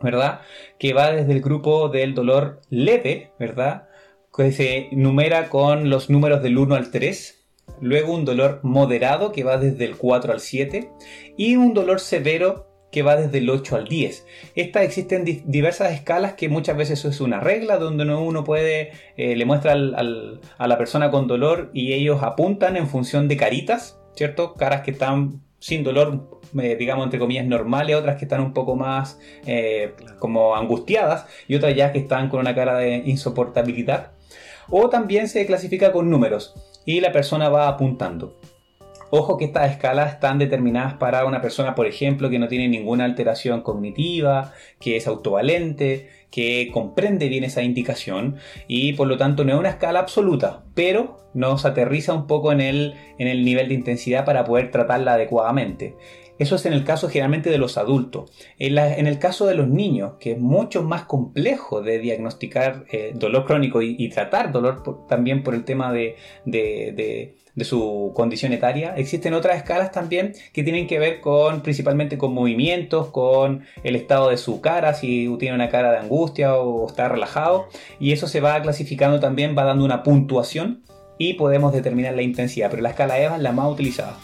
¿verdad? 0.00 0.40
Que 0.78 0.94
va 0.94 1.12
desde 1.12 1.32
el 1.32 1.40
grupo 1.40 1.88
del 1.88 2.14
dolor 2.14 2.60
leve, 2.68 3.30
¿verdad? 3.38 3.88
Que 4.36 4.50
se 4.50 4.88
numera 4.90 5.48
con 5.48 5.88
los 5.88 6.10
números 6.10 6.42
del 6.42 6.58
1 6.58 6.74
al 6.74 6.90
3 6.90 7.37
luego 7.80 8.14
un 8.14 8.24
dolor 8.24 8.60
moderado 8.62 9.32
que 9.32 9.44
va 9.44 9.58
desde 9.58 9.84
el 9.84 9.96
4 9.96 10.32
al 10.32 10.40
7 10.40 10.90
y 11.36 11.56
un 11.56 11.74
dolor 11.74 12.00
severo 12.00 12.68
que 12.90 13.02
va 13.02 13.16
desde 13.16 13.38
el 13.38 13.50
8 13.50 13.76
al 13.76 13.88
10. 13.88 14.26
Estas 14.54 14.82
existen 14.82 15.24
diversas 15.46 15.92
escalas 15.92 16.34
que 16.34 16.48
muchas 16.48 16.76
veces 16.76 16.98
eso 16.98 17.08
es 17.08 17.20
una 17.20 17.40
regla 17.40 17.76
donde 17.76 18.04
uno 18.04 18.44
puede, 18.44 18.92
eh, 19.16 19.36
le 19.36 19.44
muestra 19.44 19.72
a 19.72 20.66
la 20.66 20.78
persona 20.78 21.10
con 21.10 21.26
dolor 21.26 21.70
y 21.74 21.92
ellos 21.92 22.22
apuntan 22.22 22.76
en 22.76 22.88
función 22.88 23.28
de 23.28 23.36
caritas, 23.36 23.98
¿cierto? 24.14 24.54
Caras 24.54 24.82
que 24.82 24.92
están 24.92 25.42
sin 25.58 25.82
dolor, 25.84 26.40
eh, 26.58 26.76
digamos 26.78 27.04
entre 27.04 27.18
comillas 27.18 27.46
normales, 27.46 27.96
otras 27.96 28.16
que 28.16 28.24
están 28.24 28.40
un 28.40 28.54
poco 28.54 28.76
más 28.76 29.18
eh, 29.44 29.94
como 30.18 30.54
angustiadas 30.56 31.26
y 31.46 31.56
otras 31.56 31.74
ya 31.74 31.92
que 31.92 31.98
están 31.98 32.28
con 32.28 32.40
una 32.40 32.54
cara 32.54 32.78
de 32.78 33.02
insoportabilidad. 33.04 34.12
O 34.70 34.88
también 34.88 35.28
se 35.28 35.46
clasifica 35.46 35.92
con 35.92 36.10
números 36.10 36.54
y 36.88 37.02
la 37.02 37.12
persona 37.12 37.50
va 37.50 37.68
apuntando. 37.68 38.38
Ojo 39.10 39.36
que 39.36 39.44
estas 39.44 39.70
escalas 39.72 40.14
están 40.14 40.38
determinadas 40.38 40.94
para 40.94 41.26
una 41.26 41.42
persona, 41.42 41.74
por 41.74 41.86
ejemplo, 41.86 42.30
que 42.30 42.38
no 42.38 42.48
tiene 42.48 42.66
ninguna 42.66 43.04
alteración 43.04 43.60
cognitiva, 43.60 44.54
que 44.80 44.96
es 44.96 45.06
autovalente, 45.06 46.08
que 46.30 46.70
comprende 46.72 47.28
bien 47.28 47.44
esa 47.44 47.62
indicación 47.62 48.36
y 48.68 48.94
por 48.94 49.06
lo 49.06 49.18
tanto 49.18 49.44
no 49.44 49.52
es 49.52 49.58
una 49.58 49.68
escala 49.68 50.00
absoluta, 50.00 50.62
pero 50.74 51.18
nos 51.34 51.66
aterriza 51.66 52.14
un 52.14 52.26
poco 52.26 52.52
en 52.52 52.62
el, 52.62 52.94
en 53.18 53.28
el 53.28 53.44
nivel 53.44 53.68
de 53.68 53.74
intensidad 53.74 54.24
para 54.24 54.44
poder 54.44 54.70
tratarla 54.70 55.12
adecuadamente. 55.12 55.94
Eso 56.38 56.54
es 56.54 56.66
en 56.66 56.72
el 56.72 56.84
caso 56.84 57.08
generalmente 57.08 57.50
de 57.50 57.58
los 57.58 57.76
adultos. 57.78 58.30
En, 58.58 59.06
el 59.06 59.18
caso 59.18 59.46
de 59.46 59.54
los 59.54 59.68
niños, 59.68 60.14
que 60.20 60.32
es 60.32 60.38
mucho 60.38 60.82
más 60.82 61.02
complejo 61.02 61.82
de 61.82 61.98
diagnosticar 61.98 62.84
eh, 62.90 63.12
dolor 63.14 63.44
crónico 63.44 63.82
y, 63.82 64.08
tratar 64.08 64.52
dolor 64.52 65.06
también 65.06 65.42
por 65.42 65.54
el 65.54 65.64
tema 65.64 65.92
de, 65.92 66.16
su 67.60 68.12
condición 68.14 68.52
etaria, 68.52 68.94
existen 68.96 69.34
otras 69.34 69.56
escalas 69.56 69.90
también 69.90 70.32
que 70.52 70.62
tienen 70.62 70.86
que 70.86 70.98
ver 70.98 71.20
con 71.20 71.62
principalmente 71.62 72.16
con 72.16 72.32
movimientos, 72.32 73.08
con 73.08 73.64
el 73.82 73.96
estado 73.96 74.30
de 74.30 74.36
su 74.36 74.60
cara, 74.60 74.94
si 74.94 75.28
tiene 75.38 75.56
una 75.56 75.68
cara 75.68 75.90
de 75.90 75.98
angustia 75.98 76.54
o 76.56 76.86
está 76.86 77.08
relajado, 77.08 77.66
y 77.98 78.12
eso 78.12 78.28
se 78.28 78.40
va 78.40 78.62
clasificando 78.62 79.18
también, 79.18 79.56
va 79.58 79.64
dando 79.64 79.84
una 79.84 80.02
puntuación 80.02 80.84
y 81.18 81.34
podemos 81.34 81.72
determinar 81.72 82.14
la 82.14 82.22
intensidad, 82.22 82.70
pero 82.70 82.82
la 82.82 82.90
escala 82.90 83.18
EVA 83.18 83.36
es 83.36 83.42
la 83.42 83.52
más 83.52 83.70
utilizada. 83.70 84.16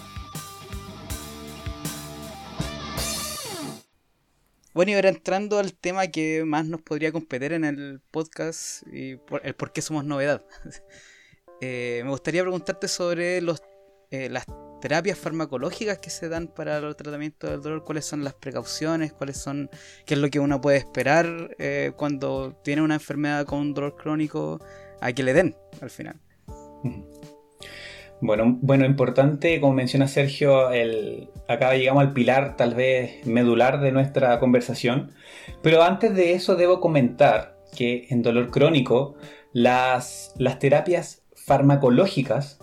Bueno, 4.74 4.90
y 4.90 4.94
ahora 4.94 5.08
entrando 5.08 5.60
al 5.60 5.72
tema 5.72 6.08
que 6.08 6.44
más 6.44 6.66
nos 6.66 6.82
podría 6.82 7.12
competir 7.12 7.52
en 7.52 7.64
el 7.64 8.00
podcast 8.10 8.84
y 8.92 9.20
el 9.44 9.54
por 9.54 9.72
qué 9.72 9.80
somos 9.82 10.04
novedad. 10.04 10.44
Eh, 11.60 12.02
me 12.04 12.10
gustaría 12.10 12.42
preguntarte 12.42 12.88
sobre 12.88 13.40
los, 13.40 13.62
eh, 14.10 14.28
las 14.28 14.44
terapias 14.82 15.16
farmacológicas 15.16 15.98
que 15.98 16.10
se 16.10 16.28
dan 16.28 16.48
para 16.48 16.78
el 16.78 16.96
tratamiento 16.96 17.48
del 17.48 17.62
dolor, 17.62 17.84
cuáles 17.84 18.04
son 18.04 18.24
las 18.24 18.34
precauciones, 18.34 19.12
cuáles 19.12 19.38
son, 19.38 19.70
qué 20.04 20.14
es 20.14 20.20
lo 20.20 20.28
que 20.28 20.40
uno 20.40 20.60
puede 20.60 20.78
esperar 20.78 21.54
eh, 21.58 21.92
cuando 21.96 22.60
tiene 22.64 22.82
una 22.82 22.94
enfermedad 22.94 23.46
con 23.46 23.60
un 23.60 23.72
dolor 23.72 23.96
crónico 23.96 24.60
a 25.00 25.12
que 25.12 25.22
le 25.22 25.32
den 25.32 25.56
al 25.80 25.90
final. 25.90 26.20
Bueno, 28.20 28.58
bueno, 28.62 28.86
importante, 28.86 29.60
como 29.60 29.74
menciona 29.74 30.08
Sergio, 30.08 30.70
el, 30.70 31.28
acá 31.48 31.74
llegamos 31.74 32.02
al 32.02 32.12
pilar 32.12 32.56
tal 32.56 32.74
vez 32.74 33.26
medular 33.26 33.80
de 33.80 33.92
nuestra 33.92 34.38
conversación, 34.40 35.10
pero 35.62 35.82
antes 35.82 36.14
de 36.14 36.32
eso 36.32 36.56
debo 36.56 36.80
comentar 36.80 37.56
que 37.76 38.06
en 38.10 38.22
dolor 38.22 38.50
crónico 38.50 39.14
las, 39.52 40.34
las 40.38 40.58
terapias 40.58 41.22
farmacológicas 41.34 42.58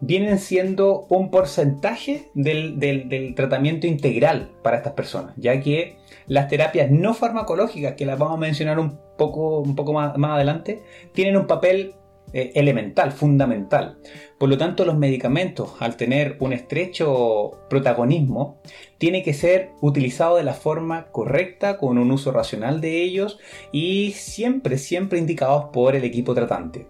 vienen 0.00 0.38
siendo 0.38 1.06
un 1.08 1.30
porcentaje 1.30 2.30
del, 2.34 2.78
del, 2.78 3.34
tratamiento 3.34 3.86
integral 3.86 4.50
para 4.62 4.76
estas 4.76 4.92
personas, 4.92 5.34
ya 5.36 5.60
que 5.60 5.96
las 6.26 6.48
terapias 6.48 6.90
no 6.90 7.14
farmacológicas, 7.14 7.94
que 7.94 8.04
las 8.04 8.18
vamos 8.18 8.36
a 8.36 8.40
mencionar 8.40 8.78
un 8.78 8.98
poco, 9.16 9.60
un 9.60 9.74
poco 9.74 9.92
más, 9.92 10.18
más 10.18 10.32
adelante, 10.32 10.82
tienen 11.12 11.36
un 11.36 11.46
papel 11.46 11.94
eh, 12.32 12.52
elemental, 12.54 13.12
fundamental. 13.12 13.98
Por 14.38 14.48
lo 14.48 14.58
tanto, 14.58 14.84
los 14.84 14.98
medicamentos, 14.98 15.74
al 15.80 15.96
tener 15.96 16.36
un 16.40 16.52
estrecho 16.52 17.52
protagonismo, 17.70 18.60
tiene 18.98 19.22
que 19.22 19.32
ser 19.32 19.70
utilizado 19.80 20.36
de 20.36 20.44
la 20.44 20.54
forma 20.54 21.06
correcta, 21.12 21.78
con 21.78 21.98
un 21.98 22.10
uso 22.10 22.32
racional 22.32 22.80
de 22.80 23.02
ellos 23.02 23.38
y 23.72 24.12
siempre, 24.12 24.76
siempre 24.78 25.18
indicados 25.18 25.66
por 25.72 25.94
el 25.94 26.04
equipo 26.04 26.34
tratante. 26.34 26.88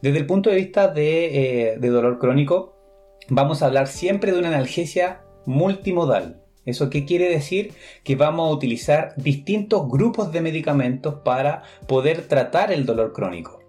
Desde 0.00 0.18
el 0.18 0.26
punto 0.26 0.50
de 0.50 0.56
vista 0.56 0.88
de, 0.88 1.70
eh, 1.72 1.78
de 1.78 1.88
dolor 1.88 2.18
crónico, 2.18 2.74
vamos 3.28 3.62
a 3.62 3.66
hablar 3.66 3.86
siempre 3.86 4.32
de 4.32 4.38
una 4.38 4.48
analgesia 4.48 5.22
multimodal. 5.46 6.42
¿Eso 6.64 6.90
qué 6.90 7.04
quiere 7.04 7.28
decir? 7.28 7.72
Que 8.04 8.14
vamos 8.14 8.48
a 8.48 8.54
utilizar 8.54 9.14
distintos 9.16 9.88
grupos 9.88 10.32
de 10.32 10.40
medicamentos 10.40 11.16
para 11.24 11.62
poder 11.88 12.28
tratar 12.28 12.72
el 12.72 12.86
dolor 12.86 13.12
crónico. 13.12 13.61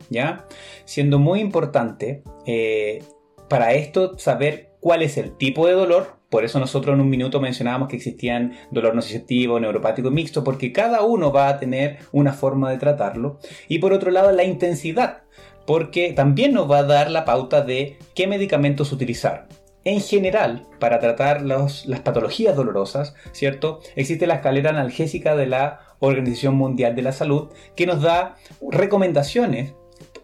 Siendo 0.85 1.19
muy 1.19 1.39
importante 1.39 2.23
eh, 2.45 3.03
para 3.49 3.73
esto 3.73 4.17
saber 4.17 4.73
cuál 4.79 5.01
es 5.01 5.17
el 5.17 5.37
tipo 5.37 5.67
de 5.67 5.73
dolor. 5.73 6.17
Por 6.29 6.43
eso 6.43 6.59
nosotros 6.59 6.95
en 6.95 7.01
un 7.01 7.09
minuto 7.09 7.39
mencionábamos 7.39 7.87
que 7.87 7.95
existían 7.95 8.53
dolor 8.71 8.95
nociceptivo, 8.95 9.59
neuropático 9.59 10.09
mixto, 10.09 10.43
porque 10.43 10.71
cada 10.71 11.03
uno 11.03 11.31
va 11.31 11.47
a 11.47 11.59
tener 11.59 11.99
una 12.11 12.33
forma 12.33 12.71
de 12.71 12.77
tratarlo. 12.77 13.39
Y 13.67 13.79
por 13.79 13.93
otro 13.93 14.09
lado, 14.09 14.31
la 14.31 14.43
intensidad, 14.43 15.23
porque 15.67 16.11
también 16.13 16.53
nos 16.53 16.69
va 16.69 16.79
a 16.79 16.83
dar 16.83 17.11
la 17.11 17.23
pauta 17.23 17.61
de 17.61 17.97
qué 18.15 18.25
medicamentos 18.27 18.91
utilizar. 18.91 19.47
En 19.85 19.99
general, 19.99 20.65
para 20.79 20.99
tratar 20.99 21.41
las 21.41 21.85
patologías 22.03 22.55
dolorosas, 22.55 23.15
¿cierto? 23.33 23.81
Existe 23.95 24.27
la 24.27 24.35
escalera 24.35 24.69
analgésica 24.69 25.35
de 25.35 25.45
la 25.45 25.81
Organización 25.99 26.55
Mundial 26.55 26.95
de 26.95 27.01
la 27.01 27.11
Salud 27.11 27.49
que 27.75 27.85
nos 27.85 28.01
da 28.01 28.35
recomendaciones 28.71 29.73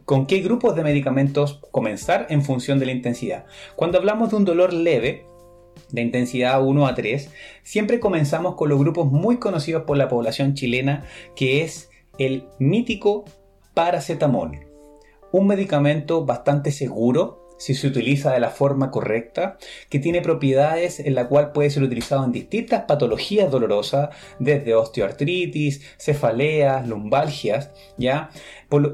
con 0.10 0.26
qué 0.26 0.40
grupos 0.40 0.76
de 0.76 0.84
medicamentos 0.84 1.60
comenzar 1.70 2.26
en 2.32 2.42
función 2.42 2.80
de 2.80 2.88
la 2.88 2.94
intensidad. 2.94 3.46
Cuando 3.76 4.00
hablamos 4.00 4.32
de 4.32 4.38
un 4.38 4.44
dolor 4.44 4.74
leve, 4.74 5.28
de 5.92 6.02
intensidad 6.02 6.66
1 6.66 6.88
a 6.88 6.96
3, 6.96 7.30
siempre 7.62 8.00
comenzamos 8.00 8.56
con 8.56 8.70
los 8.70 8.80
grupos 8.80 9.12
muy 9.12 9.38
conocidos 9.38 9.84
por 9.84 9.98
la 9.98 10.08
población 10.08 10.56
chilena, 10.56 11.06
que 11.36 11.62
es 11.62 11.92
el 12.18 12.46
mítico 12.58 13.24
paracetamol. 13.76 14.58
Un 15.32 15.46
medicamento 15.46 16.26
bastante 16.26 16.72
seguro, 16.72 17.39
si 17.60 17.76
se 17.76 17.88
utiliza 17.88 18.32
de 18.32 18.40
la 18.40 18.50
forma 18.50 18.90
correcta, 18.90 19.58
que 19.90 20.00
tiene 20.00 20.22
propiedades 20.22 21.00
en 21.00 21.14
la 21.14 21.28
cual 21.28 21.52
puede 21.52 21.70
ser 21.70 21.84
utilizado 21.84 22.24
en 22.26 22.32
distintas 22.32 22.84
patologías 22.84 23.52
dolorosas, 23.52 24.10
desde 24.40 24.74
osteoartritis, 24.74 25.82
cefaleas, 25.98 26.88
lumbalgias, 26.88 27.72
¿ya? 27.98 28.32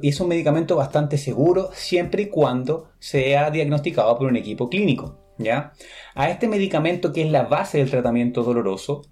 Es 0.02 0.20
un 0.20 0.28
medicamento 0.28 0.76
bastante 0.76 1.18
seguro 1.18 1.70
siempre 1.74 2.24
y 2.24 2.30
cuando 2.30 2.90
sea 3.00 3.52
diagnosticado 3.52 4.18
por 4.18 4.28
un 4.28 4.36
equipo 4.36 4.68
clínico, 4.68 5.20
¿ya? 5.38 5.74
A 6.16 6.30
este 6.30 6.48
medicamento 6.48 7.14
que 7.14 7.22
es 7.22 7.32
la 7.32 7.44
base 7.44 7.78
del 7.78 7.92
tratamiento 7.92 8.44
doloroso, 8.44 9.04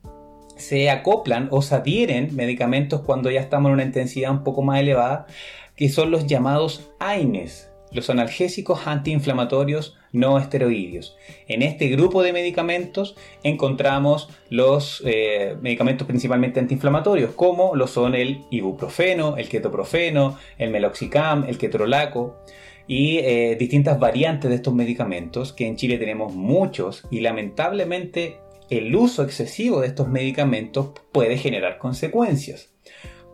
se 0.58 0.90
acoplan 0.90 1.48
o 1.52 1.62
se 1.62 1.76
adhieren 1.76 2.36
medicamentos 2.36 3.02
cuando 3.02 3.30
ya 3.30 3.40
estamos 3.40 3.70
en 3.70 3.74
una 3.74 3.84
intensidad 3.84 4.32
un 4.32 4.44
poco 4.44 4.64
más 4.64 4.80
elevada, 4.80 5.28
que 5.76 5.90
son 5.90 6.12
los 6.12 6.28
llamados 6.28 6.92
AINES, 7.00 7.73
los 7.94 8.10
analgésicos 8.10 8.88
antiinflamatorios 8.88 9.98
no 10.12 10.38
esteroideos. 10.38 11.18
En 11.48 11.62
este 11.62 11.88
grupo 11.88 12.24
de 12.24 12.34
medicamentos 12.34 13.16
encontramos 13.44 14.30
los 14.50 15.02
eh, 15.06 15.58
medicamentos 15.62 16.08
principalmente 16.08 16.60
antiinflamatorios, 16.60 17.32
como 17.32 17.76
lo 17.76 17.88
son 17.88 18.16
el 18.16 18.44
ibuprofeno, 18.52 19.38
el 19.38 19.50
ketoprofeno, 19.50 20.38
el 20.58 20.70
meloxicam, 20.70 21.46
el 21.48 21.58
ketorolaco 21.58 22.44
y 22.88 23.20
eh, 23.20 23.56
distintas 23.58 24.00
variantes 24.00 24.50
de 24.50 24.58
estos 24.58 24.74
medicamentos, 24.74 25.54
que 25.54 25.68
en 25.68 25.76
Chile 25.76 25.98
tenemos 25.98 26.34
muchos 26.34 27.04
y 27.10 27.22
lamentablemente 27.22 28.40
el 28.70 28.96
uso 28.96 29.24
excesivo 29.24 29.82
de 29.82 29.88
estos 29.88 30.08
medicamentos 30.08 30.92
puede 31.12 31.38
generar 31.38 31.78
consecuencias. 31.78 32.74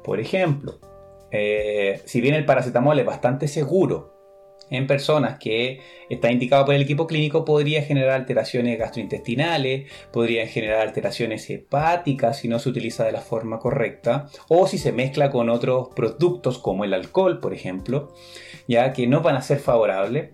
Por 0.04 0.20
ejemplo, 0.20 0.80
eh, 1.32 2.02
si 2.06 2.22
bien 2.22 2.36
el 2.36 2.46
paracetamol 2.46 2.98
es 3.00 3.06
bastante 3.06 3.48
seguro 3.48 4.19
en 4.70 4.88
personas 4.88 5.40
que 5.40 5.82
está 6.10 6.32
indicado 6.32 6.66
por 6.66 6.76
el 6.76 6.82
equipo 6.82 7.08
clínico 7.08 7.46
podría 7.46 7.82
generar 7.84 8.12
alteraciones 8.12 8.78
gastrointestinales, 8.80 9.90
podría 10.12 10.48
generar 10.48 10.82
alteraciones 10.82 11.50
hepáticas 11.50 12.40
si 12.40 12.48
no 12.48 12.60
se 12.60 12.70
utiliza 12.70 13.06
de 13.06 13.12
la 13.12 13.22
forma 13.22 13.60
correcta 13.60 14.28
o 14.48 14.68
si 14.68 14.78
se 14.78 14.92
mezcla 14.92 15.32
con 15.32 15.50
otros 15.50 15.90
productos 15.96 16.60
como 16.60 16.84
el 16.84 16.94
alcohol, 16.94 17.40
por 17.40 17.54
ejemplo, 17.54 18.14
ya 18.68 18.94
que 18.94 19.08
no 19.08 19.22
van 19.22 19.36
a 19.36 19.42
ser 19.42 19.60
favorables. 19.60 20.32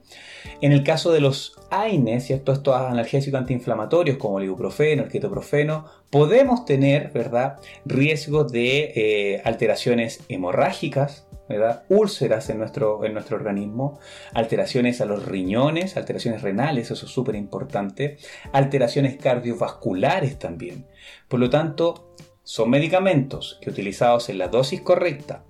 En 0.62 0.72
el 0.72 0.84
caso 0.84 1.12
de 1.12 1.20
los 1.20 1.58
AINES, 1.70 2.26
¿cierto? 2.26 2.52
estos 2.52 2.76
analgésicos 2.76 3.40
antiinflamatorios 3.40 4.18
como 4.18 4.40
el 4.40 4.46
ibuprofeno, 4.46 5.04
el 5.04 5.10
ketoprofeno, 5.10 5.86
podemos 6.10 6.66
tener 6.66 7.12
¿verdad? 7.12 7.60
riesgo 7.86 8.44
de 8.44 8.94
eh, 8.96 9.42
alteraciones 9.44 10.24
hemorrágicas, 10.30 11.28
¿verdad? 11.48 11.84
úlceras 11.90 12.50
en 12.50 12.60
nuestro, 12.60 13.04
en 13.06 13.14
nuestro 13.14 13.38
organismo, 13.38 14.00
alteraciones 14.34 15.02
a 15.02 15.06
los 15.06 15.26
riñones, 15.26 15.98
alteraciones 15.98 16.42
renales, 16.42 16.92
eso 16.92 17.06
es 17.06 17.12
súper 17.12 17.36
importante, 17.36 18.18
alteraciones 18.52 19.18
cardiovasculares 19.18 20.40
también. 20.40 20.88
Por 21.28 21.40
lo 21.40 21.50
tanto, 21.50 22.16
son 22.44 22.70
medicamentos 22.70 23.58
que 23.62 23.70
utilizados 23.70 24.30
en 24.30 24.38
la 24.38 24.48
dosis 24.48 24.82
correcta, 24.82 25.44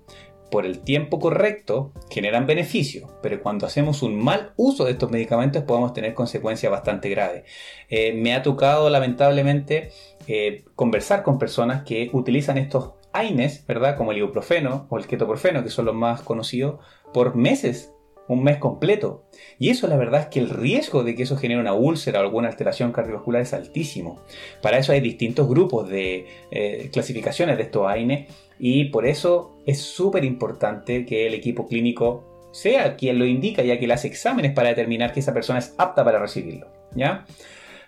por 0.50 0.64
el 0.64 0.80
tiempo 0.80 1.18
correcto 1.18 1.92
generan 2.08 2.46
beneficio, 2.46 3.08
pero 3.22 3.42
cuando 3.42 3.66
hacemos 3.66 4.02
un 4.02 4.16
mal 4.16 4.52
uso 4.56 4.84
de 4.84 4.92
estos 4.92 5.10
medicamentos 5.10 5.64
podemos 5.64 5.92
tener 5.92 6.14
consecuencias 6.14 6.70
bastante 6.70 7.08
graves. 7.08 7.44
Eh, 7.88 8.12
me 8.12 8.34
ha 8.34 8.42
tocado 8.42 8.88
lamentablemente 8.88 9.90
eh, 10.26 10.64
conversar 10.74 11.22
con 11.22 11.38
personas 11.38 11.82
que 11.82 12.10
utilizan 12.12 12.58
estos 12.58 12.92
AINES, 13.18 13.66
¿verdad? 13.66 13.96
Como 13.96 14.12
el 14.12 14.18
ibuprofeno 14.18 14.86
o 14.90 14.98
el 14.98 15.06
ketoprofeno, 15.06 15.62
que 15.62 15.70
son 15.70 15.86
los 15.86 15.94
más 15.94 16.22
conocidos, 16.22 16.80
por 17.12 17.34
meses 17.34 17.92
un 18.28 18.42
mes 18.42 18.58
completo. 18.58 19.24
Y 19.58 19.70
eso 19.70 19.86
la 19.86 19.96
verdad 19.96 20.22
es 20.22 20.26
que 20.26 20.40
el 20.40 20.50
riesgo 20.50 21.04
de 21.04 21.14
que 21.14 21.22
eso 21.22 21.36
genere 21.36 21.60
una 21.60 21.74
úlcera 21.74 22.20
o 22.20 22.22
alguna 22.22 22.48
alteración 22.48 22.92
cardiovascular 22.92 23.42
es 23.42 23.54
altísimo. 23.54 24.20
Para 24.62 24.78
eso 24.78 24.92
hay 24.92 25.00
distintos 25.00 25.48
grupos 25.48 25.88
de 25.88 26.26
eh, 26.50 26.90
clasificaciones 26.92 27.56
de 27.56 27.64
estos 27.64 27.86
AINE 27.86 28.28
y 28.58 28.86
por 28.86 29.06
eso 29.06 29.56
es 29.66 29.80
súper 29.80 30.24
importante 30.24 31.04
que 31.06 31.26
el 31.26 31.34
equipo 31.34 31.66
clínico 31.68 32.50
sea 32.52 32.96
quien 32.96 33.18
lo 33.18 33.26
indica 33.26 33.62
ya 33.62 33.78
que 33.78 33.86
le 33.86 33.94
hace 33.94 34.08
exámenes 34.08 34.52
para 34.52 34.70
determinar 34.70 35.12
que 35.12 35.20
esa 35.20 35.34
persona 35.34 35.58
es 35.58 35.74
apta 35.78 36.04
para 36.04 36.18
recibirlo. 36.18 36.68
¿ya? 36.94 37.26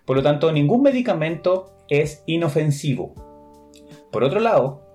Por 0.05 0.17
lo 0.17 0.23
tanto, 0.23 0.53
ningún 0.53 0.83
medicamento 0.83 1.73
es 1.89 2.23
inofensivo. 2.27 3.15
Por 4.11 4.25
otro 4.25 4.41
lado, 4.41 4.88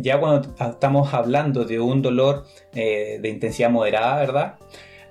ya 0.00 0.18
cuando 0.18 0.54
estamos 0.58 1.12
hablando 1.14 1.64
de 1.64 1.80
un 1.80 2.02
dolor 2.02 2.44
eh, 2.74 3.18
de 3.20 3.28
intensidad 3.28 3.70
moderada, 3.70 4.16
¿verdad? 4.18 4.54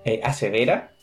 Eh, 0.05 0.21
a 0.23 0.33
severa, 0.33 0.93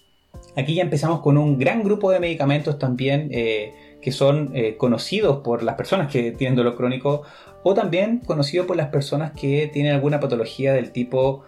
aquí 0.57 0.75
ya 0.75 0.83
empezamos 0.83 1.20
con 1.20 1.38
un 1.38 1.59
gran 1.59 1.83
grupo 1.83 2.11
de 2.11 2.20
medicamentos 2.20 2.79
también 2.79 3.29
eh, 3.33 3.72
que 4.01 4.12
son 4.12 4.55
conocidos 4.79 5.42
por 5.42 5.64
las 5.64 5.75
personas 5.75 6.12
que 6.12 6.31
tienen 6.31 6.55
dolor 6.55 6.77
crónico 6.77 7.22
o 7.64 7.75
también 7.75 8.20
conocidos 8.20 8.66
por 8.66 8.77
las 8.77 8.88
personas 8.88 9.33
que 9.33 9.68
tienen 9.72 9.92
alguna 9.92 10.20
patología 10.20 10.72
del 10.72 10.92
tipo 10.92 11.42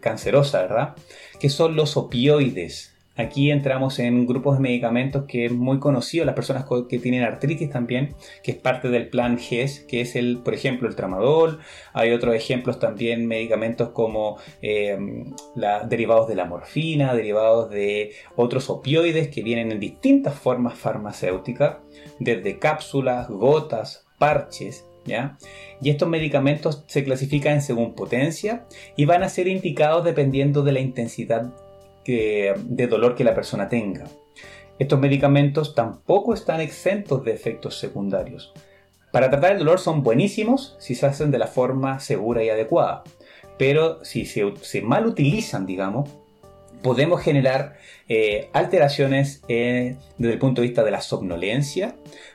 cancerosa, 0.00 0.62
¿verdad? 0.62 0.94
Que 1.38 1.48
son 1.50 1.76
los 1.76 1.96
opioides. 1.96 2.93
Aquí 3.16 3.52
entramos 3.52 4.00
en 4.00 4.26
grupos 4.26 4.56
de 4.56 4.62
medicamentos 4.62 5.24
que 5.28 5.46
es 5.46 5.52
muy 5.52 5.78
conocido, 5.78 6.24
las 6.24 6.34
personas 6.34 6.66
que 6.88 6.98
tienen 6.98 7.22
artritis 7.22 7.70
también, 7.70 8.14
que 8.42 8.50
es 8.52 8.56
parte 8.56 8.88
del 8.88 9.08
plan 9.08 9.38
GES, 9.38 9.80
que 9.80 10.00
es 10.00 10.16
el, 10.16 10.38
por 10.38 10.52
ejemplo, 10.52 10.88
el 10.88 10.96
tramadol. 10.96 11.60
Hay 11.92 12.10
otros 12.10 12.34
ejemplos 12.34 12.80
también, 12.80 13.26
medicamentos 13.26 13.90
como 13.90 14.38
eh, 14.62 14.98
derivados 15.88 16.26
de 16.26 16.34
la 16.34 16.44
morfina, 16.44 17.14
derivados 17.14 17.70
de 17.70 18.12
otros 18.34 18.68
opioides 18.68 19.28
que 19.28 19.42
vienen 19.42 19.70
en 19.70 19.78
distintas 19.78 20.34
formas 20.34 20.74
farmacéuticas, 20.74 21.76
desde 22.18 22.58
cápsulas, 22.58 23.28
gotas, 23.28 24.06
parches, 24.18 24.86
¿Ya? 25.06 25.36
Y 25.82 25.90
estos 25.90 26.08
medicamentos 26.08 26.82
se 26.86 27.04
clasifican 27.04 27.60
según 27.60 27.94
potencia 27.94 28.64
y 28.96 29.04
van 29.04 29.22
a 29.22 29.28
ser 29.28 29.48
indicados 29.48 30.02
dependiendo 30.02 30.62
de 30.62 30.72
la 30.72 30.80
intensidad 30.80 31.52
de 32.04 32.86
dolor 32.88 33.14
que 33.14 33.24
la 33.24 33.34
persona 33.34 33.68
tenga. 33.68 34.04
Estos 34.78 34.98
medicamentos 34.98 35.74
tampoco 35.74 36.34
están 36.34 36.60
exentos 36.60 37.24
de 37.24 37.32
efectos 37.32 37.78
secundarios. 37.78 38.52
Para 39.12 39.30
tratar 39.30 39.52
el 39.52 39.60
dolor 39.60 39.78
son 39.78 40.02
buenísimos 40.02 40.74
si 40.80 40.96
se 40.96 41.06
hacen 41.06 41.30
de 41.30 41.38
la 41.38 41.46
forma 41.46 42.00
segura 42.00 42.42
y 42.42 42.48
adecuada, 42.48 43.04
pero 43.56 44.04
si 44.04 44.26
se, 44.26 44.82
mal 44.82 45.06
utilizan, 45.06 45.66
digamos, 45.66 46.10
podemos 46.82 47.22
generar 47.22 47.76
eh, 48.08 48.50
alteraciones 48.52 49.42
eh, 49.48 49.96
desde 50.18 50.32
el 50.32 50.38
punto 50.40 50.60
de 50.60 50.66
vista 50.66 50.82
de 50.82 50.90
la 50.90 51.00
somnolencia, 51.00 51.94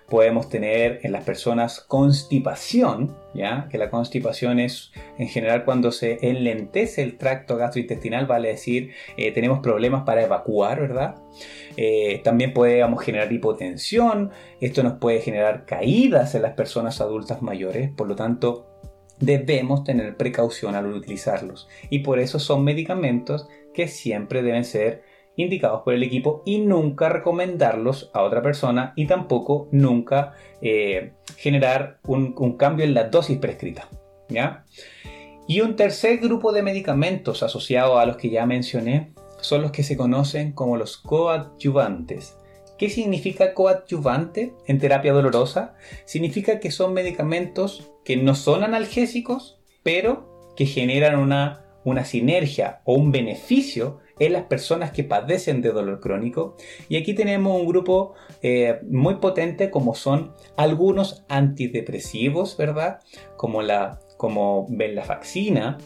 podemos 0.10 0.50
tener 0.50 1.00
en 1.04 1.12
las 1.12 1.24
personas 1.24 1.82
constipación, 1.82 3.16
¿ya? 3.34 3.68
que 3.70 3.78
la 3.78 3.90
constipación 3.90 4.60
es 4.60 4.92
en 5.18 5.28
general 5.28 5.66
cuando 5.66 5.92
se 5.92 6.18
enlentece 6.22 7.04
el 7.04 7.18
tracto 7.18 7.58
gastrointestinal, 7.58 8.26
vale 8.26 8.50
decir, 8.50 8.92
eh, 9.18 9.32
tenemos 9.32 9.60
problemas 9.60 10.04
para 10.04 10.24
evacuar, 10.24 10.82
¿verdad? 10.82 11.16
Eh, 11.78 12.22
también 12.24 12.54
podemos 12.54 13.04
generar 13.04 13.32
hipotensión, 13.32 14.32
esto 14.60 14.84
nos 14.84 14.94
puede 14.94 15.22
generar 15.22 15.66
caídas 15.66 16.36
en 16.36 16.42
las 16.42 16.54
personas 16.54 17.00
adultas 17.02 17.42
mayores, 17.42 17.92
por 17.92 18.08
lo 18.08 18.16
tanto 18.16 18.66
debemos 19.20 19.84
tener 19.84 20.16
precaución 20.16 20.76
al 20.76 20.88
utilizarlos 20.88 21.68
y 21.90 22.00
por 22.00 22.20
eso 22.20 22.40
son 22.40 22.64
medicamentos 22.64 23.48
que 23.74 23.88
siempre 23.88 24.42
deben 24.42 24.64
ser 24.64 25.04
indicados 25.44 25.82
por 25.84 25.94
el 25.94 26.04
equipo 26.04 26.44
y 26.46 26.60
nunca 26.60 27.10
recomendarlos 27.10 28.12
a 28.14 28.24
otra 28.24 28.42
persona 28.42 28.94
y 28.96 29.08
tampoco 29.08 29.68
nunca 29.72 30.34
eh, 30.62 31.14
generar 31.38 32.00
un, 32.06 32.58
cambio 32.58 32.86
en 32.86 32.94
la 32.94 33.06
dosis 33.06 33.38
prescrita. 33.38 33.88
¿ya? 34.28 34.66
Y 35.48 35.62
un 35.62 35.76
tercer 35.76 36.20
grupo 36.20 36.52
de 36.52 36.62
medicamentos 36.62 37.42
asociados 37.42 38.00
a 38.00 38.06
los 38.06 38.18
que 38.18 38.30
ya 38.30 38.46
mencioné 38.46 39.14
son 39.42 39.62
los 39.62 39.72
que 39.72 39.84
se 39.84 39.98
conocen 39.98 40.52
como 40.52 40.78
los 40.78 40.98
coadyuvantes. 40.98 42.36
¿Qué 42.78 42.90
significa 42.90 43.54
coadyuvante 43.54 44.54
en 44.68 44.80
terapia 44.80 45.12
dolorosa? 45.12 45.76
Significa 46.06 46.60
que 46.60 46.72
son 46.72 46.94
medicamentos 46.94 47.92
que 48.06 48.16
no 48.16 48.36
son 48.36 48.64
analgésicos, 48.64 49.60
pero 49.84 50.54
que 50.56 50.66
generan 50.66 51.20
una, 51.20 51.66
una 51.84 52.06
sinergia 52.06 52.82
o 52.86 52.94
un 52.94 53.12
beneficio 53.12 54.00
en 54.20 54.34
las 54.34 54.44
personas 54.44 54.92
que 54.92 55.04
padecen 55.04 55.62
de 55.62 55.72
dolor 55.72 56.00
crónico. 56.00 56.56
Y 56.88 56.98
aquí 56.98 57.14
tenemos 57.14 57.60
un 57.60 57.68
grupo 57.68 58.14
eh, 58.42 58.80
muy 58.90 59.16
potente 59.16 59.72
como 59.72 59.96
son 59.96 60.34
algunos 60.58 61.26
antidepresivos, 61.30 62.58
¿verdad? 62.58 63.00
Como 63.38 63.62
la 63.62 64.00
como 64.18 64.68
venlafaxina, 64.70 65.78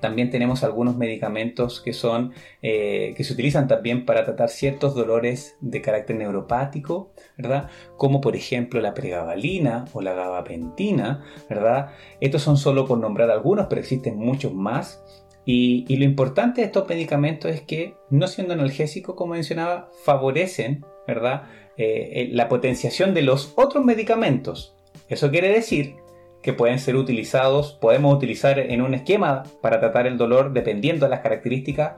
también 0.00 0.30
tenemos 0.30 0.62
algunos 0.62 0.96
medicamentos 0.96 1.80
que 1.80 1.92
son 1.92 2.32
eh, 2.62 3.14
que 3.16 3.24
se 3.24 3.32
utilizan 3.32 3.66
también 3.66 4.04
para 4.04 4.24
tratar 4.24 4.48
ciertos 4.50 4.94
dolores 4.94 5.56
de 5.60 5.80
carácter 5.80 6.16
neuropático, 6.16 7.12
¿verdad? 7.36 7.68
Como 7.96 8.20
por 8.20 8.36
ejemplo 8.36 8.80
la 8.80 8.94
pregabalina 8.94 9.86
o 9.92 10.02
la 10.02 10.14
gabapentina, 10.14 11.24
¿verdad? 11.48 11.90
Estos 12.20 12.42
son 12.42 12.56
solo 12.56 12.86
por 12.86 12.98
nombrar 12.98 13.30
algunos, 13.30 13.66
pero 13.68 13.80
existen 13.80 14.16
muchos 14.16 14.52
más 14.52 15.02
y, 15.46 15.96
lo 15.96 16.04
importante 16.04 16.60
de 16.60 16.66
estos 16.66 16.88
medicamentos 16.88 17.52
es 17.52 17.62
que, 17.62 17.94
no 18.10 18.26
siendo 18.26 18.54
analgésicos, 18.54 19.14
como 19.14 19.34
mencionaba, 19.34 19.88
favorecen 20.04 20.84
¿verdad? 21.06 21.44
Eh, 21.76 22.30
la 22.32 22.48
potenciación 22.48 23.14
de 23.14 23.22
los 23.22 23.52
otros 23.56 23.84
medicamentos. 23.84 24.74
Eso 25.08 25.30
quiere 25.30 25.48
decir 25.48 25.94
que 26.42 26.52
pueden 26.52 26.78
ser 26.78 26.96
utilizados, 26.96 27.72
podemos 27.80 28.14
utilizar 28.14 28.58
en 28.58 28.82
un 28.82 28.94
esquema 28.94 29.44
para 29.62 29.78
tratar 29.80 30.06
el 30.06 30.18
dolor 30.18 30.52
dependiendo 30.52 31.06
de 31.06 31.10
las 31.10 31.20
características. 31.20 31.94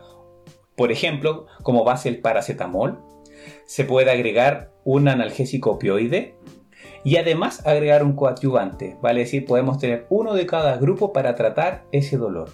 Por 0.76 0.92
ejemplo, 0.92 1.46
como 1.62 1.84
base 1.84 2.08
el 2.08 2.20
paracetamol, 2.20 3.00
se 3.66 3.84
puede 3.84 4.10
agregar 4.10 4.72
un 4.84 5.08
analgésico 5.08 5.72
opioide 5.72 6.36
y 7.04 7.16
además 7.16 7.66
agregar 7.66 8.04
un 8.04 8.14
coadyuvante. 8.14 8.96
Vale 9.00 9.20
decir, 9.20 9.44
podemos 9.44 9.78
tener 9.78 10.06
uno 10.10 10.34
de 10.34 10.46
cada 10.46 10.76
grupo 10.76 11.12
para 11.12 11.34
tratar 11.34 11.84
ese 11.92 12.16
dolor. 12.16 12.50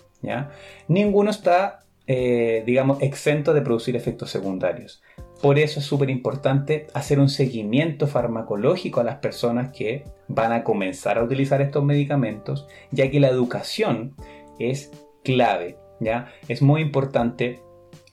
Ninguno 0.89 1.31
está, 1.31 1.81
eh, 2.07 2.63
digamos, 2.67 3.03
exento 3.03 3.55
de 3.55 3.63
producir 3.63 3.97
efectos 3.97 4.31
secundarios. 4.31 5.03
Por 5.43 5.59
eso 5.59 5.81
es 5.81 5.87
súper 5.87 6.11
importante 6.11 6.87
hacer 6.95 7.19
un 7.19 7.29
seguimiento 7.29 8.07
farmacológico 8.07 9.01
a 9.01 9.05
las 9.05 9.17
personas 9.17 9.71
que 9.73 10.05
van 10.29 10.53
a 10.53 10.65
comenzar 10.65 11.19
a 11.19 11.23
utilizar 11.23 11.61
estos 11.61 11.85
medicamentos, 11.85 12.67
ya 12.91 13.11
que 13.11 13.21
la 13.21 13.29
educación 13.29 14.15
es 14.59 14.91
clave. 15.23 15.77
¿ya? 16.01 16.33
Es 16.49 16.63
muy 16.63 16.81
importante 16.81 17.61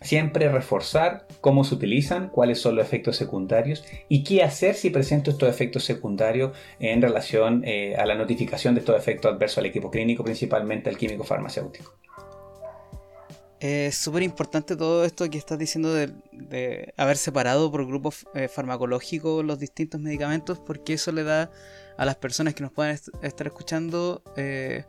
siempre 0.01 0.49
reforzar 0.49 1.27
cómo 1.41 1.63
se 1.63 1.75
utilizan, 1.75 2.29
cuáles 2.29 2.59
son 2.59 2.75
los 2.75 2.85
efectos 2.85 3.15
secundarios 3.15 3.83
y 4.09 4.23
qué 4.23 4.43
hacer 4.43 4.75
si 4.75 4.89
presento 4.89 5.31
estos 5.31 5.49
efectos 5.49 5.83
secundarios 5.83 6.57
en 6.79 7.01
relación 7.01 7.63
eh, 7.65 7.95
a 7.95 8.05
la 8.05 8.15
notificación 8.15 8.73
de 8.73 8.79
estos 8.81 8.97
efectos 8.97 9.33
adversos 9.33 9.59
al 9.59 9.67
equipo 9.67 9.91
clínico, 9.91 10.23
principalmente 10.23 10.89
al 10.89 10.97
químico 10.97 11.23
farmacéutico. 11.23 11.93
Es 13.59 13.95
súper 13.95 14.23
importante 14.23 14.75
todo 14.75 15.05
esto 15.05 15.29
que 15.29 15.37
estás 15.37 15.59
diciendo 15.59 15.93
de, 15.93 16.93
haber 16.97 17.15
separado 17.15 17.69
por 17.69 17.85
grupos 17.85 18.25
eh, 18.33 18.47
farmacológicos 18.47 19.45
los 19.45 19.59
distintos 19.59 20.01
medicamentos, 20.01 20.57
porque 20.59 20.93
eso 20.93 21.11
le 21.11 21.23
da 21.23 21.51
a 21.95 22.05
las 22.05 22.15
personas 22.15 22.55
que 22.55 22.63
nos 22.63 22.71
puedan 22.71 22.97
estar 23.21 23.45
escuchando 23.45 24.23
eh, 24.35 24.83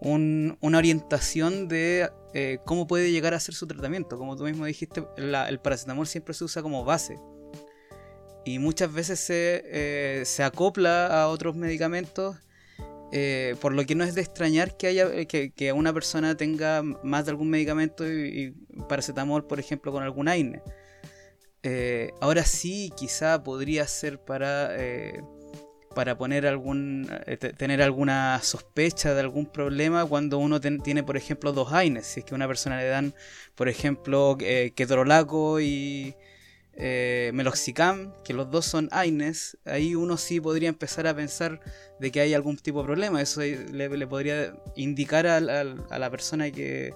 una 0.00 0.78
orientación 0.78 1.68
de 1.68 2.10
eh, 2.34 2.58
cómo 2.64 2.86
puede 2.86 3.10
llegar 3.10 3.34
a 3.34 3.40
ser 3.40 3.54
su 3.54 3.66
tratamiento. 3.66 4.18
Como 4.18 4.36
tú 4.36 4.44
mismo 4.44 4.64
dijiste, 4.66 5.04
el 5.16 5.60
paracetamol 5.60 6.06
siempre 6.06 6.34
se 6.34 6.44
usa 6.44 6.62
como 6.62 6.84
base. 6.84 7.18
Y 8.44 8.58
muchas 8.58 8.92
veces 8.92 9.18
se, 9.18 10.22
se 10.24 10.42
acopla 10.44 11.06
a 11.22 11.28
otros 11.28 11.56
medicamentos 11.56 12.36
eh, 13.12 13.54
por 13.60 13.72
lo 13.72 13.84
que 13.86 13.94
no 13.94 14.02
es 14.04 14.14
de 14.14 14.20
extrañar 14.20 14.76
que 14.76 14.88
haya 14.88 15.06
eh, 15.06 15.26
que, 15.26 15.72
una 15.72 15.92
persona 15.92 16.36
tenga 16.36 16.82
más 16.82 17.24
de 17.24 17.30
algún 17.30 17.48
medicamento 17.48 18.06
y, 18.06 18.52
paracetamol, 18.88 19.46
por 19.46 19.60
ejemplo, 19.60 19.92
con 19.92 20.02
algún 20.02 20.28
AINE. 20.28 20.62
Eh, 21.62 22.10
ahora 22.20 22.44
sí, 22.44 22.92
quizá 22.96 23.42
podría 23.42 23.86
ser 23.86 24.20
para, 24.20 24.76
para 25.96 26.18
poner 26.18 26.46
algún, 26.46 27.08
tener 27.56 27.80
alguna 27.80 28.38
sospecha 28.42 29.14
de 29.14 29.20
algún 29.20 29.46
problema 29.46 30.04
cuando 30.04 30.36
uno 30.36 30.60
tiene, 30.60 31.02
por 31.02 31.16
ejemplo, 31.16 31.52
dos 31.52 31.72
AINES. 31.72 32.06
Si 32.06 32.20
es 32.20 32.26
que 32.26 32.34
a 32.34 32.36
una 32.36 32.46
persona 32.46 32.78
le 32.78 32.86
dan, 32.86 33.14
por 33.54 33.70
ejemplo, 33.70 34.36
ketorolaco 34.36 35.58
y, 35.58 36.14
eh, 36.78 37.30
Meloxicam, 37.32 38.12
que 38.22 38.34
los 38.34 38.50
dos 38.50 38.66
son 38.66 38.90
AINES, 38.92 39.56
ahí 39.64 39.94
uno 39.94 40.18
sí 40.18 40.38
podría 40.38 40.68
empezar 40.68 41.06
a 41.06 41.16
pensar 41.16 41.60
de 41.98 42.10
que 42.10 42.20
hay 42.20 42.34
algún 42.34 42.58
tipo 42.58 42.80
de 42.80 42.84
problema. 42.84 43.22
Eso 43.22 43.40
le, 43.40 44.06
podría 44.06 44.54
indicar 44.76 45.26
a, 45.26 45.40
la 45.40 46.10
persona 46.10 46.50
que, 46.50 46.92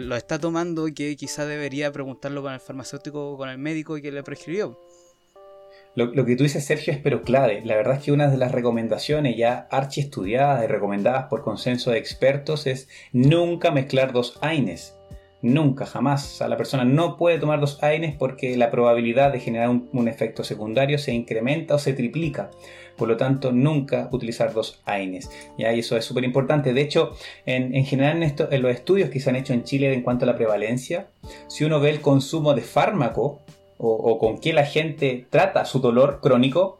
lo 0.00 0.16
está 0.16 0.38
tomando 0.38 0.86
que 0.94 1.14
quizá 1.16 1.44
debería 1.44 1.92
preguntarlo 1.92 2.40
con 2.40 2.54
el 2.54 2.60
farmacéutico 2.60 3.32
o 3.32 3.36
con 3.36 3.50
el 3.50 3.58
médico 3.58 3.96
que 3.96 4.10
le 4.10 4.22
prescribió. 4.22 4.78
Lo, 5.94 6.24
que 6.24 6.36
tú 6.36 6.44
dices, 6.44 6.64
Sergio, 6.64 6.92
es 6.92 6.98
pero 7.00 7.22
clave. 7.22 7.60
La 7.64 7.76
verdad 7.76 7.98
es 7.98 8.04
que 8.04 8.12
una 8.12 8.28
de 8.28 8.38
las 8.38 8.52
recomendaciones 8.52 9.36
ya 9.36 9.68
archi 9.70 10.00
estudiadas 10.00 10.64
y 10.64 10.66
recomendadas 10.66 11.24
por 11.24 11.42
consenso 11.42 11.90
de 11.90 11.98
expertos 11.98 12.66
es 12.66 12.88
nunca 13.12 13.70
mezclar 13.70 14.12
dos 14.12 14.38
AINES. 14.40 14.96
Nunca, 15.42 15.84
jamás. 15.84 16.40
O 16.40 16.48
la 16.48 16.56
persona 16.56 16.84
no 16.84 17.18
puede 17.18 17.38
tomar 17.38 17.60
dos 17.60 17.82
AINES 17.82 18.16
porque 18.16 18.56
la 18.56 18.70
probabilidad 18.70 19.32
de 19.32 19.40
generar 19.40 19.68
un, 19.68 20.08
efecto 20.08 20.44
secundario 20.44 20.96
se 20.96 21.12
incrementa 21.12 21.74
o 21.74 21.78
se 21.78 21.92
triplica. 21.92 22.50
Por 22.96 23.08
lo 23.08 23.18
tanto, 23.18 23.52
nunca 23.52 24.08
utilizar 24.12 24.54
dos 24.54 24.80
AINES. 24.86 25.30
Y 25.58 25.64
eso 25.64 25.98
es 25.98 26.06
súper 26.06 26.24
importante. 26.24 26.72
De 26.72 26.80
hecho, 26.80 27.12
en, 27.44 27.84
general 27.84 28.22
en, 28.22 28.34
en, 28.50 28.62
los 28.62 28.72
estudios 28.72 29.10
que 29.10 29.20
se 29.20 29.28
han 29.28 29.36
hecho 29.36 29.52
en 29.52 29.64
Chile 29.64 29.92
en 29.92 30.02
cuanto 30.02 30.24
a 30.24 30.28
la 30.28 30.36
prevalencia, 30.36 31.08
si 31.48 31.64
uno 31.64 31.80
ve 31.80 31.90
el 31.90 32.00
consumo 32.00 32.54
de 32.54 32.62
fármaco 32.62 33.42
o, 33.84 34.18
con 34.18 34.38
qué 34.38 34.52
la 34.52 34.64
gente 34.64 35.26
trata 35.28 35.64
su 35.64 35.80
dolor 35.80 36.20
crónico, 36.22 36.78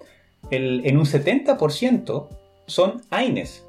en 0.51 0.97
un 0.97 1.05
70% 1.05 2.29
son 2.67 3.03
AINES. 3.11 3.65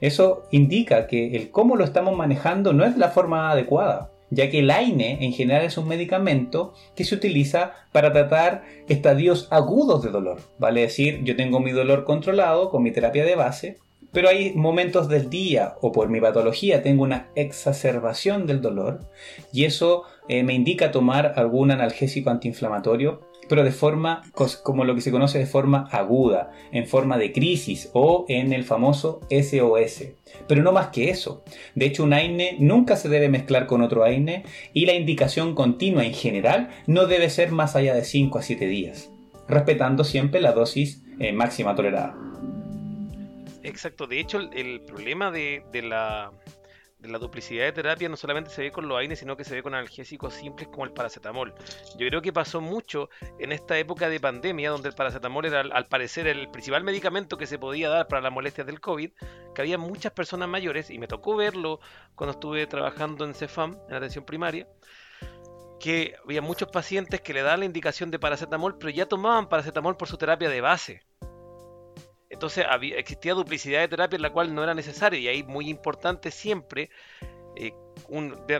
Eso 0.00 0.44
indica 0.50 1.06
que 1.06 1.36
el 1.36 1.50
cómo 1.50 1.76
lo 1.76 1.84
estamos 1.84 2.16
manejando 2.16 2.72
no 2.72 2.84
es 2.84 2.96
la 2.96 3.10
forma 3.10 3.50
adecuada 3.50 4.12
ya 4.32 4.50
que 4.50 4.60
el 4.60 4.70
AINE 4.70 5.18
en 5.20 5.32
general 5.34 5.64
es 5.66 5.76
un 5.76 5.86
medicamento 5.86 6.72
que 6.96 7.04
se 7.04 7.14
utiliza 7.14 7.74
para 7.92 8.12
tratar 8.12 8.64
estadios 8.88 9.46
agudos 9.50 10.02
de 10.02 10.10
dolor. 10.10 10.40
Vale 10.58 10.80
decir, 10.80 11.22
yo 11.22 11.36
tengo 11.36 11.60
mi 11.60 11.70
dolor 11.70 12.04
controlado 12.04 12.70
con 12.70 12.82
mi 12.82 12.92
terapia 12.92 13.26
de 13.26 13.34
base, 13.34 13.76
pero 14.10 14.30
hay 14.30 14.54
momentos 14.54 15.08
del 15.08 15.28
día 15.28 15.74
o 15.82 15.92
por 15.92 16.08
mi 16.08 16.18
patología 16.18 16.82
tengo 16.82 17.02
una 17.02 17.28
exacerbación 17.34 18.46
del 18.46 18.62
dolor 18.62 19.00
y 19.52 19.64
eso 19.64 20.04
eh, 20.28 20.42
me 20.42 20.54
indica 20.54 20.90
tomar 20.90 21.34
algún 21.36 21.70
analgésico 21.70 22.30
antiinflamatorio 22.30 23.32
pero 23.48 23.64
de 23.64 23.70
forma, 23.70 24.22
como 24.62 24.84
lo 24.84 24.94
que 24.94 25.00
se 25.00 25.10
conoce 25.10 25.38
de 25.38 25.44
forma 25.44 25.86
aguda, 25.90 26.52
en 26.72 26.86
forma 26.86 27.18
de 27.18 27.32
crisis 27.32 27.90
o 27.92 28.24
en 28.28 28.52
el 28.52 28.64
famoso 28.64 29.20
SOS. 29.30 30.04
Pero 30.48 30.62
no 30.62 30.72
más 30.72 30.88
que 30.88 31.10
eso. 31.10 31.44
De 31.74 31.84
hecho, 31.86 32.04
un 32.04 32.14
AINE 32.14 32.56
nunca 32.60 32.96
se 32.96 33.10
debe 33.10 33.28
mezclar 33.28 33.66
con 33.66 33.82
otro 33.82 34.04
AINE 34.04 34.44
y 34.72 34.86
la 34.86 34.94
indicación 34.94 35.54
continua 35.54 36.04
en 36.04 36.14
general 36.14 36.70
no 36.86 37.06
debe 37.06 37.28
ser 37.28 37.52
más 37.52 37.76
allá 37.76 37.94
de 37.94 38.04
5 38.04 38.38
a 38.38 38.42
7 38.42 38.66
días, 38.66 39.10
respetando 39.48 40.04
siempre 40.04 40.40
la 40.40 40.52
dosis 40.52 41.02
eh, 41.18 41.32
máxima 41.32 41.74
tolerada. 41.74 42.16
Exacto, 43.62 44.06
de 44.06 44.18
hecho 44.18 44.40
el, 44.40 44.80
problema 44.80 45.30
de, 45.30 45.62
la, 45.82 46.32
la 47.02 47.18
duplicidad 47.18 47.64
de 47.64 47.72
terapia 47.72 48.08
no 48.08 48.16
solamente 48.16 48.50
se 48.50 48.62
ve 48.62 48.72
con 48.72 48.88
los 48.88 48.98
AINES, 48.98 49.18
sino 49.18 49.36
que 49.36 49.44
se 49.44 49.54
ve 49.54 49.62
con 49.62 49.74
analgésicos 49.74 50.34
simples 50.34 50.68
como 50.68 50.84
el 50.84 50.92
paracetamol. 50.92 51.54
Yo 51.96 52.08
creo 52.08 52.22
que 52.22 52.32
pasó 52.32 52.60
mucho 52.60 53.10
en 53.38 53.52
esta 53.52 53.78
época 53.78 54.08
de 54.08 54.20
pandemia, 54.20 54.70
donde 54.70 54.88
el 54.88 54.94
paracetamol 54.94 55.44
era 55.46 55.60
al 55.60 55.86
parecer 55.86 56.26
el 56.26 56.50
principal 56.50 56.84
medicamento 56.84 57.36
que 57.36 57.46
se 57.46 57.58
podía 57.58 57.88
dar 57.88 58.08
para 58.08 58.22
las 58.22 58.32
molestias 58.32 58.66
del 58.66 58.80
COVID, 58.80 59.10
que 59.54 59.62
había 59.62 59.78
muchas 59.78 60.12
personas 60.12 60.48
mayores, 60.48 60.90
y 60.90 60.98
me 60.98 61.08
tocó 61.08 61.36
verlo 61.36 61.80
cuando 62.14 62.32
estuve 62.32 62.66
trabajando 62.66 63.24
en 63.24 63.34
CEFAM, 63.34 63.78
en 63.88 63.94
atención 63.94 64.24
primaria, 64.24 64.68
que 65.80 66.14
había 66.24 66.42
muchos 66.42 66.68
pacientes 66.68 67.20
que 67.20 67.34
le 67.34 67.42
daban 67.42 67.60
la 67.60 67.66
indicación 67.66 68.10
de 68.10 68.18
paracetamol, 68.18 68.78
pero 68.78 68.90
ya 68.90 69.06
tomaban 69.06 69.48
paracetamol 69.48 69.96
por 69.96 70.08
su 70.08 70.16
terapia 70.16 70.48
de 70.48 70.60
base. 70.60 71.02
Entonces 72.32 72.64
había, 72.68 72.96
existía 72.96 73.34
duplicidad 73.34 73.80
de 73.80 73.88
terapia 73.88 74.16
en 74.16 74.22
la 74.22 74.32
cual 74.32 74.54
no 74.54 74.62
era 74.62 74.74
necesario 74.74 75.20
y 75.20 75.28
ahí 75.28 75.42
muy 75.42 75.68
importante 75.68 76.30
siempre, 76.30 76.90
eh, 77.56 77.72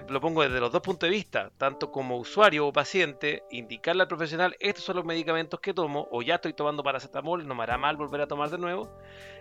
lo 0.09 0.21
pongo 0.21 0.43
desde 0.43 0.61
los 0.61 0.71
dos 0.71 0.83
puntos 0.83 1.09
de 1.09 1.15
vista, 1.15 1.51
tanto 1.57 1.91
como 1.91 2.19
usuario 2.19 2.67
o 2.67 2.73
paciente, 2.73 3.45
indicarle 3.51 4.03
al 4.03 4.09
profesional 4.09 4.55
estos 4.61 4.85
son 4.85 4.97
los 4.97 5.07
medicamentos 5.07 5.59
que 5.59 5.73
tomo 5.73 6.07
o 6.11 6.21
ya 6.21 6.35
estoy 6.35 6.53
tomando 6.53 6.83
paracetamol, 6.83 7.49
no 7.49 7.55
me 7.55 7.63
hará 7.63 7.79
mal 7.79 7.97
volver 7.97 8.21
a 8.21 8.27
tomar 8.27 8.51
de 8.51 8.59
nuevo 8.59 8.91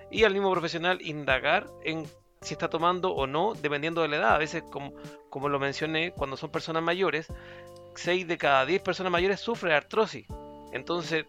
y 0.10 0.24
al 0.24 0.34
mismo 0.34 0.50
profesional 0.50 1.02
indagar 1.02 1.67
en 1.84 2.08
si 2.41 2.56
está 2.56 2.70
tomando 2.70 3.12
o 3.12 3.28
no, 3.28 3.54
dependiendo 3.54 4.02
de 4.02 4.08
la 4.08 4.17
edad. 4.17 4.36
A 4.36 4.38
veces, 4.39 4.63
como, 4.63 4.94
como 5.30 5.48
lo 5.48 5.60
mencioné, 5.60 6.12
cuando 6.12 6.38
son 6.38 6.50
personas 6.50 6.82
mayores, 6.82 7.28
6 7.96 8.28
de 8.28 8.38
cada 8.38 8.65
10 8.65 8.82
personas 8.82 9.12
mayores 9.12 9.39
sufren 9.39 9.74
artrosis. 9.74 10.26
Entonces, 10.72 11.26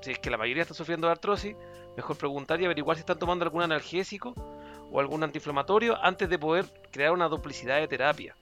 si 0.00 0.12
es 0.12 0.18
que 0.18 0.30
la 0.30 0.38
mayoría 0.38 0.62
está 0.62 0.74
sufriendo 0.74 1.08
artrosis, 1.10 1.54
mejor 1.98 2.16
preguntar 2.16 2.60
y 2.60 2.64
averiguar 2.64 2.96
si 2.96 3.00
están 3.00 3.18
tomando 3.18 3.44
algún 3.44 3.62
analgésico 3.62 4.32
o 4.92 5.00
algún 5.00 5.24
antiinflamatorio 5.24 5.98
antes 6.00 6.30
de 6.30 6.38
poder 6.38 6.64
crear 6.92 7.10
una 7.12 7.28
duplicidad 7.28 7.80
de 7.80 7.88
terapia. 7.88 8.36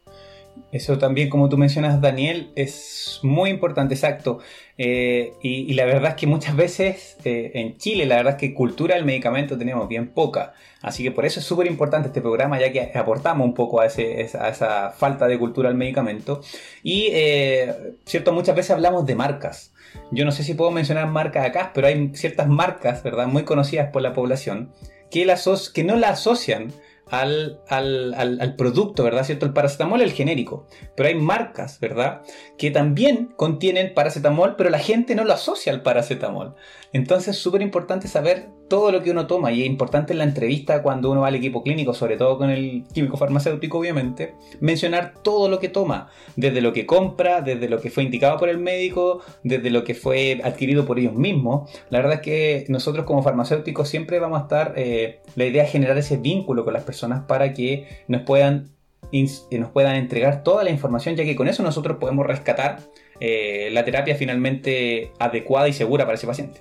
Eso 0.72 0.98
también, 0.98 1.30
como 1.30 1.48
tú 1.48 1.56
mencionas, 1.56 2.00
Daniel, 2.02 2.50
es 2.54 3.20
muy 3.22 3.48
importante, 3.48 3.94
exacto. 3.94 4.40
Eh, 4.76 5.32
y, 5.42 5.72
la 5.72 5.86
verdad 5.86 6.10
es 6.10 6.16
que 6.16 6.26
muchas 6.26 6.54
veces 6.54 7.16
eh, 7.24 7.52
en 7.54 7.78
Chile, 7.78 8.04
la 8.04 8.16
verdad 8.16 8.34
es 8.34 8.40
que 8.40 8.54
cultura 8.54 8.94
del 8.94 9.06
medicamento 9.06 9.56
tenemos 9.56 9.88
bien 9.88 10.08
poca. 10.08 10.52
Así 10.82 11.02
que 11.02 11.10
por 11.10 11.24
eso 11.24 11.40
es 11.40 11.46
súper 11.46 11.66
importante 11.66 12.08
este 12.08 12.20
programa, 12.20 12.60
ya 12.60 12.72
que 12.72 12.92
aportamos 12.98 13.46
un 13.46 13.54
poco 13.54 13.80
a, 13.80 13.86
esa, 13.86 14.92
falta 14.92 15.26
de 15.26 15.38
cultura 15.38 15.68
del 15.70 15.78
medicamento. 15.78 16.42
Y, 16.82 17.08
eh, 17.12 17.94
cierto, 18.04 18.32
muchas 18.32 18.54
veces 18.54 18.72
hablamos 18.72 19.06
de 19.06 19.14
marcas. 19.14 19.72
Yo 20.10 20.24
no 20.24 20.32
sé 20.32 20.44
si 20.44 20.54
puedo 20.54 20.70
mencionar 20.70 21.08
marcas 21.08 21.46
acá, 21.46 21.72
pero 21.74 21.86
hay 21.86 22.10
ciertas 22.14 22.48
marcas, 22.48 23.02
¿verdad? 23.02 23.26
Muy 23.26 23.44
conocidas 23.44 23.90
por 23.92 24.02
la 24.02 24.12
población 24.12 24.72
que, 25.10 25.32
que 25.74 25.84
no 25.84 25.96
la 25.96 26.10
asocian 26.10 26.72
al, 27.10 27.60
al, 27.68 28.14
al, 28.14 28.56
producto, 28.56 29.04
¿verdad? 29.04 29.24
¿Cierto? 29.24 29.46
El 29.46 29.52
paracetamol 29.52 30.00
es 30.00 30.08
el 30.10 30.16
genérico, 30.16 30.66
pero 30.96 31.08
hay 31.08 31.14
marcas, 31.14 31.78
¿verdad? 31.78 32.22
Que 32.58 32.70
también 32.70 33.32
contienen 33.36 33.94
paracetamol, 33.94 34.56
pero 34.56 34.70
la 34.70 34.80
gente 34.80 35.14
no 35.14 35.24
lo 35.24 35.32
asocia 35.32 35.72
al 35.72 35.82
paracetamol. 35.82 36.56
Entonces 36.96 37.36
es 37.36 37.36
súper 37.36 37.60
importante 37.60 38.08
saber 38.08 38.46
todo 38.68 38.90
lo 38.90 39.02
que 39.02 39.10
uno 39.10 39.26
toma 39.26 39.52
y 39.52 39.60
es 39.60 39.66
importante 39.66 40.14
en 40.14 40.18
la 40.18 40.24
entrevista 40.24 40.82
cuando 40.82 41.10
uno 41.10 41.20
va 41.20 41.28
al 41.28 41.34
equipo 41.34 41.62
clínico, 41.62 41.92
sobre 41.92 42.16
todo 42.16 42.38
con 42.38 42.48
el 42.48 42.84
químico 42.90 43.18
farmacéutico 43.18 43.78
obviamente, 43.78 44.34
mencionar 44.60 45.12
todo 45.22 45.50
lo 45.50 45.58
que 45.58 45.68
toma, 45.68 46.08
desde 46.36 46.62
lo 46.62 46.72
que 46.72 46.86
compra, 46.86 47.42
desde 47.42 47.68
lo 47.68 47.82
que 47.82 47.90
fue 47.90 48.02
indicado 48.02 48.38
por 48.38 48.48
el 48.48 48.56
médico, 48.56 49.20
desde 49.44 49.68
lo 49.68 49.84
que 49.84 49.94
fue 49.94 50.40
adquirido 50.42 50.86
por 50.86 50.98
ellos 50.98 51.12
mismos. 51.12 51.70
La 51.90 51.98
verdad 51.98 52.14
es 52.14 52.20
que 52.22 52.64
nosotros 52.68 53.04
como 53.04 53.22
farmacéuticos 53.22 53.90
siempre 53.90 54.18
vamos 54.18 54.40
a 54.40 54.42
estar, 54.44 54.72
eh, 54.76 55.20
la 55.34 55.44
idea 55.44 55.64
es 55.64 55.70
generar 55.70 55.98
ese 55.98 56.16
vínculo 56.16 56.64
con 56.64 56.72
las 56.72 56.84
personas 56.84 57.24
para 57.26 57.52
que 57.52 57.86
nos 58.08 58.22
puedan, 58.22 58.70
nos 59.12 59.70
puedan 59.70 59.96
entregar 59.96 60.42
toda 60.42 60.64
la 60.64 60.70
información, 60.70 61.14
ya 61.14 61.24
que 61.24 61.36
con 61.36 61.46
eso 61.46 61.62
nosotros 61.62 61.98
podemos 61.98 62.26
rescatar 62.26 62.78
eh, 63.20 63.68
la 63.72 63.84
terapia 63.84 64.16
finalmente 64.16 65.12
adecuada 65.18 65.68
y 65.68 65.72
segura 65.72 66.04
para 66.04 66.16
ese 66.16 66.26
paciente. 66.26 66.60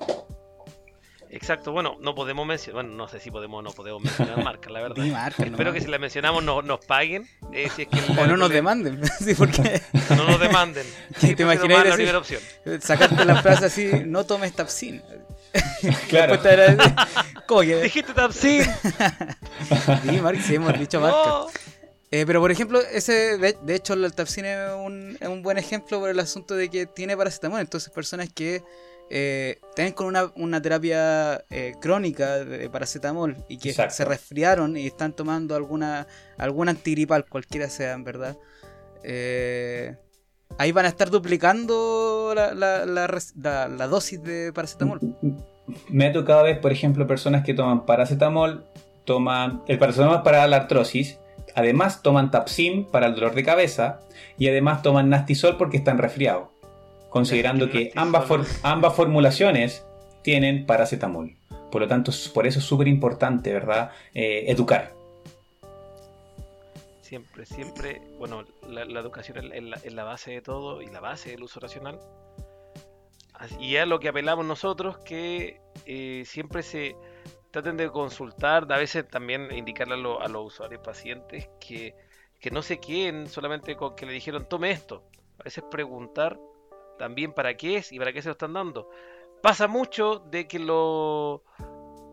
Exacto, 1.36 1.74
bueno, 1.74 1.98
no 2.00 2.16
podemos 2.16 2.48
mencionar, 2.48 2.84
bueno, 2.84 2.96
no 2.96 3.10
sé 3.10 3.20
si 3.20 3.30
podemos 3.30 3.60
o 3.60 3.62
no 3.62 3.72
podemos 3.72 4.02
mencionar 4.02 4.42
marcas, 4.44 4.72
la 4.72 4.82
verdad. 4.82 5.06
Espero 5.38 5.74
que 5.74 5.82
si 5.82 5.88
las 5.88 6.00
mencionamos 6.00 6.42
no, 6.42 6.62
nos 6.62 6.86
paguen. 6.86 7.28
Eh, 7.52 7.70
o 8.18 8.26
no 8.26 8.38
nos 8.38 8.50
demanden, 8.50 9.02
sí, 9.20 9.36
porque... 9.36 9.82
No 10.12 10.28
nos 10.28 10.40
demanden. 10.40 10.88
te 11.20 11.44
imaginas 11.44 11.88
la 11.88 11.96
primera 11.96 12.18
opción. 12.20 12.42
Sacarte 12.80 13.26
la 13.26 13.42
frase 13.42 13.66
así, 13.66 13.92
no 14.06 14.26
tomes 14.26 14.54
Tapsin. 14.54 15.02
Claro. 16.08 16.40
¿Cómo 17.48 17.62
que? 17.62 17.82
Dijiste 17.82 18.14
Tapsin. 18.14 18.64
sí, 18.64 20.22
Mark, 20.22 20.40
sí 20.42 20.56
hemos 20.56 20.80
dicho 20.80 21.02
marcas. 21.02 21.54
Eh, 22.18 22.24
pero 22.26 22.40
por 22.40 22.50
ejemplo, 22.50 22.80
ese 22.94 23.38
de, 23.38 23.58
de 23.62 23.76
hecho 23.76 23.94
el 23.94 24.14
Tapsin 24.14 24.46
es 24.46 24.72
un, 24.74 25.18
es 25.20 25.28
un 25.28 25.42
buen 25.42 25.58
ejemplo 25.58 26.00
por 26.00 26.10
el 26.10 26.20
asunto 26.20 26.56
de 26.56 26.70
que 26.70 26.86
tiene 26.86 27.18
paracetamol. 27.18 27.60
Entonces 27.60 27.92
personas 27.92 28.30
que 28.34 28.64
eh, 29.10 29.60
tienen 29.76 29.92
con 29.94 30.08
una, 30.08 30.32
una 30.38 30.62
terapia 30.62 31.44
eh, 31.50 31.74
crónica 31.82 32.38
de 32.46 32.70
paracetamol 32.70 33.36
y 33.50 33.58
que 33.58 33.72
Exacto. 33.72 33.96
se 33.96 34.06
resfriaron 34.06 34.78
y 34.78 34.88
están 34.88 35.12
tomando 35.14 35.56
alguna 35.56 36.08
algún 36.38 36.70
antigripal, 36.70 37.26
cualquiera 37.26 37.70
sea 37.70 37.92
en 37.94 38.04
verdad. 38.06 38.38
eh, 39.04 39.96
ahí 40.58 40.72
van 40.72 40.86
a 40.86 40.90
estar 40.90 41.10
duplicando 41.10 42.34
la- 42.34 42.54
la 42.56 43.88
dosis 43.88 44.24
de 44.24 44.54
paracetamol. 44.54 45.00
Me 45.90 46.08
ha 46.08 46.14
tocado 46.14 46.44
ver, 46.44 46.62
por 46.62 46.72
ejemplo, 46.72 47.06
personas 47.08 47.44
que 47.44 47.54
toman 47.54 47.86
paracetamol, 47.86 48.64
toman 49.04 49.64
el 49.68 49.78
paracetamol 49.80 50.24
para 50.24 50.48
la 50.48 50.58
artrosis, 50.58 51.18
además 51.56 52.02
toman 52.02 52.32
Tapsim 52.32 52.86
para 52.86 53.08
el 53.08 53.16
dolor 53.16 53.34
de 53.34 53.44
cabeza 53.44 54.02
y 54.38 54.48
además 54.48 54.82
toman 54.82 55.10
Nastisol 55.10 55.58
porque 55.58 55.78
están 55.78 55.98
resfriados, 55.98 56.50
considerando 57.10 57.70
que 57.70 57.92
ambas, 57.96 58.26
for- 58.26 58.46
ambas 58.64 58.94
formulaciones 58.96 59.84
tienen 60.22 60.66
paracetamol. 60.66 61.36
Por 61.72 61.82
lo 61.82 61.88
tanto, 61.88 62.12
por 62.34 62.48
eso 62.48 62.60
es 62.60 62.66
súper 62.66 62.88
importante, 62.88 63.52
¿verdad? 63.52 63.92
Eh, 64.14 64.46
educar. 64.48 64.94
Siempre, 67.02 67.46
siempre, 67.46 68.02
bueno, 68.18 68.44
la, 68.68 68.86
la 68.86 69.00
educación 69.00 69.52
es, 69.54 69.64
la, 69.64 69.78
es 69.78 69.94
la 69.94 70.04
base 70.04 70.32
de 70.32 70.42
todo 70.42 70.82
y 70.82 70.88
la 70.88 71.00
base 71.00 71.32
del 71.32 71.44
uso 71.44 71.60
racional. 71.60 72.00
Y 73.60 73.76
es 73.76 73.86
lo 73.88 74.00
que 74.00 74.10
apelamos 74.10 74.46
nosotros, 74.46 74.98
que 75.00 75.60
eh, 75.86 76.24
siempre 76.26 76.64
se 76.64 76.96
traten 77.56 77.78
de 77.78 77.90
consultar, 77.90 78.68
a 78.72 78.78
veces 78.78 79.08
también 79.08 79.50
indicarle 79.54 79.94
a, 79.96 80.26
a 80.26 80.28
los 80.28 80.46
usuarios 80.48 80.82
pacientes 80.82 81.50
que, 81.60 81.96
que 82.40 82.52
no 82.52 82.62
se 82.62 82.80
queden 82.82 83.30
solamente 83.30 83.78
con 83.78 83.96
que 83.96 84.06
le 84.06 84.12
dijeron 84.12 84.46
tome 84.50 84.72
esto. 84.72 85.04
A 85.40 85.44
veces 85.44 85.64
preguntar 85.72 86.38
también 87.00 87.32
para 87.34 87.56
qué 87.56 87.78
es 87.78 87.92
y 87.94 87.98
para 88.00 88.12
qué 88.12 88.22
se 88.22 88.28
lo 88.28 88.34
están 88.34 88.52
dando. 88.54 88.90
Pasa 89.42 89.68
mucho 89.68 90.20
de 90.20 90.48
que 90.48 90.60
lo- 90.60 91.44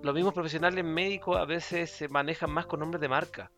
los 0.03 0.14
mismos 0.14 0.32
profesionales 0.32 0.84
médicos 0.84 1.36
a 1.36 1.45
veces 1.45 1.90
se 1.90 2.09
manejan 2.09 2.51
más 2.51 2.66
con 2.66 2.78
nombres 2.80 3.01
de 3.01 3.09
marca. 3.09 3.51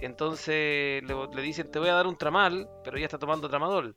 Entonces 0.00 1.02
le, 1.02 1.14
le 1.34 1.42
dicen, 1.42 1.70
te 1.70 1.78
voy 1.78 1.88
a 1.88 1.94
dar 1.94 2.06
un 2.06 2.16
tramal, 2.16 2.68
pero 2.82 2.98
ya 2.98 3.04
está 3.04 3.18
tomando 3.18 3.48
tramadol. 3.48 3.94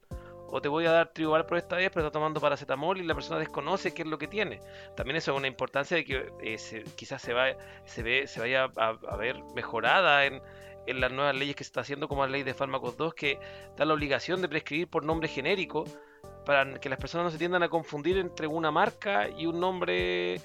O 0.50 0.62
te 0.62 0.70
voy 0.70 0.86
a 0.86 0.92
dar 0.92 1.12
tribal 1.14 1.46
por 1.46 1.58
esta 1.58 1.76
vez, 1.76 1.90
pero 1.94 2.06
está 2.08 2.12
tomando 2.12 2.40
paracetamol 2.40 2.98
y 3.00 3.04
la 3.04 3.14
persona 3.14 3.40
desconoce 3.40 3.94
qué 3.94 4.04
es 4.04 4.08
lo 4.08 4.18
que 4.18 4.28
tiene. 4.28 4.62
También 4.96 5.18
eso 5.18 5.32
es 5.32 5.38
una 5.38 5.48
importancia 5.48 5.98
de 5.98 6.06
que 6.06 6.32
eh, 6.42 6.58
se- 6.58 6.84
quizás 6.96 7.22
se, 7.22 7.34
va, 7.34 7.48
se, 7.86 8.04
ve, 8.04 8.28
se 8.28 8.40
vaya 8.40 8.72
a, 8.76 9.16
ver 9.18 9.44
mejorada 9.56 10.26
en, 10.26 10.42
las 10.88 11.12
nuevas 11.12 11.36
leyes 11.36 11.56
que 11.56 11.64
se 11.66 11.70
está 11.70 11.82
haciendo, 11.82 12.08
como 12.08 12.26
la 12.26 12.32
ley 12.32 12.44
de 12.44 12.54
fármacos 12.54 12.96
2, 12.96 13.14
que 13.14 13.40
da 13.76 13.84
la 13.86 13.94
obligación 13.94 14.42
de 14.42 14.48
prescribir 14.48 14.88
por 14.88 15.04
nombre 15.04 15.28
genérico 15.28 15.84
para 16.46 16.80
que 16.80 16.88
las 16.90 16.98
personas 17.00 17.26
no 17.26 17.32
se 17.32 17.38
tiendan 17.38 17.62
a 17.64 17.70
confundir 17.70 18.18
entre 18.18 18.48
una 18.48 18.72
marca 18.72 19.28
y 19.30 19.46
un 19.48 19.60
nombre, 19.60 20.36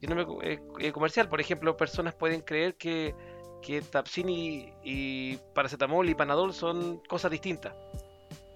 y 0.00 0.06
un 0.10 0.16
nombre 0.16 0.52
eh, 0.52 0.62
eh, 0.78 0.92
comercial. 0.92 1.28
Por 1.28 1.40
ejemplo, 1.40 1.76
personas 1.76 2.14
pueden 2.14 2.42
creer 2.42 2.76
que 2.76 3.14
que 3.62 3.80
Tapsin 3.80 4.28
y, 4.28 4.72
y 4.82 5.36
paracetamol 5.54 6.08
y 6.08 6.14
panadol 6.16 6.52
son 6.52 6.98
cosas 7.08 7.30
distintas. 7.30 7.72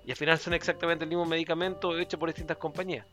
Y 0.07 0.13
al 0.13 0.17
final 0.17 0.39
son 0.39 0.55
exactamente 0.55 1.05
el 1.05 1.09
mismo 1.11 1.27
medicamento 1.27 1.99
hecho 1.99 2.19
por 2.19 2.29
distintas 2.29 2.57
compañías. 2.57 3.05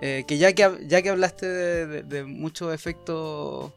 Eh, 0.00 0.24
que 0.26 0.38
ya 0.38 0.52
que 0.52 0.68
ya 0.86 1.00
que 1.02 1.10
hablaste 1.10 1.46
de, 1.48 1.86
de- 1.86 2.02
de 2.02 2.24
muchos 2.24 2.72
efectos 2.74 3.72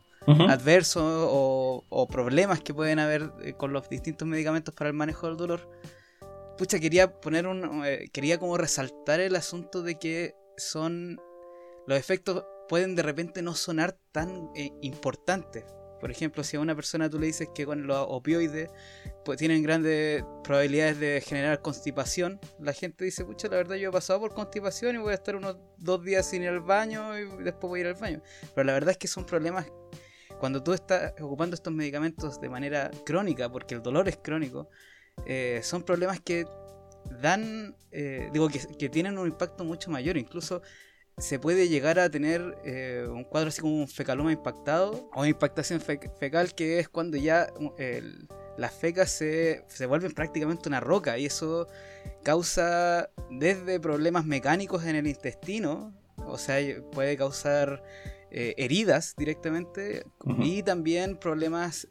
adversos 0.50 1.04
o, 1.04 1.84
o 1.90 2.08
problemas 2.08 2.60
que 2.62 2.74
pueden 2.74 2.98
haber 3.00 3.32
eh, 3.44 3.54
con 3.54 3.72
los 3.74 3.88
distintos 3.90 4.28
medicamentos 4.28 4.74
para 4.74 4.90
el 4.90 4.96
manejo 4.96 5.28
del 5.28 5.38
dolor, 5.38 5.70
pucha, 6.58 6.80
quería 6.80 7.12
poner 7.22 7.46
un. 7.48 7.84
eh, 7.86 8.10
quería 8.12 8.40
como 8.40 8.58
resaltar 8.58 9.20
el 9.20 9.36
asunto 9.36 9.84
de 9.84 10.00
que 10.00 10.34
son. 10.58 11.20
Los 11.88 12.00
efectos 12.00 12.44
pueden 12.68 12.96
de 12.96 13.04
repente 13.04 13.44
no 13.44 13.54
sonar 13.54 13.96
tan 14.12 14.50
eh, 14.56 14.72
importantes. 14.82 15.64
Por 16.06 16.12
ejemplo, 16.12 16.44
si 16.44 16.56
a 16.56 16.60
una 16.60 16.76
persona 16.76 17.10
tú 17.10 17.18
le 17.18 17.26
dices 17.26 17.50
que 17.56 17.66
con 17.66 17.88
los 17.88 18.06
opioides 18.08 18.70
pues, 19.24 19.40
tienen 19.40 19.64
grandes 19.64 20.24
probabilidades 20.44 21.00
de 21.00 21.20
generar 21.20 21.64
constipación, 21.64 22.40
la 22.60 22.74
gente 22.74 23.06
dice, 23.06 23.26
pucha, 23.26 23.48
la 23.48 23.56
verdad 23.56 23.76
yo 23.78 23.90
he 23.90 23.92
pasado 23.92 24.20
por 24.20 24.32
constipación 24.36 24.94
y 24.94 25.00
voy 25.00 25.14
a 25.14 25.16
estar 25.16 25.36
unos 25.36 25.58
dos 25.80 26.04
días 26.04 26.30
sin 26.30 26.44
ir 26.44 26.50
al 26.50 26.60
baño 26.60 27.18
y 27.18 27.26
después 27.44 27.70
voy 27.70 27.80
a 27.80 27.82
ir 27.82 27.88
al 27.88 27.96
baño. 27.96 28.22
Pero 28.54 28.66
la 28.66 28.74
verdad 28.74 28.92
es 28.92 28.98
que 28.98 29.08
son 29.08 29.26
problemas 29.26 29.66
cuando 30.40 30.62
tú 30.62 30.74
estás 30.74 31.12
ocupando 31.20 31.56
estos 31.56 31.74
medicamentos 31.74 32.40
de 32.40 32.50
manera 32.50 32.92
crónica, 33.04 33.52
porque 33.52 33.74
el 33.74 33.82
dolor 33.82 34.08
es 34.08 34.18
crónico, 34.18 34.70
eh, 35.26 35.62
son 35.64 35.82
problemas 35.82 36.20
que 36.20 36.46
dan, 37.20 37.76
eh, 37.92 38.30
digo, 38.32 38.48
que, 38.50 38.60
que 38.78 38.90
tienen 38.90 39.18
un 39.18 39.26
impacto 39.26 39.64
mucho 39.64 39.90
mayor. 39.90 40.18
Incluso 40.18 40.62
se 41.18 41.40
puede 41.40 41.70
llegar 41.70 41.98
a 42.00 42.10
tener 42.10 42.58
eh, 42.66 43.08
un 43.10 43.24
cuadro 43.24 43.50
así 43.50 43.62
como 43.62 43.76
un 43.80 43.88
fecaloma 43.88 44.32
impactado 44.32 45.10
o 45.14 45.26
impactación 45.26 45.80
fe- 45.80 46.12
fecal, 46.20 46.54
que 46.54 46.80
es 46.80 46.90
cuando 46.90 47.16
ya 47.18 47.48
el- 47.78 48.28
las 48.58 48.74
fecas 48.74 49.12
se, 49.12 49.64
se 49.68 49.86
vuelven 49.86 50.14
prácticamente 50.14 50.70
una 50.70 50.80
roca 50.80 51.18
y 51.18 51.26
eso 51.26 51.68
causa 52.24 53.10
desde 53.30 53.80
problemas 53.80 54.26
mecánicos 54.26 54.84
en 54.86 54.96
el 54.96 55.08
intestino, 55.08 55.94
o 56.18 56.38
sea, 56.38 56.58
puede 56.92 57.18
causar 57.18 57.84
eh, 58.32 58.54
heridas 58.58 59.14
directamente 59.18 60.06
y 60.44 60.64
también 60.64 61.18
problemas 61.18 61.88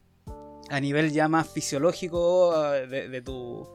a 0.71 0.81
nivel 0.81 1.13
ya 1.13 1.29
más 1.29 1.49
fisiológico 1.49 2.59
de, 2.89 3.09
de 3.09 3.23
tu 3.23 3.69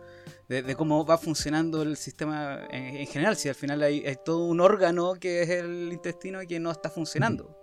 de, 0.50 0.76
cómo 0.76 1.06
va 1.06 1.18
funcionando 1.18 1.82
el 1.82 1.95
sistema 1.95 2.68
en, 2.72 2.97
en 2.97 3.08
general 3.08 3.38
si 3.38 3.47
al 3.47 3.56
final 3.56 3.82
hay, 3.84 4.06
hay 4.06 4.18
todo 4.26 4.45
un 4.45 4.60
órgano 4.60 5.14
que 5.14 5.43
es 5.43 5.50
el 5.50 5.89
intestino 5.93 6.41
y 6.41 6.47
que 6.47 6.60
no 6.60 6.72
está 6.72 6.89
funcionando 6.89 7.56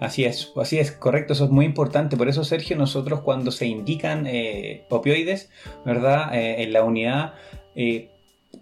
Así 0.00 0.24
es, 0.24 0.52
así 0.56 0.78
es, 0.78 0.92
correcto, 0.92 1.32
eso 1.32 1.44
es 1.44 1.50
muy 1.50 1.64
importante. 1.64 2.16
Por 2.16 2.28
eso, 2.28 2.44
Sergio, 2.44 2.76
nosotros 2.76 3.20
cuando 3.20 3.50
se 3.50 3.66
indican 3.66 4.26
eh, 4.26 4.86
opioides, 4.90 5.50
¿verdad? 5.84 6.34
Eh, 6.34 6.62
en 6.62 6.72
la 6.72 6.82
unidad, 6.82 7.34
eh, 7.76 8.10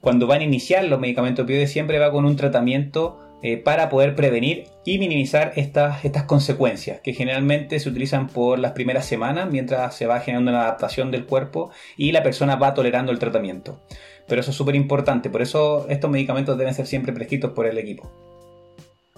cuando 0.01 0.27
van 0.27 0.41
a 0.41 0.45
iniciar 0.45 0.85
los 0.85 1.01
medicamentos 1.01 1.45
opioides, 1.45 1.73
siempre 1.73 1.99
va 1.99 2.13
con 2.13 2.25
un 2.27 2.37
tratamiento 2.37 3.22
eh, 3.43 3.57
para 3.57 3.89
poder 3.89 4.15
prevenir 4.15 4.69
y 4.85 4.99
minimizar 4.99 5.53
estas, 5.57 6.05
estas 6.05 6.25
consecuencias, 6.25 7.01
que 7.01 7.13
generalmente 7.13 7.79
se 7.81 7.89
utilizan 7.89 8.29
por 8.29 8.59
las 8.59 8.73
primeras 8.73 9.05
semanas, 9.05 9.51
mientras 9.51 9.95
se 9.97 10.07
va 10.07 10.21
generando 10.21 10.51
una 10.53 10.63
adaptación 10.63 11.11
del 11.11 11.27
cuerpo 11.27 11.71
y 11.97 12.13
la 12.13 12.23
persona 12.23 12.57
va 12.57 12.73
tolerando 12.75 13.13
el 13.13 13.19
tratamiento. 13.19 13.81
Pero 14.29 14.41
eso 14.41 14.53
es 14.53 14.57
súper 14.57 14.77
importante, 14.77 15.29
por 15.29 15.43
eso 15.43 15.87
estos 15.89 16.11
medicamentos 16.11 16.57
deben 16.57 16.73
ser 16.75 16.87
siempre 16.87 17.13
prescritos 17.13 17.51
por 17.53 17.67
el 17.67 17.77
equipo. 17.79 18.11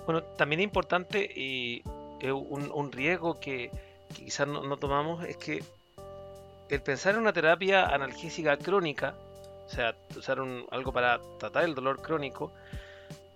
Bueno, 0.07 0.23
también 0.23 0.61
es 0.61 0.65
importante 0.65 1.31
y 1.35 1.83
un, 2.31 2.71
un 2.73 2.93
riesgo 2.93 3.39
que, 3.39 3.71
que 4.15 4.25
quizás 4.25 4.49
no, 4.49 4.63
no 4.63 4.77
tomamos 4.79 5.25
es 5.25 5.37
que 5.37 5.63
el 6.71 6.81
pensar 6.81 7.15
en 7.15 7.21
una 7.21 7.33
terapia 7.35 7.85
analgésica 7.87 8.57
crónica, 8.57 9.15
o 9.67 9.71
sea, 9.71 9.95
usar 10.17 10.41
un- 10.41 10.65
algo 10.71 10.93
para 10.93 11.21
tratar 11.39 11.65
el 11.65 11.75
dolor 11.75 12.01
crónico, 12.01 12.53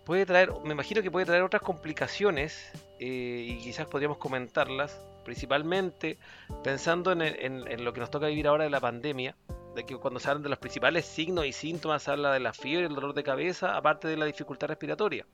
puede 0.09 0.25
traer, 0.25 0.51
me 0.65 0.73
imagino 0.73 1.03
que 1.03 1.11
puede 1.11 1.27
traer 1.27 1.43
otras 1.43 1.61
complicaciones 1.61 2.73
eh, 2.99 3.45
y 3.47 3.59
quizás 3.59 3.87
podríamos 3.87 4.17
comentarlas, 4.17 4.99
principalmente 5.23 6.17
pensando 6.65 7.13
en, 7.13 7.85
lo 7.85 7.93
que 7.93 8.01
nos 8.01 8.11
toca 8.11 8.29
vivir 8.29 8.49
ahora 8.49 8.65
de 8.65 8.71
la 8.71 8.81
pandemia, 8.81 9.37
de 9.75 9.85
que 9.85 9.99
cuando 9.99 10.19
se 10.19 10.31
hablan 10.31 10.43
de 10.45 10.49
los 10.49 10.59
principales 10.59 11.05
signos 11.05 11.45
y 11.45 11.53
síntomas, 11.53 12.05
se 12.05 12.11
habla 12.11 12.33
de 12.33 12.41
la 12.41 12.55
fiebre, 12.55 12.87
el 12.87 12.95
dolor 12.95 13.13
de 13.13 13.23
cabeza, 13.23 13.77
aparte 13.77 14.09
de 14.09 14.17
la 14.17 14.25
dificultad 14.25 14.69
respiratoria. 14.69 15.27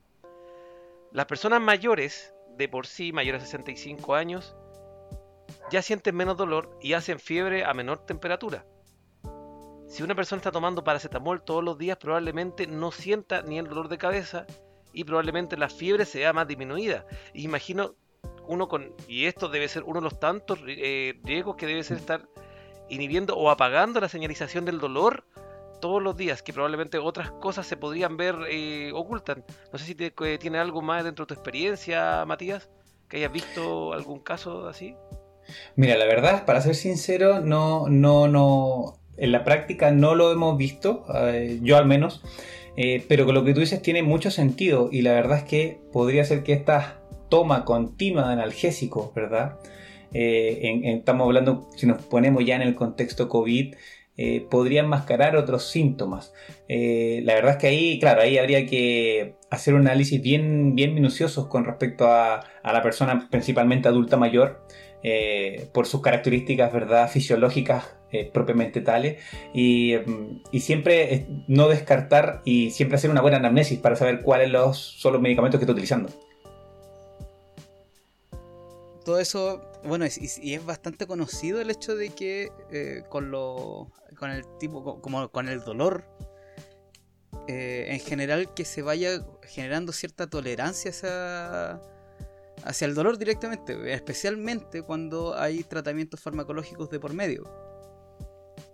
Las 1.13 1.27
personas 1.27 1.61
mayores, 1.61 2.35
de 2.57 2.69
por 2.69 2.89
sí, 2.89 3.13
mayores 3.13 3.43
de 3.43 3.47
65 3.47 4.17
años, 4.17 4.57
ya 5.71 5.83
sienten 5.83 6.17
menos 6.17 6.37
dolor 6.37 6.77
y 6.83 6.95
hacen 6.95 7.21
fiebre 7.21 7.65
a 7.65 7.75
menor 7.75 8.05
temperatura. 8.07 8.67
Si 9.87 10.03
una 10.03 10.17
persona 10.17 10.39
está 10.39 10.51
tomando 10.51 10.83
paracetamol 10.83 11.43
todos 11.43 11.63
los 11.63 11.79
días, 11.79 11.97
probablemente 11.97 12.67
no 12.67 12.91
sienta 12.91 13.43
ni 13.43 13.61
el 13.61 13.69
dolor 13.69 13.89
de 13.89 13.99
cabeza 13.99 14.47
y 14.95 15.05
probablemente 15.05 15.57
la 15.57 15.69
fiebre 15.69 16.05
sea 16.05 16.33
más 16.33 16.49
disminuida. 16.49 17.07
Imagino 17.35 17.95
uno 18.47 18.69
con, 18.69 18.93
y 19.09 19.27
esto 19.27 19.49
debe 19.49 19.69
ser 19.69 19.83
uno 19.85 20.01
de 20.01 20.05
los 20.05 20.21
tantos 20.21 20.61
eh, 20.67 21.19
riesgos 21.25 21.57
que 21.57 21.67
debe 21.67 21.83
ser 21.83 21.99
estar 21.99 22.29
inhibiendo 22.89 23.37
o 23.37 23.51
apagando 23.51 24.01
la 24.01 24.09
señalización 24.09 24.65
del 24.65 24.79
dolor 24.79 25.25
todos 25.81 26.03
los 26.03 26.17
días, 26.17 26.43
que 26.43 26.53
probablemente 26.53 26.99
otras 26.99 27.31
cosas 27.31 27.67
se 27.67 27.77
podrían 27.77 28.17
ver 28.17 28.37
eh, 28.49 28.91
ocultan. 28.95 29.45
No 29.73 29.79
sé 29.79 29.85
si 29.85 29.95
que 29.95 30.39
tiene 30.39 30.59
algo 30.59 30.81
más 30.81 31.05
dentro 31.05 31.25
de 31.25 31.29
tu 31.29 31.35
experiencia, 31.35 32.25
Matías, 32.27 32.71
que 33.09 33.19
hayas 33.19 33.33
visto 33.33 33.93
algún 33.93 34.21
caso 34.21 34.67
así. 34.69 34.97
Mira, 35.77 35.97
la 35.97 36.07
verdad, 36.07 36.47
para 36.47 36.61
ser 36.63 36.75
sincero, 36.75 37.41
no, 37.41 37.89
no, 37.89 38.29
no, 38.29 38.99
en 39.17 39.33
la 39.33 39.45
práctica 39.45 39.91
no 39.91 40.15
lo 40.15 40.33
hemos 40.33 40.57
visto, 40.57 41.05
eh, 41.15 41.59
yo 41.63 41.77
al 41.77 41.87
menos, 41.87 42.23
eh, 42.77 43.05
pero 43.09 43.25
con 43.25 43.35
lo 43.35 43.45
que 43.45 43.55
tú 43.55 43.61
dices 43.61 43.83
tiene 43.83 44.03
mucho 44.03 44.31
sentido 44.31 44.89
y 44.91 45.03
la 45.03 45.13
verdad 45.13 45.39
es 45.39 45.45
que 45.45 45.81
podría 45.93 46.25
ser 46.25 46.43
que 46.43 46.53
esta 46.53 47.01
toma 47.29 47.65
continua 47.65 48.27
de 48.27 48.33
analgésicos, 48.35 49.13
¿verdad? 49.15 49.59
eh, 50.15 50.97
estamos 50.97 51.27
hablando, 51.27 51.69
si 51.77 51.87
nos 51.87 52.01
ponemos 52.03 52.45
ya 52.45 52.57
en 52.57 52.63
el 52.63 52.75
contexto 52.75 53.29
COVID, 53.29 53.75
eh, 54.17 54.47
podría 54.49 54.83
enmascarar 54.83 55.37
otros 55.37 55.71
síntomas. 55.71 56.33
Eh, 56.69 57.21
la 57.25 57.35
verdad 57.35 57.53
es 57.53 57.57
que 57.59 57.67
ahí, 57.67 57.99
claro, 57.99 58.23
ahí 58.23 58.39
habría 58.39 58.65
que 58.65 59.35
hacer 59.51 59.75
un 59.75 59.83
análisis 59.83 60.23
bien, 60.23 60.77
bien 60.77 60.95
minuciosos 60.95 61.49
con 61.49 61.65
respecto 61.65 62.07
a, 62.07 62.45
la 62.63 62.83
persona, 62.83 63.29
principalmente 63.31 63.89
adulta 63.89 64.17
mayor, 64.17 64.65
por 65.75 65.87
sus 65.87 66.01
características 66.01 66.73
¿verdad? 66.73 67.11
fisiológicas 67.11 67.95
eh, 68.15 68.31
propiamente 68.33 68.81
tales 68.81 69.23
y, 69.53 69.97
mm, 69.97 70.59
siempre 70.61 71.27
no 71.49 71.69
descartar 71.69 72.43
y 72.45 72.71
siempre 72.71 72.97
hacer 72.97 73.11
una 73.11 73.21
buena 73.21 73.39
anamnesis 73.39 73.79
para 73.81 73.97
saber 73.97 74.23
cuáles 74.23 74.51
los, 74.51 74.79
son 74.79 75.15
los 75.15 75.21
medicamentos 75.21 75.59
que 75.59 75.65
está 75.65 75.73
utilizando. 75.73 76.11
Todo 79.05 79.19
eso, 79.19 79.61
bueno, 79.85 80.07
y, 80.07 80.55
es 80.55 80.65
bastante 80.65 81.07
conocido 81.07 81.61
el 81.61 81.71
hecho 81.71 81.97
de 81.97 82.11
que 82.11 82.51
eh, 82.71 83.03
con, 83.09 83.31
lo, 83.31 83.91
con 84.17 84.31
el 84.31 84.45
tipo, 84.59 85.01
como 85.03 85.29
con 85.31 85.49
el 85.49 85.61
dolor, 85.65 86.05
en 87.47 88.01
general 88.01 88.55
que 88.55 88.65
se 88.65 88.81
vaya 88.81 89.21
generando 89.43 89.93
cierta 89.93 90.29
tolerancia 90.29 90.91
a 90.91 90.95
esa 90.95 91.81
hacia 92.65 92.87
el 92.87 92.95
dolor 92.95 93.19
directamente, 93.19 93.93
especialmente 93.93 94.83
cuando 94.83 95.37
hay 95.37 95.63
tratamientos 95.65 96.21
farmacológicos 96.21 96.91
de 96.91 97.01
por 97.01 97.13
medio. 97.13 97.45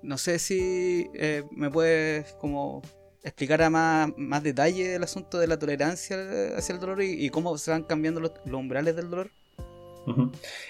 No 0.03 0.19
sé 0.19 0.39
si 0.39 1.11
eh, 1.15 1.45
me 1.51 1.71
puedes 1.71 2.33
como 2.35 2.83
explicar 3.23 3.63
a 3.63 3.71
más, 3.71 4.11
más 4.17 4.43
detalle 4.43 4.95
el 4.95 5.03
asunto 5.03 5.39
de 5.39 5.47
la 5.47 5.59
tolerancia 5.59 6.17
hacia 6.57 6.75
el 6.75 6.81
dolor 6.81 7.03
y, 7.03 7.29
cómo 7.31 7.57
se 7.59 7.71
van 7.71 7.83
cambiando 7.85 8.21
los, 8.21 8.33
umbrales 8.53 8.97
del 8.97 9.11
dolor. 9.11 9.31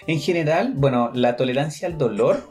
En 0.05 0.19
general, 0.19 0.73
bueno, 0.75 1.09
la 1.13 1.37
tolerancia 1.37 1.87
al 1.87 1.97
dolor, 1.97 2.43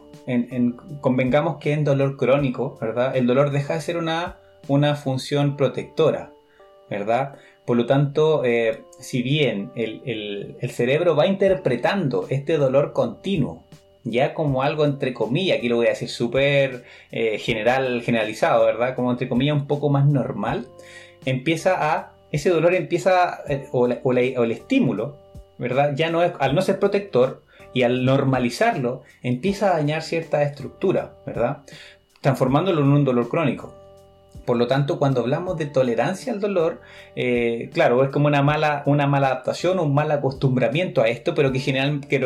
convengamos 1.01 1.59
que 1.59 1.73
en 1.73 1.85
dolor 1.85 2.17
crónico, 2.17 2.79
¿verdad? 2.81 3.17
El 3.17 3.27
dolor 3.27 3.51
deja 3.51 3.75
de 3.75 3.81
ser 3.81 3.97
una, 3.97 4.39
una 4.67 4.97
función 4.97 5.57
protectora, 5.57 6.33
¿verdad? 6.89 7.37
Por 7.71 7.77
lo 7.77 7.87
tanto, 7.87 8.45
eh, 8.45 8.83
si 8.99 9.23
bien 9.23 9.71
el, 9.77 10.57
cerebro 10.71 11.15
va 11.15 11.27
interpretando 11.27 12.27
este 12.29 12.57
dolor 12.57 12.93
continuo, 12.93 13.65
ya 14.05 14.35
como 14.35 14.63
algo 14.63 14.85
entre 14.85 15.13
comillas, 15.13 15.59
aquí 15.59 15.69
lo 15.69 15.77
voy 15.77 15.87
a 15.87 15.91
decir 15.91 16.09
súper 16.09 16.85
eh, 17.11 17.39
general, 17.39 18.03
generalizado, 18.03 18.65
¿verdad? 18.65 18.95
Como 18.95 19.11
entre 19.11 19.29
comillas 19.29 19.57
un 19.57 19.67
poco 19.67 19.91
más 19.91 20.07
normal, 20.07 20.67
empieza 21.25 21.93
a, 21.93 22.13
ese 22.33 22.51
dolor 22.51 22.75
empieza, 22.75 23.41
eh, 23.49 23.69
o, 23.73 23.87
el 23.87 24.51
estímulo, 24.51 25.19
¿verdad? 25.59 25.95
Ya 25.95 26.11
no 26.11 26.23
es, 26.23 26.33
al 26.39 26.55
no 26.55 26.63
ser 26.63 26.79
protector 26.79 27.43
y 27.73 27.83
al 27.83 28.05
normalizarlo, 28.05 29.03
empieza 29.23 29.71
a 29.71 29.77
dañar 29.77 30.03
cierta 30.03 30.43
estructura, 30.43 31.13
¿verdad? 31.27 31.59
Transformándolo 32.21 32.83
en 32.83 32.89
un 32.89 33.05
dolor 33.05 33.29
crónico. 33.29 33.80
Por 34.51 34.57
lo 34.57 34.67
tanto, 34.67 34.99
cuando 34.99 35.21
hablamos 35.21 35.57
de 35.59 35.67
tolerancia 35.67 36.33
al 36.33 36.41
dolor, 36.41 36.81
eh, 37.15 37.71
claro, 37.73 38.03
es 38.03 38.11
como 38.11 38.27
una 38.27 38.43
mala, 38.43 38.83
una 38.85 39.07
mala 39.07 39.29
adaptación, 39.29 39.79
un 39.79 39.95
mal 39.95 40.11
acostumbramiento 40.11 41.03
a 41.03 41.09
esto, 41.09 41.37
pero 41.37 41.53
que, 41.53 41.61
general, 41.61 42.01
que 42.09 42.19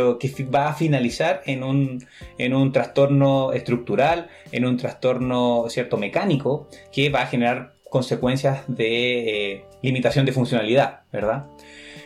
va 0.45 0.68
a 0.68 0.72
finalizar 0.72 1.43
en 1.45 1.62
un, 1.62 2.03
en 2.39 2.55
un 2.55 2.72
trastorno 2.72 3.53
estructural, 3.53 4.31
en 4.53 4.64
un 4.64 4.79
trastorno 4.79 5.66
cierto 5.68 5.99
mecánico, 5.99 6.66
que 6.91 7.11
va 7.11 7.20
a 7.20 7.27
generar 7.27 7.75
consecuencias 7.91 8.62
de 8.68 9.53
eh, 9.53 9.64
limitación 9.83 10.25
de 10.25 10.33
funcionalidad, 10.33 11.01
¿verdad? 11.12 11.45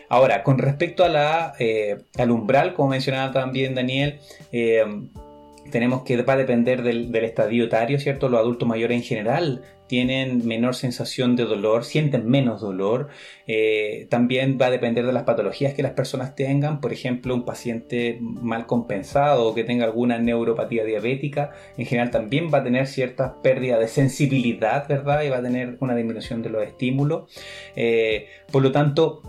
Ahora, 0.09 0.43
con 0.43 0.59
respecto 0.59 1.05
a 1.05 1.09
la, 1.09 1.55
eh, 1.61 1.99
al 2.19 2.33
umbral, 2.33 2.75
como 2.75 2.89
mencionaba 2.89 3.31
también 3.31 3.77
Daniel, 3.77 4.19
tenemos 5.71 6.03
que 6.03 6.21
va 6.23 6.35
a 6.35 6.37
depender 6.37 6.83
del, 6.83 7.13
del, 7.13 7.25
estadio 7.25 7.65
etario, 7.65 7.99
¿cierto? 7.99 8.29
Los 8.29 8.41
adultos 8.41 8.69
mayores 8.69 8.97
en 8.97 9.03
general 9.03 9.63
tienen 9.89 10.47
menor 10.47 10.75
sensación 10.75 11.35
de 11.35 11.45
dolor, 11.45 11.85
sienten 11.85 12.29
menos 12.29 12.61
dolor. 12.61 13.09
Eh, 13.47 14.07
también 14.11 14.59
va 14.61 14.67
a 14.67 14.71
depender 14.71 15.05
de 15.07 15.13
las 15.13 15.25
patologías 15.25 15.75
que 15.75 15.83
las 15.83 15.93
personas 15.93 16.37
tengan. 16.37 16.81
Por 16.81 16.93
ejemplo, 16.93 17.35
un 17.35 17.45
paciente 17.45 18.19
mal 18.21 18.67
compensado 18.67 19.49
o 19.49 19.55
que 19.55 19.65
tenga 19.65 19.87
alguna 19.87 20.19
neuropatía 20.19 20.85
diabética, 20.85 21.53
en 21.77 21.87
general 21.87 22.11
también 22.11 22.51
va 22.53 22.59
a 22.59 22.65
tener 22.65 22.87
cierta 22.87 23.41
pérdida 23.43 23.79
de 23.79 23.89
sensibilidad, 23.89 24.87
¿verdad? 24.87 25.23
Y 25.23 25.31
va 25.31 25.39
a 25.39 25.43
tener 25.43 25.79
una 25.81 25.97
disminución 25.97 26.43
de 26.43 26.51
los 26.51 26.63
estímulos. 26.63 27.33
Eh, 27.75 28.27
por 28.53 28.63
lo 28.63 28.71
tanto, 28.71 29.23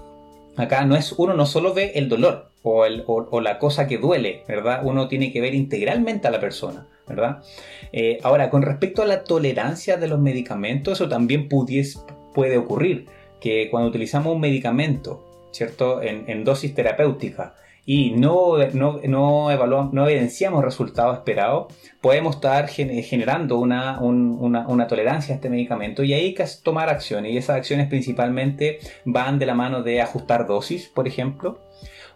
acá 0.57 0.85
no 0.85 0.95
es, 0.95 1.13
uno 1.13 1.33
no 1.33 1.45
solo 1.45 1.73
ve 1.73 1.93
el 1.95 2.09
dolor 2.09 2.48
o, 2.63 2.85
o 2.85 3.41
la 3.41 3.59
cosa 3.59 3.87
que 3.87 3.97
duele, 3.97 4.43
¿verdad? 4.47 4.81
Uno 4.83 5.07
tiene 5.07 5.31
que 5.31 5.41
ver 5.41 5.55
integralmente 5.55 6.27
a 6.27 6.31
la 6.31 6.39
persona. 6.39 6.87
¿verdad? 7.09 7.43
Eh, 7.91 8.19
ahora, 8.23 8.49
con 8.49 8.61
respecto 8.61 9.01
a 9.01 9.05
la 9.05 9.23
tolerancia 9.23 9.97
de 9.97 10.07
los 10.07 10.19
medicamentos, 10.19 10.93
eso 10.93 11.09
también 11.09 11.49
puede 11.49 12.57
ocurrir, 12.57 13.07
que 13.41 13.69
cuando 13.69 13.89
utilizamos 13.89 14.35
un 14.35 14.39
medicamento, 14.39 15.25
¿cierto? 15.51 16.01
En, 16.01 16.43
dosis 16.43 16.75
terapéutica 16.75 17.55
y 17.85 18.11
no, 18.11 18.57
no, 18.73 18.99
no, 19.03 19.49
evaluamos, 19.49 19.93
no 19.93 20.07
evidenciamos 20.07 20.63
resultados 20.63 21.17
esperados, 21.17 21.73
podemos 22.01 22.35
estar 22.35 22.67
generando 22.67 23.57
una, 23.57 23.99
una, 23.99 24.87
tolerancia 24.87 25.33
a 25.33 25.35
este 25.37 25.49
medicamento 25.49 26.03
y 26.03 26.13
ahí 26.13 26.25
hay 26.25 26.33
que 26.35 26.45
tomar 26.61 26.89
acciones 26.89 27.33
y 27.33 27.37
esas 27.37 27.55
acciones 27.55 27.87
principalmente 27.87 28.79
van 29.05 29.39
de 29.39 29.47
la 29.47 29.55
mano 29.55 29.81
de 29.81 30.01
ajustar 30.01 30.45
dosis, 30.45 30.87
por 30.87 31.07
ejemplo, 31.07 31.57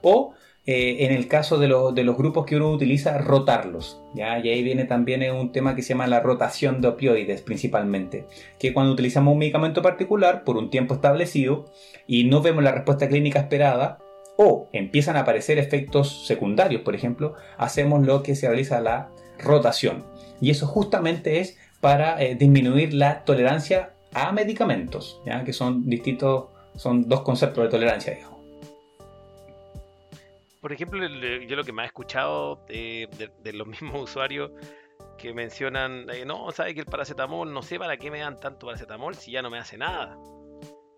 o 0.04 0.34
eh, 0.66 1.06
en 1.06 1.12
el 1.12 1.28
caso 1.28 1.58
de, 1.58 1.68
de, 1.68 2.04
los 2.04 2.16
grupos 2.16 2.46
que 2.46 2.56
uno 2.56 2.70
utiliza, 2.72 3.18
rotarlos. 3.18 4.02
¿ya? 4.14 4.40
Y 4.40 4.50
ahí 4.50 4.64
viene 4.64 4.86
también 4.86 5.30
un 5.36 5.52
tema 5.52 5.76
que 5.76 5.82
se 5.82 5.90
llama 5.90 6.08
la 6.08 6.22
rotación 6.22 6.80
de 6.80 6.88
opioides 6.88 7.42
principalmente, 7.42 8.28
que 8.60 8.74
cuando 8.74 8.94
utilizamos 8.94 9.34
un 9.34 9.40
medicamento 9.40 9.82
particular 9.82 10.46
por 10.46 10.56
un 10.56 10.70
tiempo 10.70 10.94
establecido 10.94 11.66
y 12.08 12.26
no 12.26 12.42
vemos 12.42 12.64
la 12.64 12.72
respuesta 12.72 13.10
clínica 13.10 13.40
esperada, 13.40 13.98
o 14.38 14.70
empiezan 14.74 15.16
a 15.16 15.22
aparecer 15.22 15.60
efectos 15.60 16.26
secundarios, 16.26 16.82
por 16.82 16.96
ejemplo, 16.96 17.36
hacemos 17.58 18.06
lo 18.06 18.24
que 18.24 18.36
se 18.36 18.48
realiza 18.48 18.80
la 18.80 19.10
rotación. 19.38 20.06
Y 20.42 20.50
eso 20.50 20.66
justamente 20.66 21.40
es 21.40 21.58
para 21.82 22.22
eh, 22.24 22.36
disminuir 22.36 22.94
la 22.94 23.26
tolerancia 23.26 23.94
a 24.14 24.32
medicamentos, 24.32 25.22
¿ya? 25.26 25.44
que 25.44 25.54
son 25.54 25.88
distintos, 25.90 26.46
son 26.76 27.08
dos 27.10 27.22
conceptos 27.22 27.66
de 27.66 27.70
tolerancia, 27.70 28.14
digamos 28.14 28.33
por 30.64 30.72
ejemplo, 30.72 31.06
yo 31.06 31.56
lo 31.58 31.64
que 31.66 31.74
más 31.74 31.84
he 31.84 31.88
escuchado 31.88 32.66
de, 32.70 33.10
los 33.52 33.68
mismos 33.68 34.02
usuarios 34.02 34.50
que 35.18 35.34
mencionan, 35.34 36.08
eh, 36.10 36.24
no, 36.26 36.50
sabe 36.54 36.74
que 36.74 36.80
el 36.80 36.86
paracetamol, 36.86 37.54
no 37.54 37.62
sé 37.62 37.78
para 37.78 37.98
qué 37.98 38.10
me 38.10 38.20
dan 38.20 38.40
tanto 38.40 38.68
paracetamol 38.68 39.14
si 39.14 39.32
ya 39.32 39.42
no 39.42 39.50
me 39.50 39.60
hace 39.60 39.78
nada. 39.78 40.18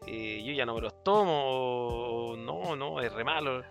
Eh, 0.05 0.43
yo 0.45 0.53
ya 0.53 0.67
no 0.67 0.75
me 0.75 0.81
los 0.81 1.03
tomo, 1.03 2.35
no, 2.37 2.75
no, 2.75 3.01
es 3.01 3.11
re 3.11 3.23
malo. 3.23 3.63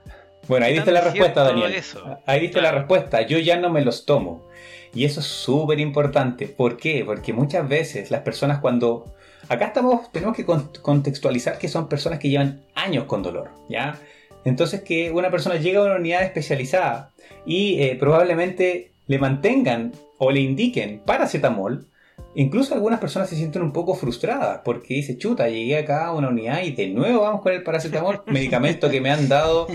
Bueno, 0.48 0.66
ahí 0.66 0.72
viste 0.72 0.90
la 0.90 1.00
respuesta, 1.00 1.44
Daniel. 1.44 1.80
Ahí 2.26 2.40
viste 2.40 2.60
la 2.60 2.72
respuesta, 2.72 3.22
yo 3.22 3.38
ya 3.38 3.56
no 3.56 3.70
me 3.70 3.84
los 3.84 4.04
tomo. 4.04 4.48
Y 4.92 5.04
eso 5.04 5.20
es 5.20 5.26
súper 5.26 5.78
importante. 5.78 6.48
¿Por 6.48 6.76
qué? 6.76 7.04
Porque 7.06 7.32
muchas 7.32 7.68
veces 7.68 8.10
las 8.10 8.22
personas 8.22 8.58
cuando... 8.58 9.14
Acá 9.48 9.66
estamos, 9.66 10.10
tenemos 10.10 10.36
que 10.36 10.44
contextualizar 10.44 11.58
que 11.58 11.68
son 11.68 11.88
personas 11.88 12.18
que 12.18 12.30
llevan 12.30 12.64
años 12.74 13.04
con 13.04 13.22
dolor, 13.22 13.50
¿ya? 13.68 13.96
Entonces 14.44 14.82
que 14.82 15.10
una 15.10 15.30
persona 15.30 15.56
llega 15.56 15.80
a 15.80 15.84
una 15.84 15.96
unidad 15.96 16.22
especializada 16.22 17.10
y 17.46 17.80
eh, 17.82 17.96
probablemente 17.98 18.90
le 19.06 19.18
mantengan 19.18 19.92
o 20.18 20.30
le 20.30 20.40
indiquen 20.40 21.00
paracetamol, 21.04 21.86
incluso 22.34 22.74
algunas 22.74 23.00
personas 23.00 23.28
se 23.28 23.36
sienten 23.36 23.62
un 23.62 23.72
poco 23.72 23.94
frustradas 23.94 24.60
porque 24.64 24.94
dice, 24.94 25.18
chuta, 25.18 25.48
llegué 25.48 25.78
acá 25.78 26.06
a 26.06 26.14
una 26.14 26.28
unidad 26.28 26.62
y 26.62 26.72
de 26.72 26.88
nuevo 26.88 27.22
vamos 27.22 27.42
con 27.42 27.52
el 27.52 27.62
paracetamol, 27.62 28.22
medicamento 28.26 28.90
que 28.90 29.00
me 29.00 29.10
han 29.10 29.28
dado 29.28 29.68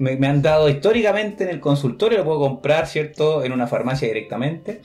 me, 0.00 0.26
han 0.26 0.40
dado 0.40 0.68
históricamente 0.68 1.44
en 1.44 1.50
el 1.50 1.60
consultorio, 1.60 2.18
lo 2.18 2.24
puedo 2.24 2.40
comprar, 2.40 2.86
¿cierto?, 2.86 3.44
en 3.44 3.52
una 3.52 3.66
farmacia 3.66 4.08
directamente. 4.08 4.80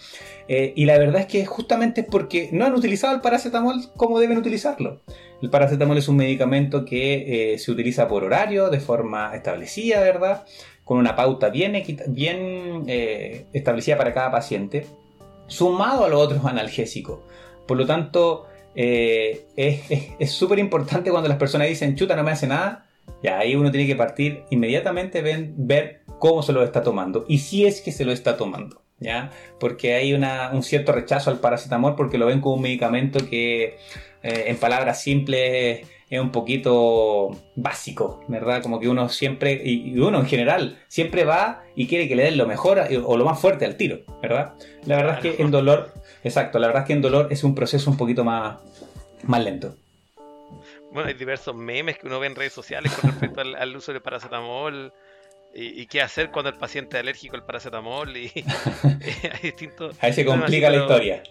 Eh, 0.50 0.74
y 0.76 0.86
la 0.86 0.98
verdad 0.98 1.22
es 1.22 1.28
que 1.28 1.46
justamente 1.46 2.02
es 2.02 2.08
porque 2.08 2.50
no 2.52 2.66
han 2.66 2.76
utilizado 2.76 3.16
el 3.16 3.22
paracetamol 3.22 3.82
como 3.96 4.20
deben 4.20 4.38
utilizarlo. 4.38 5.00
El 5.46 5.52
paracetamol 5.52 5.96
es 5.96 6.08
un 6.08 6.18
medicamento 6.18 6.86
que 6.86 7.54
eh, 7.54 7.60
se 7.60 7.70
utiliza 7.70 8.08
por 8.08 8.24
horario, 8.24 8.72
de 8.72 8.80
forma 8.80 9.36
establecida, 9.36 10.02
¿verdad? 10.02 10.44
Con 10.84 10.98
una 10.98 11.16
pauta 11.16 11.50
bien, 11.50 11.80
bien 12.08 12.86
eh, 12.88 13.46
establecida 13.54 13.96
para 13.96 14.12
cada 14.12 14.32
paciente, 14.32 14.88
sumado 15.46 16.04
a 16.04 16.10
los 16.10 16.20
otros 16.20 16.44
analgésicos. 16.46 17.20
Por 17.68 17.78
lo 17.78 17.86
tanto, 17.86 18.48
es 18.74 20.32
súper 20.32 20.58
importante 20.58 21.12
cuando 21.12 21.30
las 21.30 21.38
personas 21.38 21.68
dicen, 21.68 21.96
chuta, 21.96 22.16
no 22.16 22.24
me 22.24 22.32
hace 22.32 22.48
nada, 22.48 22.88
ya 23.22 23.38
ahí 23.38 23.56
uno 23.56 23.70
tiene 23.70 23.86
que 23.86 23.96
partir 23.96 24.46
inmediatamente 24.50 25.22
ven, 25.22 25.54
ver 25.58 26.02
cómo 26.18 26.42
se 26.42 26.54
lo 26.54 26.64
está 26.64 26.82
tomando 26.82 27.26
y 27.28 27.38
si 27.38 27.68
es 27.68 27.82
que 27.82 27.92
se 27.92 28.04
lo 28.04 28.12
está 28.12 28.36
tomando. 28.36 28.82
¿Ya? 29.00 29.32
Porque 29.60 29.94
hay 29.94 30.14
un 30.14 30.64
cierto 30.64 30.92
rechazo 30.92 31.30
al 31.30 31.40
paracetamol 31.40 31.96
porque 31.96 32.18
lo 32.18 32.28
ven 32.28 32.42
como 32.42 32.56
un 32.56 32.62
medicamento 32.62 33.28
que, 33.30 33.78
eh, 34.24 34.44
en 34.48 34.58
palabras 34.58 35.02
simples, 35.02 35.86
es 36.10 36.20
un 36.20 36.32
poquito 36.32 37.32
básico, 37.56 38.24
¿verdad? 38.28 38.62
Como 38.62 38.80
que 38.80 38.88
uno 38.88 39.10
siempre, 39.10 39.62
y 39.64 39.98
uno 40.00 40.20
en 40.20 40.26
general, 40.28 40.80
siempre 40.88 41.26
va 41.26 41.64
y 41.76 41.88
quiere 41.88 42.08
que 42.08 42.16
le 42.16 42.24
den 42.24 42.38
lo 42.38 42.48
mejor 42.48 42.80
o 43.06 43.18
lo 43.18 43.26
más 43.26 43.40
fuerte 43.40 43.66
al 43.66 43.76
tiro, 43.76 44.00
¿verdad? 44.22 44.54
La 44.86 44.98
verdad 44.98 45.16
es 45.16 45.36
que 45.36 45.42
en 45.42 45.52
dolor, 45.52 45.94
exacto, 46.24 46.60
la 46.60 46.68
verdad 46.68 46.84
es 46.84 46.88
que 46.88 46.94
en 46.94 47.02
dolor 47.02 47.28
es 47.32 47.44
un 47.44 47.56
proceso 47.56 47.90
un 47.90 47.98
poquito 47.98 48.24
más, 48.24 48.60
más 49.24 49.44
lento. 49.44 49.76
Bueno, 50.92 51.10
hay 51.10 51.16
diversos 51.16 51.54
memes 51.56 51.98
que 51.98 52.08
uno 52.08 52.20
ve 52.20 52.28
en 52.28 52.36
redes 52.36 52.54
sociales 52.54 52.94
con 52.94 53.12
respecto 53.12 53.42
al, 53.42 53.76
uso 53.76 53.92
de 53.92 54.00
paracetamol 54.00 54.94
y, 55.58 55.86
qué 55.88 56.02
hacer 56.02 56.32
cuando 56.32 56.50
el 56.50 56.58
paciente 56.58 56.98
es 56.98 57.02
alérgico 57.02 57.38
al 57.38 57.46
paracetamol 57.46 58.16
y, 58.18 58.30
hay 59.32 59.40
distintos... 59.42 59.96
Ahí 60.02 60.12
se 60.12 60.26
complica 60.26 60.70
la 60.70 60.78
historia. 60.78 61.24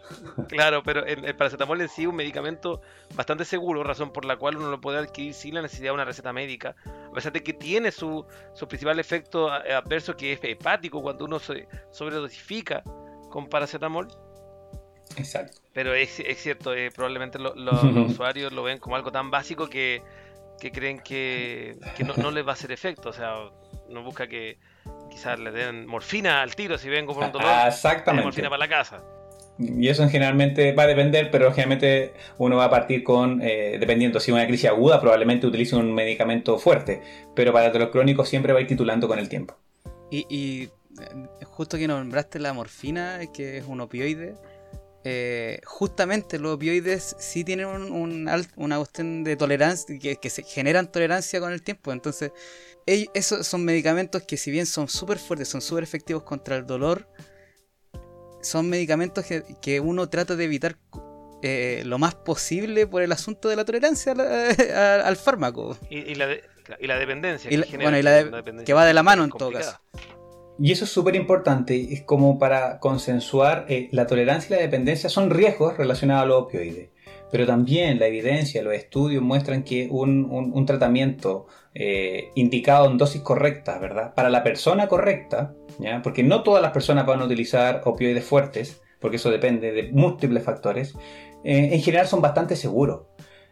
Claro, 0.49 0.83
pero 0.83 1.05
el, 1.05 1.37
paracetamol 1.37 1.81
en 1.83 1.89
sí 1.91 2.03
es 2.03 2.09
un 2.09 2.17
medicamento 2.17 2.81
bastante 3.15 3.45
seguro, 3.45 3.85
razón 3.85 4.13
por 4.13 4.25
la 4.25 4.37
cual 4.37 4.57
uno 4.57 4.71
lo 4.71 4.81
puede 4.81 4.99
adquirir 4.99 5.35
sin 5.35 5.55
la 5.55 5.63
necesidad 5.63 5.89
de 5.89 5.95
una 5.95 6.07
receta 6.07 6.33
médica, 6.33 6.75
a 6.87 7.13
pesar 7.13 7.33
de 7.33 7.43
que 7.43 7.53
tiene 7.53 7.93
su, 7.93 8.27
su 8.55 8.67
principal 8.67 8.99
efecto 8.99 9.51
adverso 9.51 10.17
que 10.17 10.33
es 10.33 10.41
hepático 10.43 11.03
cuando 11.03 11.27
uno 11.27 11.39
se 11.39 11.69
sobredosifica 11.91 12.83
con 13.31 13.49
paracetamol. 13.49 14.09
Exacto. 15.17 15.61
Pero 15.75 15.93
es, 15.93 16.23
cierto, 16.37 16.75
eh, 16.75 16.91
probablemente 16.91 17.39
los 17.39 17.85
usuarios 18.11 18.53
lo 18.53 18.63
ven 18.63 18.79
como 18.79 18.97
algo 18.97 19.13
tan 19.13 19.31
básico 19.31 19.69
que, 19.69 20.03
creen 20.73 21.01
que, 21.01 21.77
no, 21.99 22.15
no, 22.17 22.31
les 22.31 22.47
va 22.47 22.51
a 22.51 22.55
hacer 22.55 22.73
efecto. 22.73 23.11
O 23.11 23.13
sea, 23.13 23.51
no 23.95 24.03
busca 24.03 24.27
que 24.29 24.59
quizás 25.11 25.39
le 25.39 25.51
den 25.51 25.87
morfina 25.87 26.43
al 26.43 26.55
tiro 26.55 26.77
si 26.77 26.89
vengo 26.89 27.15
por 27.15 27.25
un 27.25 27.33
dolor. 27.33 27.49
Ah, 27.49 27.69
exactamente. 27.69 28.25
Morfina 28.25 28.51
para 28.51 28.59
la 28.59 28.69
casa. 28.69 29.03
Y 29.59 29.89
eso 29.89 30.09
generalmente 30.09 30.73
va 30.73 30.83
a 30.83 30.87
depender, 30.89 31.31
pero 31.31 31.51
generalmente 31.53 32.13
uno 32.39 32.57
va 32.57 32.65
a 32.65 32.71
partir 32.71 33.05
con, 33.05 33.41
eh, 33.41 33.77
dependiendo 33.79 34.19
si 34.19 34.33
es 34.33 34.35
una 34.35 34.47
crisis 34.47 34.69
aguda, 34.69 35.01
probablemente 35.01 35.47
utilice 35.47 35.77
un 35.77 35.95
medicamento 35.95 36.59
fuerte, 36.59 37.01
pero 37.37 37.53
para 37.53 37.73
los 37.73 37.91
crónicos 37.91 38.29
siempre 38.29 38.53
va 38.53 38.59
a 38.59 38.63
ir 38.63 38.69
titulando 38.69 39.07
con 39.07 39.21
el 39.21 39.29
tiempo. 39.29 39.57
Y, 40.11 40.27
y 40.29 40.65
eh, 41.01 41.45
justo 41.45 41.79
que 41.79 41.87
nombraste 41.87 42.41
la 42.41 42.53
morfina, 42.53 43.21
que 43.33 43.59
es 43.59 43.65
un 43.65 43.81
opioide, 43.81 44.35
eh, 45.07 45.61
justamente 45.67 46.39
los 46.39 46.55
opioides 46.55 47.15
sí 47.19 47.45
tienen 47.45 47.67
una 47.67 48.77
cuestión 48.79 49.23
de 49.23 49.37
tolerancia, 49.37 49.99
que, 49.99 50.31
se 50.31 50.43
generan 50.43 50.91
tolerancia 50.91 51.41
con 51.41 51.53
el 51.53 51.63
tiempo. 51.63 51.93
Entonces, 51.93 52.33
esos 52.87 53.47
son 53.47 53.65
medicamentos 53.65 54.23
que 54.23 54.37
si 54.37 54.51
bien 54.51 54.67
son 54.67 54.89
súper 54.89 55.19
fuertes, 55.19 55.49
son 55.49 55.61
súper 55.61 55.85
efectivos 55.85 56.23
contra 56.23 56.57
el 56.57 56.67
dolor, 56.67 57.09
son 58.43 58.69
medicamentos 58.69 59.25
que, 59.61 59.81
uno 59.81 60.09
trata 60.09 60.37
de 60.37 60.45
evitar 60.45 60.77
eh, 61.43 61.83
lo 61.85 61.99
más 61.99 62.15
posible 62.15 62.87
por 62.87 63.03
el 63.03 63.13
asunto 63.13 63.49
de 63.49 63.57
la 63.57 63.65
tolerancia 63.65 64.13
al, 65.05 65.17
fármaco. 65.17 65.77
Y, 65.91 66.15
la 66.15 66.99
dependencia. 66.99 67.51
que, 67.51 68.73
va 68.73 68.85
de 68.85 68.95
la 68.95 69.03
mano 69.03 69.25
en 69.25 69.31
todo 69.31 69.53
caso. 69.53 69.79
Y 70.59 70.71
eso 70.71 70.85
es 70.85 70.91
súper 70.91 71.17
importante, 71.17 71.93
es 71.93 72.03
como 72.03 72.39
para 72.39 72.79
consensuar 72.79 73.67
eh, 73.69 73.89
la 73.91 74.07
tolerancia 74.07 74.55
y 74.55 74.57
la 74.57 74.63
dependencia 74.63 75.11
son 75.11 75.31
riesgos 75.31 75.77
relacionados 75.77 76.23
a 76.23 76.27
los 76.27 76.43
opioides, 76.45 76.91
pero 77.35 77.47
también 77.47 77.99
la 77.99 78.07
evidencia, 78.07 78.63
los 78.63 78.75
estudios 78.75 79.21
muestran 79.21 79.65
que 79.65 79.89
un, 79.91 80.67
tratamiento 80.67 81.49
eh, 81.75 82.29
indicado 82.37 82.89
en 82.89 82.97
dosis 82.97 83.23
correctas, 83.23 83.81
¿verdad? 83.81 84.15
Para 84.15 84.31
la 84.31 84.45
persona 84.45 84.87
correcta, 84.87 85.53
¿ya? 85.81 86.01
Porque 86.01 86.23
no 86.23 86.45
todas 86.45 86.63
las 86.63 86.71
personas 86.71 87.07
van 87.07 87.21
a 87.21 87.25
utilizar 87.25 87.81
opioides 87.87 88.25
fuertes, 88.25 88.81
porque 89.01 89.17
eso 89.17 89.33
depende 89.33 89.73
de 89.73 89.91
múltiples 89.91 90.45
factores, 90.45 90.95
eh, 91.43 91.71
en 91.73 91.83
general 91.83 92.07
son 92.07 92.23
bastante 92.23 92.55
seguros. 92.55 93.07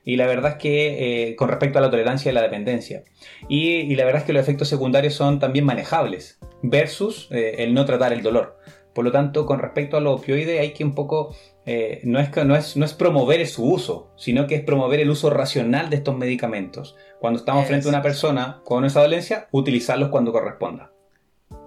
Y 0.05 0.14
la 0.14 0.28
verdad 0.28 0.53
es 0.53 0.59
que 0.59 1.35
con 1.37 1.49
respecto 1.49 1.80
a 1.80 1.83
la 1.83 1.91
tolerancia 1.91 2.30
y 2.30 2.35
la 2.37 2.43
dependencia. 2.43 3.03
y, 3.49 3.97
la 3.97 4.05
verdad 4.05 4.20
es 4.20 4.26
que 4.26 4.33
los 4.33 4.43
efectos 4.43 4.68
secundarios 4.68 5.14
son 5.14 5.41
también 5.41 5.64
manejables 5.64 6.39
versus 6.62 7.26
eh, 7.33 7.57
el 7.59 7.74
no 7.74 7.85
tratar 7.85 8.12
el 8.12 8.22
dolor. 8.22 8.59
Por 8.95 9.05
lo 9.05 9.12
tanto, 9.12 9.47
con 9.47 9.59
respecto 9.59 9.97
a 9.97 10.01
los 10.01 10.20
opioides 10.20 10.61
hay 10.61 10.72
que 10.72 10.85
un 10.85 10.95
poco, 10.95 11.35
eh, 11.64 12.00
no, 12.04 12.18
es, 12.18 12.30
no, 12.44 12.56
es, 12.56 12.76
no 12.76 12.84
es 12.84 12.92
promover 12.92 13.46
su 13.46 13.64
uso, 13.64 14.12
sino 14.16 14.46
que 14.46 14.56
es 14.56 14.62
promover 14.62 15.00
el 15.00 15.10
uso 15.10 15.30
racional 15.30 15.90
de 15.90 15.96
estos 15.96 16.16
medicamentos. 16.16 16.96
Cuando 17.20 17.38
estamos 17.38 17.66
frente 17.66 17.86
a 17.86 17.90
una 17.90 18.02
persona 18.02 18.60
con 18.64 18.84
esa 18.84 19.00
dolencia, 19.00 19.48
utilizarlos 19.52 20.08
cuando 20.08 20.32
corresponda. 20.32 20.92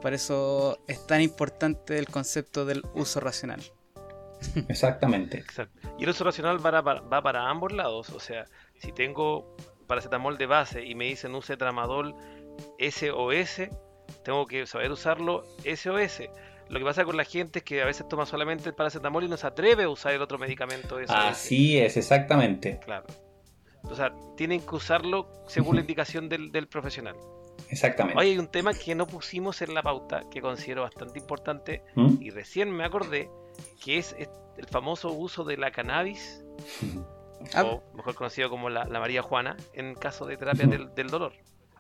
Por 0.02 0.14
eso 0.14 0.80
es 0.88 1.06
tan 1.08 1.22
importante 1.22 1.98
el 1.98 2.08
concepto 2.08 2.66
del 2.66 2.84
uso 2.94 3.20
racional. 3.20 3.62
Exactamente. 4.68 5.44
Y 5.98 6.04
el 6.04 6.10
uso 6.10 6.24
racional 6.24 6.64
va 6.64 6.84
para, 6.84 7.02
va 7.02 7.22
para 7.22 7.50
ambos 7.50 7.72
lados. 7.72 8.10
O 8.10 8.20
sea, 8.20 8.46
si 8.78 8.92
tengo 8.92 9.56
paracetamol 9.88 10.38
de 10.38 10.46
base 10.46 10.84
y 10.84 10.96
me 10.96 11.06
dicen 11.06 11.34
use 11.36 11.58
tramadol 11.58 12.16
SOS, 12.80 13.70
tengo 14.24 14.46
que 14.46 14.66
saber 14.68 14.92
usarlo 14.92 15.44
SOS. 15.64 16.24
Lo 16.70 16.80
que 16.80 16.86
pasa 16.86 17.06
con 17.06 17.16
la 17.16 17.26
gente 17.26 17.60
es 17.60 17.66
que 17.66 17.82
a 17.82 17.86
veces 17.86 18.08
toma 18.08 18.26
solamente 18.26 18.68
el 18.70 18.76
paracetamol 18.76 19.24
y 19.24 19.28
no 19.28 19.38
se 19.38 19.48
atreve 19.48 19.84
a 19.84 19.90
usar 19.90 20.14
el 20.14 20.22
otro 20.22 20.38
medicamento. 20.38 20.98
SOS. 21.00 21.10
Así 21.10 21.78
es, 21.78 21.98
exactamente. 21.98 22.80
Claro. 22.84 23.06
O 23.84 23.96
sea, 23.96 24.14
tienen 24.36 24.62
que 24.62 24.76
usarlo 24.76 25.30
según 25.48 25.76
la 25.76 25.82
indicación 25.82 26.28
del, 26.28 26.68
profesional. 26.68 27.16
Exactamente. 27.70 28.20
Hoy 28.20 28.32
hay 28.32 28.40
un 28.40 28.48
tema 28.48 28.74
que 28.74 28.96
no 28.96 29.06
pusimos 29.06 29.62
en 29.62 29.74
la 29.74 29.84
pauta, 29.84 30.24
que 30.32 30.42
considero 30.42 30.82
bastante 30.82 31.20
importante, 31.20 31.84
¿Mm? 31.94 32.16
y 32.20 32.32
recién 32.32 32.72
me 32.72 32.84
acordé, 32.84 33.30
que 33.84 33.98
es 33.98 34.16
el 34.18 34.66
famoso 34.66 35.12
uso 35.12 35.44
de 35.44 35.58
la 35.58 35.72
cannabis, 35.72 36.44
o 37.56 37.84
mejor 37.94 38.16
conocido 38.16 38.50
como 38.50 38.70
la, 38.70 38.86
María 38.86 39.22
Juana, 39.22 39.56
en 39.74 39.94
caso 39.94 40.26
de 40.26 40.38
terapia 40.38 40.66
del 40.66 41.08
dolor 41.08 41.34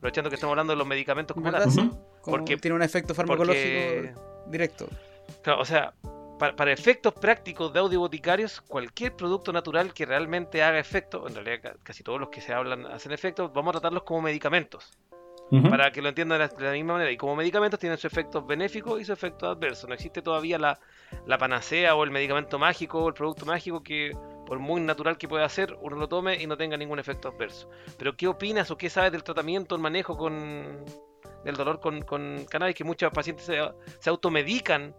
aprovechando 0.06 0.30
que 0.30 0.36
estamos 0.36 0.52
hablando 0.52 0.74
de 0.74 0.78
los 0.78 0.88
medicamentos 0.88 1.34
como 1.34 1.52
tal. 1.52 1.68
Porque 2.24 2.58
tiene 2.58 2.76
un 2.76 2.84
efecto 2.84 3.16
farmacológico 3.16 4.35
directo. 4.48 4.88
Claro, 5.41 5.62
o 5.62 5.66
sea, 5.66 5.93
para, 6.38 6.72
efectos 6.72 7.14
prácticos 7.14 7.72
de 7.74 7.80
audioboticarios, 7.80 8.62
cualquier 8.62 9.16
producto 9.16 9.54
natural 9.54 9.93
que 9.93 10.06
realmente 10.06 10.62
haga 10.64 10.80
efecto, 10.80 11.28
en 11.28 11.36
realidad 11.36 11.78
casi 11.84 12.04
todos 12.04 12.20
los 12.20 12.30
que 12.30 12.41
se 12.41 12.54
hablan 12.54 12.86
hacen 12.86 13.12
efecto, 13.12 13.50
vamos 13.50 13.72
a 13.72 13.80
tratarlos 13.80 14.04
como 14.04 14.22
medicamentos. 14.22 14.98
Para 15.70 15.91
que 15.91 16.02
lo 16.02 16.10
entiendan 16.10 16.39
de 16.39 16.66
la, 16.66 16.72
misma 16.72 16.93
manera. 16.93 17.12
Y 17.12 17.18
como 17.18 17.36
medicamentos 17.36 17.80
tienen 17.80 18.00
su 18.00 18.08
efecto 18.08 18.43
benéfico 18.43 19.00
y 19.00 19.06
su 19.06 19.14
efecto 19.14 19.48
adverso. 19.48 19.88
No 19.88 19.93
existe 19.93 20.24
todavía 20.24 20.58
la, 20.58 20.80
la 21.28 21.38
panacea 21.38 21.93
o 21.93 22.04
el 22.04 22.10
medicamento 22.10 22.58
mágico 22.58 23.04
o 23.04 23.08
el 23.10 23.14
producto 23.14 23.46
mágico 23.46 23.84
que 23.84 24.12
por 24.46 24.60
muy 24.60 24.82
natural 24.82 25.18
que 25.18 25.28
pueda 25.28 25.48
ser, 25.50 25.78
uno 25.82 25.98
lo 25.98 26.08
tome 26.08 26.41
y 26.41 26.48
no 26.48 26.58
tenga 26.58 26.78
ningún 26.78 27.00
efecto 27.00 27.30
adverso. 27.30 27.70
Pero 27.98 28.16
¿qué 28.16 28.28
opinas 28.28 28.72
o 28.72 28.78
qué 28.78 28.89
sabes 28.89 29.12
del 29.12 29.24
tratamiento, 29.24 29.76
el 29.76 29.82
manejo 29.82 30.18
con 30.18 30.84
del 31.46 31.56
dolor 31.56 31.80
con, 31.80 32.46
cannabis? 32.50 32.76
Que 32.76 32.84
muchos 32.84 33.12
pacientes 33.14 33.46
se, 33.46 34.10
automedican 34.10 34.93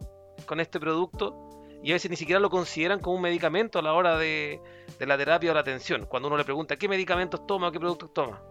con 0.47 0.61
este 0.61 0.80
producto 0.80 1.34
y 1.82 1.90
a 1.90 1.94
veces 1.94 2.11
ni 2.11 2.16
siquiera 2.16 2.40
lo 2.40 2.49
consideran 2.49 3.01
como 3.01 3.16
un 3.16 3.22
medicamento 3.22 3.78
a 3.78 3.82
la 3.82 3.92
hora 3.92 4.16
de, 4.16 4.61
la 4.99 5.18
terapia 5.18 5.51
o 5.51 5.55
la 5.55 5.61
atención. 5.61 6.07
Cuando 6.07 6.28
uno 6.28 6.38
le 6.38 6.44
pregunta 6.44 6.76
qué 6.76 6.88
medicamentos 6.88 7.47
toma 7.47 7.68
o 7.68 7.72
qué 7.72 7.78
productos 7.78 8.14
toma. 8.14 8.42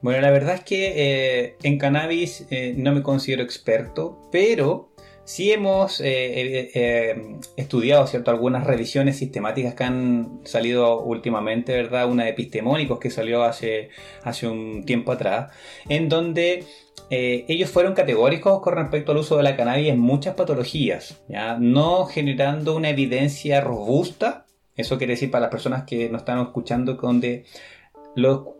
Bueno, 0.00 0.20
la 0.22 0.30
verdad 0.30 0.54
es 0.54 0.64
que 0.64 0.92
eh, 0.96 1.56
en 1.62 1.78
cannabis 1.78 2.46
eh, 2.50 2.74
no 2.76 2.92
me 2.92 3.02
considero 3.02 3.42
experto, 3.42 4.22
pero 4.32 4.92
Sí 5.28 5.52
hemos 5.52 6.00
eh, 6.00 6.06
eh, 6.06 6.70
eh, 6.72 7.36
estudiado 7.58 8.06
¿cierto? 8.06 8.30
algunas 8.30 8.66
revisiones 8.66 9.18
sistemáticas 9.18 9.74
que 9.74 9.84
han 9.84 10.40
salido 10.44 11.02
últimamente, 11.02 11.72
¿verdad? 11.72 12.08
Una 12.08 12.24
de 12.24 12.30
epistemónicos 12.30 12.98
que 12.98 13.10
salió 13.10 13.42
hace, 13.42 13.90
hace 14.22 14.46
un 14.46 14.86
tiempo 14.86 15.12
atrás, 15.12 15.52
en 15.86 16.08
donde 16.08 16.64
ellos 17.10 17.68
fueron 17.68 17.92
categóricos 17.92 18.62
con 18.62 18.76
respecto 18.76 19.12
al 19.12 19.18
uso 19.18 19.36
de 19.36 19.42
la 19.42 19.54
cannabis 19.54 19.90
en 19.90 20.00
muchas 20.00 20.34
patologías, 20.34 21.20
¿ya? 21.28 21.58
no 21.60 22.06
generando 22.06 22.74
una 22.74 22.88
evidencia 22.88 23.60
robusta. 23.60 24.46
Eso 24.76 24.96
quiere 24.96 25.12
decir 25.12 25.30
para 25.30 25.42
las 25.42 25.50
personas 25.50 25.84
que 25.84 26.08
nos 26.08 26.22
están 26.22 26.40
escuchando, 26.40 26.94
donde 26.94 27.44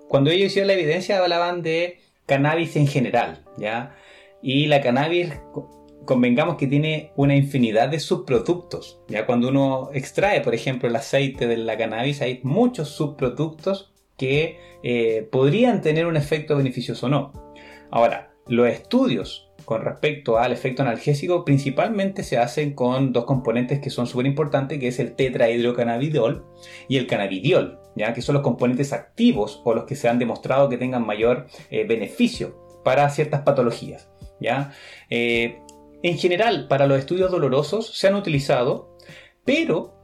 cuando 0.07 0.31
ellos 0.31 0.49
hicieron 0.49 0.67
la 0.67 0.75
evidencia 0.75 1.19
hablaban 1.19 1.63
de 1.63 2.01
cannabis 2.27 2.77
en 2.77 2.89
general, 2.89 3.43
¿ya? 3.57 3.97
Y 4.43 4.67
la 4.67 4.83
cannabis 4.83 5.33
convengamos 6.09 6.57
que 6.57 6.67
tiene 6.67 7.13
una 7.17 7.37
infinidad 7.37 7.91
de 7.91 8.01
subproductos. 8.01 8.99
Ya 9.09 9.27
cuando 9.27 9.49
uno 9.49 9.91
extrae, 9.93 10.41
por 10.41 10.55
ejemplo, 10.55 10.89
el 10.89 10.97
aceite 10.97 11.47
de 11.47 11.59
la 11.59 11.77
cannabis, 11.77 12.23
hay 12.23 12.41
muchos 12.45 12.89
subproductos 12.89 13.93
que 14.17 14.59
eh, 14.83 15.29
podrían 15.31 15.83
tener 15.83 16.07
un 16.07 16.17
efecto 16.17 16.57
beneficioso 16.57 17.07
o 17.07 17.09
no. 17.11 17.33
Ahora, 17.91 18.33
los 18.47 18.67
estudios 18.69 19.51
con 19.67 19.83
respecto 19.83 20.39
al 20.39 20.51
efecto 20.53 20.81
analgésico 20.81 21.45
principalmente 21.45 22.23
se 22.23 22.39
hacen 22.39 22.73
con 22.73 23.13
dos 23.13 23.27
componentes 23.27 23.79
que 23.79 23.91
son 23.91 24.07
súper 24.07 24.25
importantes, 24.25 24.79
que 24.79 24.89
es 24.89 24.99
el 25.01 25.15
tetrahidrocannabidiol 25.15 26.47
y 26.89 26.97
el 26.97 27.07
cannabidiol, 27.07 27.81
¿ya? 27.97 28.15
que 28.15 28.23
son 28.23 28.33
los 28.33 28.43
componentes 28.43 28.95
activos 28.95 29.61
o 29.63 29.75
los 29.75 29.85
que 29.85 29.95
se 29.95 30.09
han 30.09 30.19
demostrado 30.19 30.71
que 30.71 30.79
tengan 30.79 31.05
mayor 31.05 31.49
eh, 31.71 31.85
beneficio 31.85 32.81
para 32.83 33.11
ciertas 33.11 33.43
patologías. 33.43 34.09
¿ya? 34.41 34.73
Eh, 35.11 35.61
en 36.03 36.19
general, 36.19 36.69
para 36.69 36.87
los 36.87 36.99
estudios 36.99 37.31
dolorosos 37.31 37.97
se 37.97 38.07
han 38.07 38.15
utilizado, 38.15 38.97
pero 39.45 39.95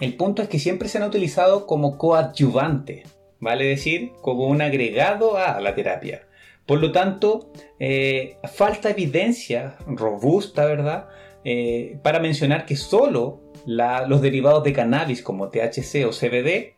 el 0.00 0.16
punto 0.16 0.42
es 0.42 0.48
que 0.48 0.58
siempre 0.58 0.88
se 0.88 0.98
han 0.98 1.04
utilizado 1.04 1.66
como 1.66 1.98
coadyuvante. 1.98 3.04
vale 3.40 3.66
decir, 3.66 4.12
como 4.22 4.46
un 4.46 4.62
agregado 4.62 5.36
a 5.36 5.60
la 5.60 5.74
terapia. 5.74 6.26
Por 6.66 6.80
lo 6.80 6.92
tanto, 6.92 7.52
eh, 7.78 8.38
falta 8.54 8.90
evidencia 8.90 9.76
robusta, 9.86 10.64
¿verdad? 10.64 11.08
Eh, 11.44 11.98
para 12.02 12.20
mencionar 12.20 12.64
que 12.64 12.76
solo 12.76 13.42
los 13.66 14.22
derivados 14.22 14.64
de 14.64 14.72
cannabis 14.72 15.22
como 15.22 15.50
THC 15.50 16.06
o 16.06 16.12
CBD, 16.12 16.76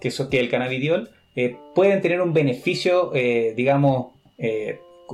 que 0.00 0.08
es 0.08 0.20
que 0.30 0.38
el 0.38 0.48
cannabidiol, 0.48 1.10
eh, 1.34 1.56
pueden 1.74 2.00
tener 2.00 2.20
un 2.20 2.32
beneficio, 2.32 3.10
digamos, 3.56 4.12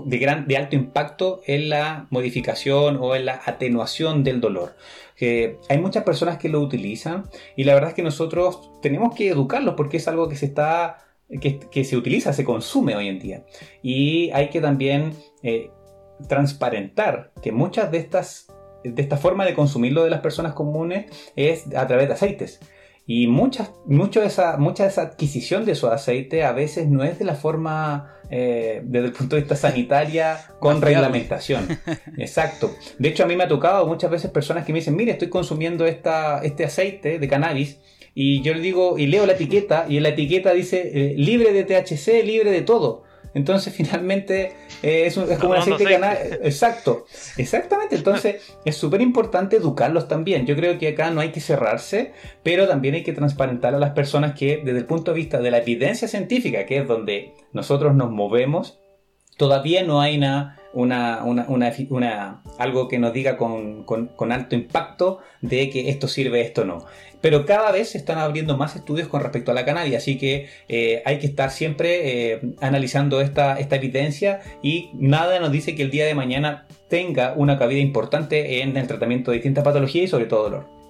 de, 0.05 0.19
gran, 0.19 0.47
de 0.47 0.57
alto 0.57 0.77
impacto 0.77 1.41
en 1.47 1.69
la 1.69 2.07
modificación 2.11 2.99
o 3.01 3.15
en 3.15 3.27
la 3.27 3.41
atenuación 3.45 4.25
del 4.25 4.41
dolor. 4.41 4.75
hay 5.21 5.79
muchas 5.79 6.05
personas 6.05 6.39
que 6.39 6.49
lo 6.49 6.61
utilizan 6.61 7.25
y 7.57 7.65
la 7.65 7.75
verdad 7.75 7.91
es 7.91 7.95
que 7.95 8.03
nosotros 8.03 8.71
tenemos 8.81 9.15
que 9.15 9.29
educarlos 9.29 9.75
porque 9.75 9.99
es 9.99 10.09
algo 10.09 10.29
que 10.29 10.37
se 10.37 10.47
está 10.47 10.99
que, 11.41 11.85
se 11.85 11.97
utiliza, 11.97 12.33
se 12.33 12.45
consume 12.45 12.95
hoy 12.95 13.09
en 13.09 13.19
día. 13.19 13.45
Y 13.83 14.31
hay 14.33 14.51
que 14.51 14.61
también 14.61 15.15
eh, 15.43 15.71
transparentar 16.29 17.33
que 17.43 17.53
muchas 17.53 17.91
de 17.91 17.99
estas 17.99 18.49
de 18.85 19.01
esta 19.01 19.17
forma 19.17 19.45
de 19.45 19.55
consumirlo 19.55 20.03
de 20.03 20.11
las 20.11 20.21
personas 20.21 20.55
comunes 20.55 21.07
es 21.37 21.73
a 21.75 21.87
través 21.87 22.09
de 22.09 22.15
aceites. 22.15 22.61
Y 23.15 23.27
muchas, 23.27 23.73
mucho 23.85 24.23
de 24.23 24.29
esa, 24.29 24.57
mucha 24.57 24.85
de 24.85 24.89
esa 24.89 25.03
adquisición 25.03 25.67
de 25.67 25.73
esos 25.73 25.93
aceites 25.93 26.43
a 26.47 26.53
veces 26.53 26.89
no 26.89 27.05
es 27.05 27.19
de 27.19 27.27
la 27.27 27.35
forma, 27.35 28.15
eh, 28.31 28.81
desde 28.85 29.09
el 29.09 29.13
punto 29.13 29.37
de 29.37 29.43
vista 29.43 29.55
sanitaria, 29.55 30.41
con 30.59 30.81
reglamentación. 30.81 31.69
Exacto. 32.17 32.75
De 32.99 33.11
hecho, 33.11 33.25
a 33.25 33.27
mí 33.27 33.37
me 33.37 33.45
ha 33.45 33.49
tocado 33.49 33.87
muchas 33.87 34.11
veces 34.11 34.31
personas 34.31 34.65
que 34.65 34.73
me 34.73 34.79
dicen, 34.79 34.97
mire, 34.97 35.13
estoy 35.13 35.29
consumiendo 35.29 35.85
esta, 35.85 36.43
este 36.43 36.65
aceite 36.65 37.19
de 37.19 37.29
cannabis 37.29 37.81
y 38.15 38.41
yo 38.41 38.55
le 38.55 38.61
digo, 38.61 38.99
y 38.99 39.07
leo 39.09 39.27
la 39.27 39.35
etiqueta, 39.35 39.85
y 39.87 39.99
en 39.99 40.05
la 40.05 40.09
etiqueta 40.09 40.55
dice 40.55 40.81
eh, 40.95 41.15
libre 41.15 41.53
de 41.53 41.65
THC, 41.65 42.25
libre 42.25 42.51
de 42.51 42.63
todo. 42.63 43.05
Entonces, 43.35 43.75
finalmente, 43.77 44.53
eh, 44.83 45.07
es, 45.07 45.15
como 45.39 45.53
un 45.53 45.59
aceite 45.59 45.85
de 45.85 46.41
Exacto, 46.43 47.07
exactamente. 47.37 47.97
Entonces, 47.97 48.53
es 48.65 48.77
súper 48.77 49.01
importante 49.01 49.57
educarlos 49.57 50.09
también. 50.09 50.47
Yo 50.47 50.57
creo 50.57 50.79
que 50.79 50.89
acá 50.89 51.11
no 51.11 51.21
hay 51.21 51.31
que 51.31 51.41
cerrarse, 51.41 52.13
pero 52.43 52.69
también 52.69 52.95
hay 52.95 53.03
que 53.03 53.13
transparentar 53.13 53.75
a 53.75 53.79
las 53.79 53.91
personas 53.91 54.35
que, 54.39 54.63
desde 54.65 54.79
el 54.79 54.87
punto 54.87 55.13
de 55.13 55.17
vista 55.17 55.41
de 55.41 55.51
la 55.51 55.59
evidencia 55.59 56.09
científica, 56.09 56.67
que 56.67 56.79
es 56.79 56.89
donde 56.89 57.35
nosotros 57.53 57.95
nos 57.95 58.11
movemos, 58.11 58.79
todavía 59.37 59.83
no 59.83 60.01
hay 60.01 60.19
una, 60.19 60.59
una, 60.73 61.23
una, 61.25 62.43
algo 62.59 62.89
que 62.89 62.99
nos 62.99 63.13
diga 63.13 63.37
con, 63.37 63.85
con, 63.85 64.33
alto 64.33 64.55
impacto 64.55 65.19
de 65.41 65.71
que 65.71 65.91
esto 65.91 66.09
sirve, 66.09 66.41
esto 66.41 66.65
no. 66.65 66.85
Pero 67.21 67.47
cada 67.47 67.71
vez 67.71 67.91
se 67.91 67.99
están 67.99 68.19
abriendo 68.19 68.57
más 68.57 68.75
estudios 68.75 69.09
con 69.09 69.23
respecto 69.23 69.51
a 69.53 69.55
la 69.55 69.65
cannabis, 69.65 69.97
así 69.97 70.19
que 70.19 70.49
eh, 70.69 71.03
hay 71.05 71.19
que 71.19 71.27
estar 71.27 71.51
siempre 71.51 72.33
eh, 72.33 72.41
analizando 72.61 73.21
esta, 73.21 73.59
esta 73.61 73.77
evidencia 73.77 74.41
y 74.63 74.91
nada 74.95 75.39
nos 75.39 75.53
dice 75.53 75.75
que 75.77 75.83
el 75.83 75.91
día 75.91 76.05
de 76.05 76.15
mañana 76.15 76.67
tenga 76.89 77.35
una 77.37 77.59
cabida 77.59 77.81
importante 77.81 78.63
en 78.63 78.77
el 78.77 78.87
tratamiento 78.87 79.31
de 79.31 79.37
distintas 79.37 79.65
patologías 79.65 80.07
y 80.07 80.09
sobre 80.09 80.27
todo 80.27 80.43
dolor. 80.45 80.83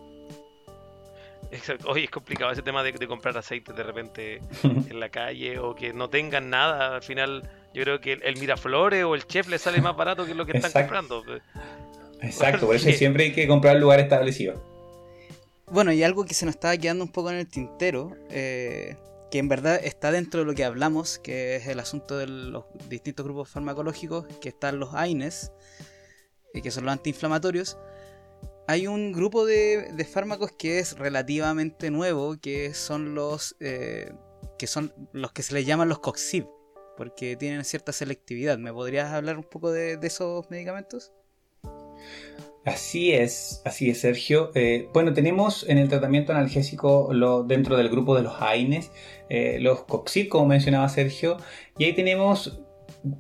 Exacto. 1.53 1.91
Hoy 1.91 2.05
es 2.05 2.11
complicado 2.11 2.51
ese 2.51 2.63
tema 2.63 2.83
de, 2.83 2.95
comprar 3.07 3.37
aceite 3.37 3.75
de 3.75 3.83
repente 3.83 4.41
en 4.63 4.99
la 4.99 5.11
calle 5.11 5.59
o 5.59 5.75
que 5.75 5.93
no 5.93 6.09
tengan 6.09 6.49
nada. 6.49 6.97
Al 6.97 7.03
final, 7.03 7.49
yo 7.75 7.83
creo 7.83 8.01
que 8.01 8.15
el, 8.15 8.39
Miraflores 8.39 9.05
o 9.05 9.15
el 9.15 9.27
Chef 9.27 9.49
le 9.49 9.59
sale 9.59 9.81
más 9.81 9.97
barato 9.97 10.27
que 10.27 10.35
lo 10.35 10.47
que 10.47 10.57
están 10.57 10.73
comprando. 10.73 11.25
Exacto, 12.21 12.67
por 12.67 12.77
eso 12.77 12.91
siempre 12.93 13.25
hay 13.25 13.33
que 13.33 13.47
comprar 13.49 13.77
el 13.77 13.83
lugar 13.83 14.01
establecido. 14.01 14.63
Bueno, 15.67 15.93
y 15.93 16.03
algo 16.03 16.25
que 16.25 16.35
se 16.35 16.45
nos 16.45 16.55
estaba 16.55 16.77
quedando 16.77 17.03
un 17.05 17.11
poco 17.11 17.31
en 17.31 17.37
el 17.37 17.49
tintero, 17.49 18.15
eh, 18.31 18.97
que 19.31 19.39
en 19.39 19.49
verdad 19.49 19.81
está 19.83 20.13
dentro 20.13 20.41
de 20.41 20.47
lo 20.47 20.55
que 20.55 20.65
hablamos, 20.65 21.19
que 21.19 21.57
es 21.57 21.67
el 21.67 21.81
asunto 21.81 22.19
de 22.19 22.27
los 22.27 22.65
distintos 22.89 23.25
grupos 23.25 23.49
farmacológicos, 23.49 24.27
que 24.41 24.51
están 24.51 24.79
los 24.79 24.95
AINES, 24.95 25.51
y 26.53 26.61
que 26.61 26.71
son 26.71 26.85
los 26.85 26.93
antiinflamatorios. 26.93 27.79
Hay 28.69 28.87
un 28.87 29.13
grupo 29.13 29.47
de, 29.47 30.07
fármacos 30.13 30.53
que 30.53 30.79
es 30.79 30.99
relativamente 30.99 31.91
nuevo, 31.91 32.37
que 32.41 32.75
son 32.75 33.15
los 33.15 33.57
eh, 33.61 34.13
que 34.59 34.67
son 34.67 34.93
los 35.13 35.33
que 35.33 35.43
se 35.43 35.55
les 35.55 35.67
llaman 35.67 35.89
los 35.89 35.99
COXIB, 35.99 36.47
porque 36.97 37.37
tienen 37.37 37.65
cierta 37.65 37.93
selectividad. 37.93 38.59
¿Me 38.59 38.73
podrías 38.73 39.13
hablar 39.13 39.37
un 39.37 39.45
poco 39.45 39.71
de 39.71 39.99
esos 40.03 40.51
medicamentos? 40.51 41.13
Así 42.65 43.13
es, 43.13 43.61
así 43.65 43.91
es, 43.91 44.01
Sergio. 44.01 44.53
Eh, 44.55 44.89
bueno, 44.95 45.13
tenemos 45.13 45.69
en 45.69 45.79
el 45.79 45.89
tratamiento 45.89 46.33
analgésico 46.33 47.09
lo, 47.13 47.43
dentro 47.43 47.77
del 47.77 47.89
grupo 47.89 48.15
de 48.15 48.23
los 48.23 48.41
AINES, 48.41 48.93
eh, 49.29 49.59
los 49.61 49.83
COXIB, 49.83 50.29
como 50.29 50.47
mencionaba 50.47 50.89
Sergio, 50.89 51.39
y 51.77 51.85
ahí 51.85 51.93
tenemos. 51.93 52.61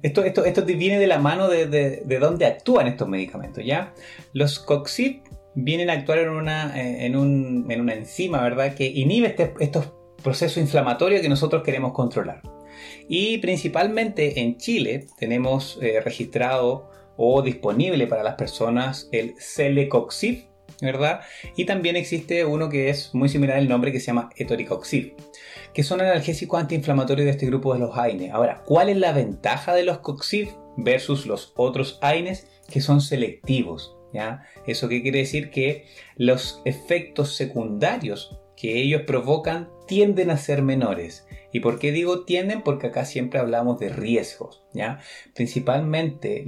Esto, 0.03 0.23
esto, 0.23 0.45
esto 0.45 0.65
viene 0.65 1.01
de 1.01 1.09
la 1.09 1.19
mano 1.19 1.49
de, 1.49 1.67
de, 1.67 2.19
dónde 2.21 2.47
actúan 2.47 2.87
estos 2.87 3.09
medicamentos, 3.09 3.65
¿ya? 3.65 3.93
Los 4.33 4.61
COXIB 4.61 5.23
vienen 5.57 5.91
a 5.91 5.95
actuar 5.95 6.19
en 6.19 6.29
una, 6.29 6.81
eh, 6.81 7.07
en, 7.07 7.17
un, 7.17 7.67
en 7.69 7.81
una 7.81 7.95
enzima, 7.95 8.41
¿verdad?, 8.43 8.77
que 8.77 8.87
inhibe 8.87 9.27
este, 9.27 9.55
estos 9.59 9.93
procesos 10.23 10.59
inflamatorios 10.59 11.21
que 11.21 11.29
nosotros 11.29 11.65
queremos 11.65 11.93
controlar. 11.95 12.43
Y 13.09 13.39
principalmente 13.39 14.41
en 14.41 14.59
Chile 14.59 15.07
tenemos 15.19 15.79
registrado 16.05 16.91
o 17.17 17.43
disponible 17.43 18.07
para 18.07 18.23
las 18.23 18.35
personas 18.35 19.09
el 19.13 19.35
Celecoxib, 19.39 20.45
¿verdad? 20.81 21.21
Y 21.57 21.65
también 21.67 21.97
existe 21.97 22.45
uno 22.45 22.69
que 22.69 22.89
es 22.89 23.15
muy 23.15 23.29
similar 23.29 23.59
al 23.59 23.69
nombre 23.69 23.93
que 23.93 24.01
se 24.01 24.07
llama 24.07 24.31
Etoricoxib, 24.37 25.15
que 25.75 25.85
son 25.85 26.01
analgésicos 26.01 26.61
antiinflamatorios 26.61 27.27
de 27.27 27.31
este 27.31 27.47
grupo 27.47 27.75
de 27.75 27.81
los 27.81 27.97
AINES. 27.97 28.33
Ahora, 28.33 28.63
¿cuál 28.65 28.89
es 28.89 28.97
la 28.97 29.13
ventaja 29.13 29.75
de 29.75 29.85
los 29.85 29.99
COXIB 29.99 30.49
versus 30.79 31.27
los 31.27 31.53
otros 31.57 31.99
AINES 32.03 32.49
que 32.69 32.81
son 32.81 33.01
selectivos? 33.01 33.97
¿ya? 34.13 34.43
¿Eso 34.67 34.89
qué 34.89 35.03
quiere 35.03 35.21
decir? 35.21 35.51
Que 35.51 35.87
los 36.17 36.63
efectos 36.65 37.37
secundarios 37.37 38.39
que 38.57 38.83
ellos 38.83 39.03
provocan 39.03 39.71
tienden 39.87 40.31
a 40.31 40.37
ser 40.37 40.63
menores. 40.63 41.27
¿Y 41.53 41.61
por 41.61 41.79
qué 41.79 41.93
digo 41.93 42.25
tienden? 42.25 42.63
Porque 42.63 42.89
acá 42.89 43.05
siempre 43.05 43.39
hablamos 43.39 43.79
de 43.79 43.91
riesgos. 43.91 44.63
¿ya? 44.73 45.01
Principalmente 45.35 46.45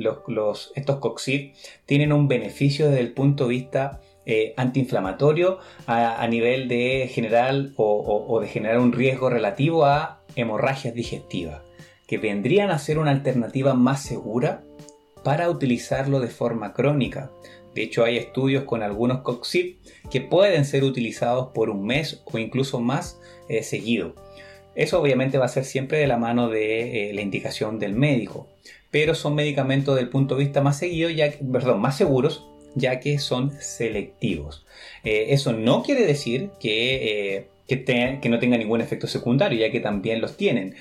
estos 0.74 0.98
COXIB 0.98 1.52
tienen 1.86 2.12
un 2.12 2.26
beneficio 2.26 2.88
desde 2.88 3.00
el 3.00 3.12
punto 3.12 3.44
de 3.44 3.50
vista 3.50 4.00
eh, 4.26 4.55
antiinflamatorio 4.57 5.59
a, 5.86 6.26
nivel 6.28 6.66
de 6.66 7.11
general 7.12 7.74
o, 7.76 8.40
de 8.40 8.48
generar 8.48 8.78
un 8.78 8.92
riesgo 8.92 9.28
relativo 9.28 9.84
a 9.84 10.22
hemorragias 10.34 10.94
digestivas, 10.94 11.61
que 12.09 12.16
vendrían 12.16 12.70
a 12.70 12.78
ser 12.78 12.98
una 12.98 13.11
alternativa 13.11 13.74
más 13.74 14.02
segura 14.02 14.64
para 15.22 15.50
utilizarlo 15.50 16.20
de 16.20 16.28
forma 16.28 16.72
crónica. 16.72 17.30
De 17.74 17.82
hecho, 17.82 18.05
hay 18.05 18.16
estudios 18.16 18.64
con 18.64 18.82
algunos 18.82 19.20
COXIB 19.20 19.76
que 20.11 20.22
pueden 20.22 20.64
ser 20.64 20.84
utilizados 20.84 21.48
por 21.52 21.68
un 21.68 21.84
mes 21.84 22.22
o 22.24 22.38
incluso 22.38 22.80
más 22.80 23.20
eh, 23.50 23.62
seguido. 23.62 24.14
Eso 24.74 25.00
obviamente 25.00 25.38
va 25.38 25.46
a 25.46 25.48
ser 25.48 25.64
siempre 25.64 25.98
de 25.98 26.06
la 26.06 26.16
mano 26.16 26.48
de 26.48 27.10
eh, 27.10 27.12
la 27.14 27.20
indicación 27.20 27.78
del 27.78 27.94
médico, 27.94 28.48
pero 28.90 29.14
son 29.14 29.34
medicamentos 29.34 29.96
del 29.96 30.08
punto 30.08 30.36
de 30.36 30.44
vista 30.44 30.62
más 30.62 30.78
seguido, 30.78 31.10
ya 31.10 31.32
perdón, 31.52 31.80
más 31.80 31.96
seguros, 31.96 32.46
ya 32.74 33.00
que 33.00 33.18
son 33.18 33.52
selectivos. 33.60 34.66
Eh, 35.04 35.26
eso 35.30 35.52
no 35.52 35.82
quiere 35.82 36.06
decir 36.06 36.50
que, 36.58 37.48
que, 37.68 38.28
no 38.28 38.38
tenga 38.38 38.58
ningún 38.58 38.80
efecto 38.80 39.06
secundario, 39.06 39.58
ya 39.58 39.70
que 39.70 39.80
también 39.80 40.20
los 40.20 40.36
tienen, 40.36 40.74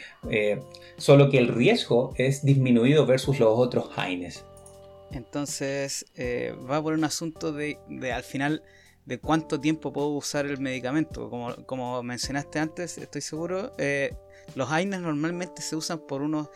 solo 0.97 1.29
que 1.29 1.37
el 1.37 1.47
riesgo 1.47 2.13
es 2.17 2.43
disminuido 2.43 3.05
versus 3.05 3.39
los 3.39 3.57
otros 3.57 3.91
AINES. 3.95 4.43
Entonces 5.11 6.05
va 6.69 6.81
por 6.81 6.93
un 6.93 7.03
asunto 7.03 7.51
de 7.51 7.77
al 8.11 8.23
final 8.23 8.63
de 9.05 9.19
cuánto 9.19 9.59
tiempo 9.59 9.91
puedo 9.91 10.09
usar 10.09 10.45
el 10.45 10.59
medicamento. 10.59 11.29
Como, 11.29 11.55
como 11.65 12.03
mencionaste 12.03 12.59
antes, 12.59 12.97
estoy 12.97 13.21
seguro, 13.21 13.73
eh, 13.77 14.15
los 14.55 14.71
AINES 14.71 15.01
normalmente 15.01 15.61
se 15.61 15.75
usan 15.75 15.99
por 15.99 16.21
unos 16.21 16.49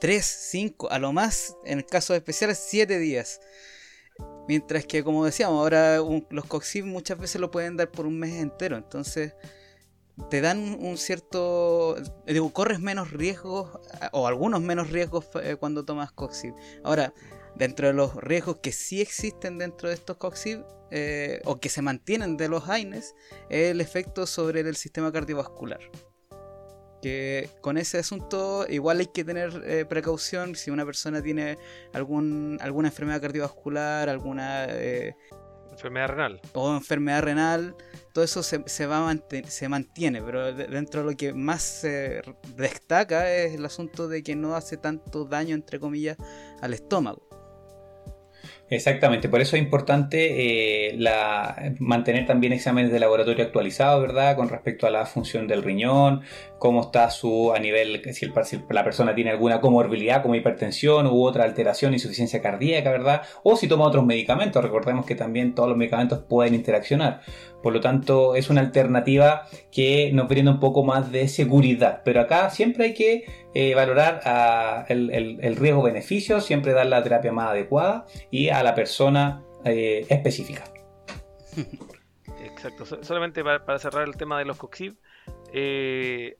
3, 0.00 0.24
5, 0.24 0.90
a 0.90 0.98
lo 0.98 1.12
más, 1.12 1.56
en 1.64 1.78
el 1.78 1.86
caso 1.86 2.14
especiales, 2.14 2.64
7 2.68 2.98
días. 2.98 3.40
Mientras 4.48 4.84
que, 4.86 5.04
como 5.04 5.24
decíamos, 5.24 5.58
ahora 5.60 5.98
los 6.30 6.44
COXIB 6.46 6.84
muchas 6.84 7.18
veces 7.18 7.40
lo 7.40 7.50
pueden 7.50 7.76
dar 7.76 7.90
por 7.90 8.06
un 8.06 8.18
mes 8.18 8.34
entero. 8.34 8.76
Entonces, 8.76 9.34
te 10.28 10.40
dan 10.40 10.76
un 10.80 10.98
cierto. 10.98 11.96
Digo, 12.26 12.52
corres 12.52 12.80
menos 12.80 13.12
riesgos, 13.12 13.78
o 14.12 14.26
algunos 14.26 14.60
menos 14.60 14.90
riesgos 14.90 15.28
eh, 15.42 15.56
cuando 15.56 15.84
tomas 15.84 16.12
COXIB. 16.12 16.54
Ahora, 16.82 17.14
dentro 17.54 17.86
de 17.86 17.94
los 17.94 18.14
riesgos 18.16 18.56
que 18.56 18.72
sí 18.72 19.00
existen 19.00 19.58
dentro 19.58 19.88
de 19.88 19.94
estos 19.94 20.16
COXIB, 20.16 20.64
eh, 20.90 21.40
o 21.44 21.60
que 21.60 21.68
se 21.68 21.82
mantienen 21.82 22.36
de 22.36 22.48
los 22.48 22.68
AINES, 22.68 23.14
es 23.48 23.70
el 23.70 23.80
efecto 23.80 24.26
sobre 24.26 24.60
el 24.60 24.76
sistema 24.76 25.12
cardiovascular. 25.12 25.80
Que 27.02 27.48
con 27.62 27.78
ese 27.78 27.98
asunto 27.98 28.66
igual 28.68 29.00
hay 29.00 29.06
que 29.06 29.24
tener 29.24 29.62
eh, 29.64 29.86
precaución 29.86 30.54
si 30.54 30.70
una 30.70 30.84
persona 30.84 31.22
tiene 31.22 31.56
algún, 31.94 32.58
alguna 32.60 32.88
enfermedad 32.88 33.22
cardiovascular, 33.22 34.08
alguna... 34.08 34.66
Eh, 34.68 35.14
enfermedad 35.70 36.08
renal. 36.08 36.40
O 36.52 36.74
enfermedad 36.74 37.22
renal, 37.22 37.74
todo 38.12 38.22
eso 38.22 38.42
se, 38.42 38.62
se 38.66 38.86
va 38.86 39.16
se 39.46 39.68
mantiene, 39.68 40.20
pero 40.22 40.52
dentro 40.52 41.02
de 41.02 41.10
lo 41.10 41.16
que 41.16 41.32
más 41.32 41.62
se 41.62 42.22
destaca 42.56 43.32
es 43.32 43.54
el 43.54 43.64
asunto 43.64 44.06
de 44.06 44.22
que 44.22 44.36
no 44.36 44.54
hace 44.56 44.76
tanto 44.76 45.24
daño, 45.24 45.54
entre 45.54 45.80
comillas, 45.80 46.18
al 46.60 46.74
estómago. 46.74 47.29
Exactamente, 48.70 49.28
por 49.28 49.40
eso 49.40 49.56
es 49.56 49.62
importante 49.62 50.92
eh, 50.92 50.98
mantener 51.80 52.24
también 52.26 52.52
exámenes 52.52 52.92
de 52.92 53.00
laboratorio 53.00 53.44
actualizados, 53.44 54.00
¿verdad? 54.00 54.36
Con 54.36 54.48
respecto 54.48 54.86
a 54.86 54.90
la 54.90 55.06
función 55.06 55.48
del 55.48 55.64
riñón, 55.64 56.22
cómo 56.60 56.82
está 56.82 57.10
su 57.10 57.52
a 57.52 57.58
nivel, 57.58 58.00
si, 58.14 58.26
el, 58.26 58.44
si, 58.44 58.62
la 58.70 58.84
persona 58.84 59.12
tiene 59.12 59.30
alguna 59.30 59.60
comorbilidad 59.60 60.22
como 60.22 60.36
hipertensión 60.36 61.08
u 61.08 61.24
otra 61.24 61.42
alteración, 61.42 61.94
insuficiencia 61.94 62.40
cardíaca, 62.40 62.92
¿verdad? 62.92 63.22
O 63.42 63.56
si 63.56 63.66
toma 63.66 63.86
otros 63.86 64.06
medicamentos, 64.06 64.62
recordemos 64.62 65.04
que 65.04 65.16
también 65.16 65.52
todos 65.52 65.68
los 65.68 65.76
medicamentos 65.76 66.20
pueden 66.28 66.54
interaccionar. 66.54 67.22
Por 67.62 67.72
lo 67.72 67.80
tanto, 67.80 68.34
es 68.34 68.50
una 68.50 68.60
alternativa 68.60 69.46
que 69.70 70.10
nos 70.12 70.28
brinda 70.28 70.50
un 70.50 70.60
poco 70.60 70.82
más 70.84 71.12
de 71.12 71.28
seguridad. 71.28 72.02
Pero 72.04 72.20
acá 72.20 72.50
siempre 72.50 72.86
hay 72.86 72.94
que 72.94 73.24
eh, 73.54 73.74
valorar 73.74 74.86
el, 74.88 75.56
riesgo-beneficio, 75.56 76.40
siempre 76.40 76.72
dar 76.72 76.86
la 76.86 77.02
terapia 77.02 77.32
más 77.32 77.50
adecuada 77.50 78.06
y 78.30 78.48
a 78.48 78.62
la 78.62 78.74
persona 78.74 79.42
eh, 79.64 80.06
específica. 80.08 80.64
Exacto. 82.44 82.84
Solamente 83.02 83.42
para, 83.42 83.78
cerrar 83.78 84.06
el 84.06 84.16
tema 84.16 84.38
de 84.38 84.44
los 84.44 84.56
COXIB, 84.56 84.96
eh, 85.52 86.36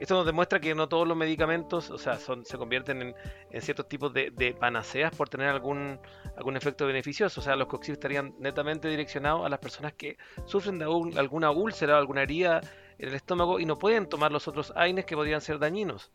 esto 0.00 0.14
nos 0.14 0.24
demuestra 0.24 0.58
que 0.60 0.74
no 0.74 0.88
todos 0.88 1.06
los 1.06 1.14
medicamentos, 1.14 1.90
o 1.90 1.98
sea, 1.98 2.16
son, 2.16 2.46
se 2.46 2.56
convierten 2.56 3.14
en, 3.50 3.62
ciertos 3.62 3.86
tipos 3.86 4.12
de, 4.14 4.56
panaceas 4.58 5.14
por 5.14 5.28
tener 5.28 5.48
algún, 5.48 6.00
algún 6.36 6.56
efecto 6.56 6.86
beneficioso. 6.86 7.40
O 7.40 7.44
sea, 7.44 7.54
los 7.54 7.68
coxib 7.68 7.92
estarían 7.92 8.34
netamente 8.38 8.88
direccionados 8.88 9.44
a 9.44 9.50
las 9.50 9.58
personas 9.58 9.92
que 9.92 10.16
sufren 10.46 10.78
de 10.78 10.86
alguna 10.86 11.50
úlcera 11.50 11.96
o 11.96 11.98
alguna 11.98 12.22
herida 12.22 12.62
en 12.98 13.10
el 13.10 13.14
estómago 13.14 13.60
y 13.60 13.66
no 13.66 13.78
pueden 13.78 14.08
tomar 14.08 14.32
los 14.32 14.48
otros 14.48 14.72
AINES 14.74 15.04
que 15.04 15.16
podrían 15.16 15.42
ser 15.42 15.58
dañinos. 15.58 16.10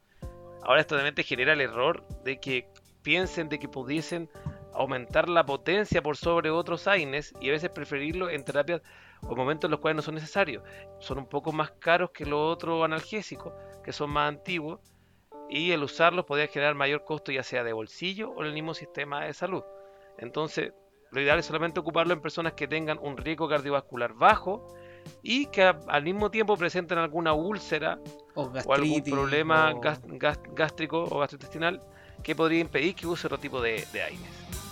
Ahora 0.64 0.82
esto 0.82 0.96
realmente 0.96 1.22
genera 1.22 1.54
el 1.54 1.62
error 1.62 2.08
de 2.24 2.40
que 2.40 2.68
piensen 3.04 3.50
de 3.50 3.60
que 3.60 3.70
pudiesen 3.70 4.32
aumentar 4.76 5.30
la 5.30 5.46
potencia 5.46 6.02
por 6.02 6.18
sobre 6.18 6.50
otros 6.50 6.88
AINES 6.88 7.34
y 7.40 7.50
a 7.50 7.54
veces 7.54 7.70
preferirlo 7.70 8.30
en 8.30 8.44
terapias 8.44 8.82
o 9.22 9.36
momentos 9.36 9.68
en 9.68 9.72
los 9.72 9.80
cuales 9.80 9.96
no 9.96 10.02
son 10.02 10.16
necesarios. 10.16 10.64
Son 11.00 11.18
un 11.18 11.28
poco 11.28 11.52
más 11.52 11.72
caros 11.72 12.12
que 12.12 12.26
los 12.26 12.40
otros 12.40 12.84
analgésicos, 12.84 13.54
que 13.84 13.94
son 13.94 14.10
más 14.12 14.30
antiguos, 14.30 14.80
y 15.50 15.72
el 15.72 15.84
usarlos 15.84 16.26
podría 16.26 16.48
generar 16.48 16.76
mayor 16.76 17.04
costo 17.06 17.32
ya 17.32 17.44
sea 17.44 17.64
de 17.64 17.74
bolsillo 17.74 18.32
o 18.32 18.42
en 18.42 18.48
el 18.48 18.54
mismo 18.54 18.74
sistema 18.74 19.26
de 19.26 19.34
salud. 19.34 19.64
Entonces, 20.18 20.74
lo 21.12 21.22
ideal 21.22 21.40
es 21.40 21.46
solamente 21.46 21.80
ocuparlo 21.80 22.14
en 22.14 22.22
personas 22.22 22.54
que 22.54 22.68
tengan 22.68 22.98
un 23.00 23.18
riesgo 23.18 23.48
cardiovascular 23.48 24.14
bajo 24.14 24.76
y 25.22 25.46
que 25.48 25.62
al 25.64 26.04
mismo 26.04 26.32
tiempo 26.32 26.58
presenten 26.58 26.98
alguna 26.98 27.34
úlcera 27.34 28.00
o, 28.34 28.52
algún 28.74 29.04
problema 29.04 29.74
gástrico 30.54 31.04
o 31.04 31.20
gastrointestinal 31.20 31.80
que 32.24 32.36
podría 32.36 32.60
impedir 32.60 32.96
que 32.96 33.06
use 33.06 33.28
otro 33.28 33.38
tipo 33.38 33.62
de, 33.62 33.86
de 33.94 34.02
AINES. 34.02 34.65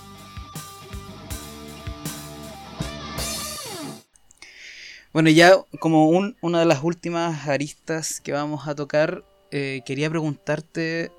Bueno, 5.14 5.30
ya 5.30 5.58
como 5.78 6.10
una 6.10 6.60
de 6.60 6.66
las 6.66 6.84
últimas 6.84 7.48
aristas 7.48 8.20
que 8.20 8.32
vamos 8.32 8.68
a 8.68 8.74
tocar, 8.74 9.24
eh, 9.52 9.82
quería 9.86 10.10
preguntarte 10.10 11.12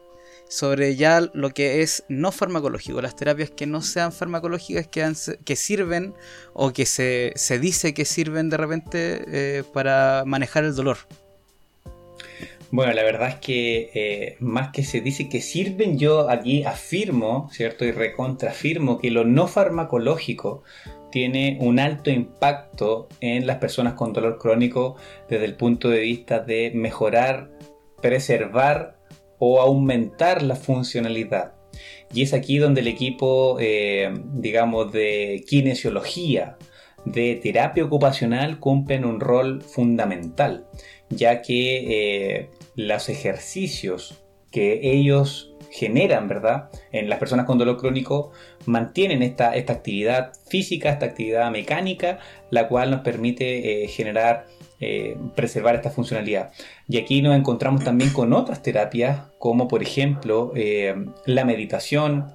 sobre 0.48 0.96
ya 0.96 1.20
lo 1.32 1.50
que 1.50 1.80
es 1.80 2.02
no 2.08 2.32
farmacológico, 2.32 3.00
las 3.00 3.14
terapias 3.14 3.50
que 3.50 3.66
no 3.66 3.82
sean 3.82 4.12
farmacológicas, 4.12 4.88
que, 4.88 5.12
que 5.44 5.54
sirven 5.54 6.12
o 6.54 6.72
que 6.72 6.86
se, 6.86 7.34
dice 7.60 7.94
que 7.94 8.04
sirven 8.04 8.50
de 8.50 8.56
repente 8.56 9.24
eh, 9.28 9.62
para 9.72 10.24
manejar 10.26 10.64
el 10.64 10.74
dolor. 10.74 10.98
Bueno, 12.72 12.92
la 12.94 13.04
verdad 13.04 13.28
es 13.28 13.36
que 13.36 13.90
eh, 13.94 14.36
más 14.40 14.72
que 14.72 14.82
se 14.82 15.02
dice 15.02 15.28
que 15.28 15.40
sirven, 15.40 16.00
yo 16.00 16.28
aquí 16.28 16.64
afirmo, 16.64 17.48
¿cierto? 17.52 17.84
Y 17.84 17.92
recontrafirmo 17.92 18.98
que 18.98 19.12
lo 19.12 19.24
no 19.24 19.46
farmacológico 19.46 20.64
tiene 21.14 21.58
un 21.60 21.78
alto 21.78 22.10
impacto 22.10 23.08
en 23.20 23.46
las 23.46 23.58
personas 23.58 23.94
con 23.94 24.12
dolor 24.12 24.36
crónico 24.36 24.96
desde 25.28 25.44
el 25.44 25.54
punto 25.54 25.88
de 25.88 26.00
vista 26.00 26.40
de 26.40 26.72
mejorar, 26.74 27.52
preservar 28.02 28.98
o 29.38 29.60
aumentar 29.60 30.42
la 30.42 30.56
funcionalidad. 30.56 31.54
Y 32.12 32.22
es 32.22 32.34
aquí 32.34 32.58
donde 32.58 32.80
el 32.80 32.88
equipo, 32.88 33.58
eh, 33.60 34.12
digamos, 34.32 34.90
de 34.90 35.44
kinesiología, 35.46 36.58
de 37.04 37.36
terapia 37.36 37.84
ocupacional 37.84 38.58
cumplen 38.58 39.04
un 39.04 39.20
rol 39.20 39.62
fundamental, 39.62 40.66
ya 41.10 41.42
que 41.42 42.38
eh, 42.38 42.50
los 42.74 43.08
ejercicios 43.08 44.24
que 44.50 44.80
ellos 44.82 45.54
generan, 45.74 46.28
¿verdad? 46.28 46.70
En 46.92 47.08
las 47.08 47.18
personas 47.18 47.46
con 47.46 47.58
dolor 47.58 47.76
crónico 47.78 48.30
mantienen 48.66 49.22
esta, 49.22 49.54
esta 49.54 49.74
actividad 49.74 50.32
física, 50.48 50.90
esta 50.90 51.06
actividad 51.06 51.50
mecánica, 51.50 52.18
la 52.50 52.68
cual 52.68 52.90
nos 52.90 53.00
permite 53.00 53.84
eh, 53.84 53.88
generar, 53.88 54.46
eh, 54.80 55.16
preservar 55.34 55.74
esta 55.74 55.90
funcionalidad. 55.90 56.52
Y 56.88 56.98
aquí 56.98 57.22
nos 57.22 57.36
encontramos 57.36 57.84
también 57.84 58.10
con 58.10 58.32
otras 58.32 58.62
terapias, 58.62 59.22
como 59.38 59.68
por 59.68 59.82
ejemplo 59.82 60.52
eh, 60.54 60.94
la 61.26 61.44
meditación, 61.44 62.34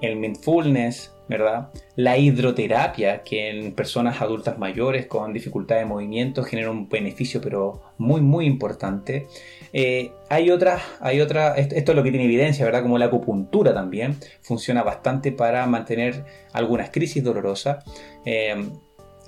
el 0.00 0.16
mindfulness, 0.16 1.12
¿verdad? 1.28 1.70
La 1.96 2.18
hidroterapia, 2.18 3.22
que 3.22 3.50
en 3.50 3.72
personas 3.72 4.20
adultas 4.20 4.58
mayores 4.58 5.06
con 5.06 5.32
dificultad 5.32 5.76
de 5.76 5.84
movimiento 5.84 6.44
genera 6.44 6.70
un 6.70 6.88
beneficio, 6.88 7.40
pero 7.40 7.82
muy, 7.98 8.20
muy 8.20 8.46
importante. 8.46 9.26
Eh, 9.72 10.12
hay 10.28 10.50
otras, 10.50 10.82
hay 11.00 11.20
otra, 11.20 11.54
esto 11.56 11.92
es 11.92 11.96
lo 11.96 12.02
que 12.02 12.10
tiene 12.10 12.26
evidencia, 12.26 12.64
¿verdad? 12.64 12.82
Como 12.82 12.98
la 12.98 13.06
acupuntura 13.06 13.74
también 13.74 14.16
funciona 14.40 14.82
bastante 14.82 15.32
para 15.32 15.66
mantener 15.66 16.24
algunas 16.52 16.90
crisis 16.90 17.24
dolorosas. 17.24 17.84
Eh, 18.24 18.68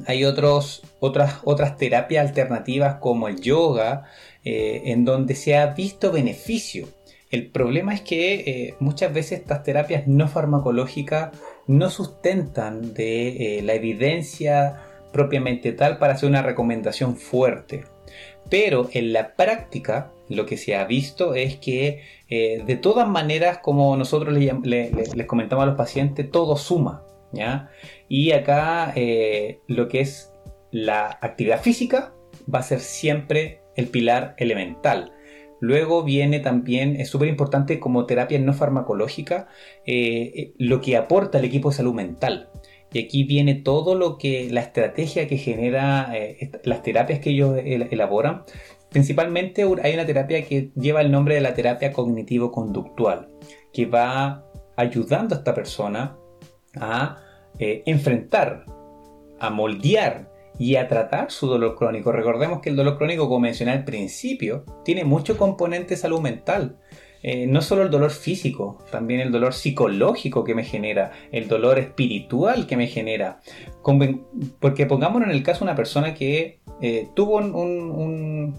hay 0.06 0.24
otros, 0.24 0.82
otras, 1.00 1.40
otras 1.42 1.76
terapias 1.76 2.28
alternativas 2.28 2.96
como 3.00 3.26
el 3.26 3.40
yoga, 3.40 4.04
eh, 4.44 4.82
en 4.86 5.04
donde 5.04 5.34
se 5.34 5.56
ha 5.56 5.66
visto 5.66 6.12
beneficio. 6.12 6.86
El 7.30 7.50
problema 7.50 7.92
es 7.92 8.00
que 8.00 8.74
muchas 8.80 9.12
veces 9.12 9.40
estas 9.40 9.62
terapias 9.62 10.06
no 10.06 10.28
farmacológicas 10.28 11.32
no 11.68 11.90
sustentan 11.90 12.94
de 12.94 13.60
la 13.62 13.74
evidencia 13.74 14.82
propiamente 15.12 15.72
tal 15.72 15.98
para 15.98 16.14
hacer 16.14 16.28
una 16.28 16.42
recomendación 16.42 17.16
fuerte. 17.16 17.84
Pero 18.50 18.88
en 18.92 19.12
la 19.12 19.34
práctica 19.36 20.10
lo 20.28 20.46
que 20.46 20.56
se 20.56 20.76
ha 20.76 20.84
visto 20.84 21.34
es 21.34 21.56
que 21.56 22.02
eh, 22.28 22.62
de 22.66 22.76
todas 22.76 23.08
maneras, 23.08 23.58
como 23.58 23.96
nosotros 23.96 24.34
les 24.36 25.26
comentamos 25.26 25.62
a 25.62 25.66
los 25.66 25.76
pacientes, 25.76 26.30
todo 26.30 26.56
suma. 26.56 27.04
Y 28.08 28.32
acá 28.32 28.92
eh, 28.96 29.60
lo 29.66 29.88
que 29.88 30.00
es 30.00 30.32
la 30.70 31.18
actividad 31.20 31.60
física 31.60 32.14
va 32.52 32.60
a 32.60 32.62
ser 32.62 32.80
siempre 32.80 33.60
el 33.76 33.88
pilar 33.88 34.34
elemental. 34.38 35.12
Luego 35.60 36.02
viene 36.04 36.40
también, 36.40 36.96
es 36.96 37.08
súper 37.08 37.28
importante 37.28 37.80
como 37.80 38.06
terapia 38.06 38.38
no 38.38 38.54
farmacológica, 38.54 39.48
eh, 39.86 40.52
lo 40.58 40.80
que 40.80 40.96
aporta 40.96 41.38
el 41.38 41.44
equipo 41.44 41.70
de 41.70 41.76
salud 41.76 41.94
mental. 41.94 42.48
Y 42.92 43.00
aquí 43.00 43.24
viene 43.24 43.54
todo 43.54 43.94
lo 43.94 44.16
que, 44.16 44.48
la 44.50 44.60
estrategia 44.60 45.28
que 45.28 45.36
genera 45.36 46.10
las 46.64 46.82
terapias 46.82 47.18
que 47.20 47.30
ellos 47.30 47.58
elaboran, 47.62 48.44
Principalmente 48.90 49.66
hay 49.82 49.94
una 49.94 50.06
terapia 50.06 50.44
que 50.46 50.70
lleva 50.74 51.02
el 51.02 51.10
nombre 51.10 51.34
de 51.34 51.40
la 51.42 51.54
terapia 51.54 51.92
cognitivo-conductual, 51.92 53.28
que 53.72 53.86
va 53.86 54.44
ayudando 54.76 55.34
a 55.34 55.38
esta 55.38 55.54
persona 55.54 56.16
a 56.80 57.18
eh, 57.58 57.82
enfrentar, 57.84 58.64
a 59.38 59.50
moldear 59.50 60.30
y 60.58 60.76
a 60.76 60.88
tratar 60.88 61.30
su 61.30 61.46
dolor 61.46 61.76
crónico. 61.76 62.12
Recordemos 62.12 62.60
que 62.60 62.70
el 62.70 62.76
dolor 62.76 62.98
crónico, 62.98 63.28
como 63.28 63.40
mencioné 63.40 63.72
al 63.72 63.84
principio, 63.84 64.64
tiene 64.84 65.04
mucho 65.04 65.36
componente 65.36 65.96
salud 65.96 66.20
mental. 66.20 66.78
Eh, 67.22 67.46
no 67.48 67.62
solo 67.62 67.82
el 67.82 67.90
dolor 67.90 68.10
físico, 68.10 68.78
también 68.92 69.20
el 69.20 69.32
dolor 69.32 69.52
psicológico 69.52 70.44
que 70.44 70.54
me 70.54 70.62
genera, 70.64 71.10
el 71.32 71.48
dolor 71.48 71.78
espiritual 71.78 72.66
que 72.66 72.76
me 72.76 72.86
genera. 72.86 73.40
Porque 74.60 74.86
pongámonos 74.86 75.28
en 75.28 75.34
el 75.34 75.42
caso 75.42 75.60
de 75.60 75.64
una 75.64 75.74
persona 75.74 76.14
que 76.14 76.60
eh, 76.80 77.08
tuvo 77.14 77.38
un, 77.38 78.56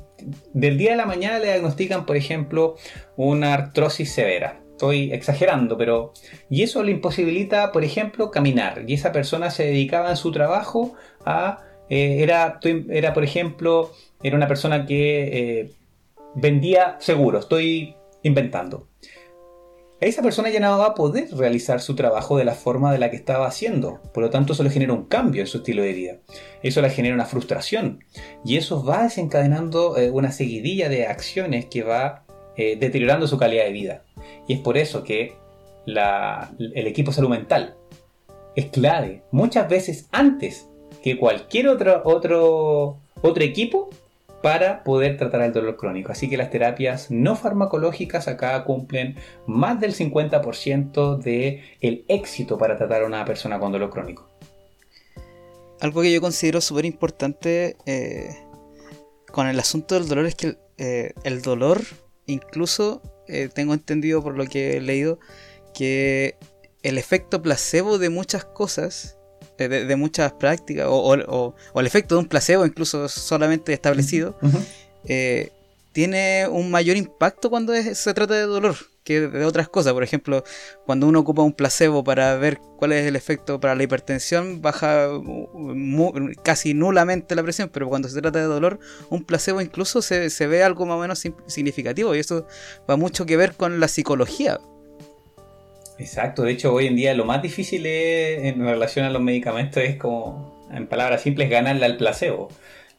Del 0.54 0.78
día 0.78 0.92
de 0.92 0.98
la 0.98 1.06
mañana 1.06 1.40
le 1.40 1.48
diagnostican, 1.48 2.06
por 2.06 2.18
ejemplo, 2.18 2.76
una 3.16 3.54
artrosis 3.54 4.12
severa. 4.12 4.62
Estoy 4.72 5.12
exagerando, 5.12 5.78
pero... 5.78 6.14
Y 6.50 6.64
eso 6.64 6.84
le 6.84 6.92
imposibilita, 6.92 7.72
por 7.72 7.84
ejemplo, 7.84 8.32
caminar. 8.32 8.84
Y 8.88 8.94
esa 8.94 9.12
persona 9.12 9.52
se 9.52 9.66
dedicaba 9.66 10.10
en 10.10 10.18
su 10.18 10.32
trabajo 10.32 10.94
a... 11.26 11.64
Eh, 11.90 12.24
era, 12.24 12.60
era, 12.90 13.14
por 13.14 13.24
ejemplo, 13.24 13.92
era 14.22 14.36
una 14.36 14.48
persona 14.48 14.86
que 14.86 15.72
vendía 16.36 16.98
seguros. 17.00 17.46
Estoy 17.46 17.96
inventando. 18.24 18.88
esa 20.02 20.22
persona 20.22 20.50
ya 20.50 20.62
no 20.62 20.78
va 20.78 20.88
a 20.88 20.96
poder 20.96 21.30
realizar 21.36 21.82
su 21.82 21.94
trabajo 21.96 22.38
de 22.38 22.46
la 22.46 22.54
forma 22.54 22.92
de 22.92 23.00
la 23.00 23.10
que 23.10 23.18
estaba 23.18 23.48
haciendo. 23.48 24.00
Por 24.14 24.24
lo 24.24 24.30
tanto, 24.30 24.54
eso 24.54 24.64
le 24.64 24.70
genera 24.70 24.94
un 24.94 25.06
cambio 25.06 25.42
en 25.42 25.48
su 25.48 25.58
estilo 25.58 25.84
de 25.84 25.94
vida. 25.94 26.18
Eso 26.64 26.82
le 26.82 26.90
genera 26.90 27.16
una 27.16 27.26
frustración. 27.26 28.04
Y 28.46 28.58
eso 28.58 28.84
va 28.84 29.04
desencadenando 29.04 29.98
eh, 29.98 30.10
una 30.10 30.32
seguidilla 30.32 30.88
de 30.88 31.08
acciones 31.08 31.66
que 31.66 31.84
va 31.84 32.24
eh, 32.56 32.78
deteriorando 32.80 33.28
su 33.28 33.38
calidad 33.38 33.66
de 33.66 33.72
vida. 33.72 34.04
Y 34.48 34.54
es 34.54 34.60
por 34.60 34.78
eso 34.78 35.04
que 35.04 35.34
el 35.86 36.88
equipo 36.88 37.12
salud 37.12 37.30
mental 37.30 37.76
es 38.56 38.68
clave. 38.68 39.24
Muchas 39.32 39.68
veces 39.68 40.08
antes 40.12 40.69
que 41.04 41.18
cualquier 41.18 41.68
otro, 41.68 42.02
otro, 42.06 42.98
otro 43.22 43.44
equipo 43.44 43.90
para 44.42 44.84
poder 44.84 45.18
tratar 45.18 45.42
el 45.42 45.54
dolor 45.54 45.76
crónico. 45.76 46.12
Así 46.12 46.30
que 46.30 46.38
las 46.38 46.50
terapias 46.50 47.12
no 47.12 47.36
farmacológicas 47.36 48.28
acá 48.28 48.64
cumplen 48.64 49.16
más 49.46 49.80
del 49.80 49.94
50% 49.94 51.18
del 51.18 51.62
el 51.82 52.06
éxito 52.08 52.58
para 52.58 52.78
tratar 52.78 53.04
a 53.04 53.06
una 53.06 53.26
persona 53.26 53.60
con 53.60 53.72
dolor 53.72 53.90
crónico. 53.90 54.30
Algo 55.82 56.02
que 56.02 56.12
yo 56.12 56.22
considero 56.22 56.62
súper 56.62 56.86
importante 56.86 57.78
eh, 57.86 58.36
con 59.32 59.48
el 59.48 59.60
asunto 59.60 59.96
del 59.96 60.08
dolor 60.08 60.26
es 60.26 60.36
que 60.36 60.58
eh, 60.78 61.14
el 61.24 61.42
dolor, 61.42 61.82
incluso 62.26 63.02
eh, 63.28 63.50
tengo 63.54 63.74
entendido 63.74 64.22
por 64.22 64.36
lo 64.36 64.46
que 64.46 64.78
he 64.78 64.82
leído, 64.82 65.20
que 65.74 66.38
el 66.84 66.98
efecto 66.98 67.42
placebo 67.42 67.98
de 67.98 68.10
muchas 68.10 68.46
cosas 68.46 69.19
de, 69.68 69.96
muchas 69.96 70.32
prácticas, 70.34 70.88
o, 70.90 71.54
el 71.76 71.88
efecto 71.88 72.16
de 72.16 72.20
un 72.20 72.28
placebo 72.28 72.66
incluso 72.66 73.10
solamente 73.10 73.74
establecido, 73.74 74.38
eh, 75.06 75.52
tiene 75.92 76.48
un 76.48 76.72
mayor 76.72 76.96
impacto 76.96 77.50
cuando 77.50 77.74
se 77.74 78.14
trata 78.14 78.36
de 78.36 78.44
dolor 78.44 78.76
que 79.04 79.22
de 79.22 79.46
otras 79.46 79.68
cosas. 79.70 79.94
Por 79.94 80.04
ejemplo, 80.04 80.44
cuando 80.86 81.08
uno 81.08 81.20
ocupa 81.20 81.42
un 81.42 81.54
placebo 81.54 82.04
para 82.04 82.36
ver 82.38 82.60
cuál 82.78 82.92
es 82.92 83.08
el 83.08 83.16
efecto 83.16 83.60
para 83.60 83.76
la 83.76 83.84
hipertensión, 83.84 84.62
baja 84.62 85.08
casi 86.44 86.74
nulamente 86.74 87.36
la 87.36 87.42
presión, 87.44 87.70
pero 87.74 87.90
cuando 87.90 88.08
se 88.08 88.22
trata 88.22 88.40
de 88.40 88.46
dolor, 88.46 88.80
un 89.10 89.24
placebo 89.24 89.62
incluso 89.62 90.02
se, 90.02 90.30
se 90.30 90.48
ve 90.48 90.64
algo 90.64 90.86
más 90.86 90.98
o 90.98 91.00
menos 91.00 91.24
significativo 91.48 92.14
y 92.14 92.20
eso 92.20 92.46
va 92.90 92.98
mucho 92.98 93.26
que 93.26 93.36
ver 93.36 93.56
con 93.56 93.80
la 93.80 93.88
psicología. 93.88 94.60
Exacto, 96.00 96.44
de 96.44 96.54
hecho 96.54 96.74
hoy 96.74 96.88
en 96.88 96.96
día 96.96 97.14
lo 97.14 97.26
más 97.26 97.42
difícil 97.42 97.86
en 97.86 98.66
relación 98.66 99.06
a 99.06 99.10
los 99.10 99.22
medicamentos 99.22 99.84
es 99.84 99.98
como, 99.98 100.68
en 100.72 100.88
palabras 100.88 101.22
simples, 101.22 101.50
ganarle 101.50 101.86
al 101.86 101.98
placebo. 101.98 102.50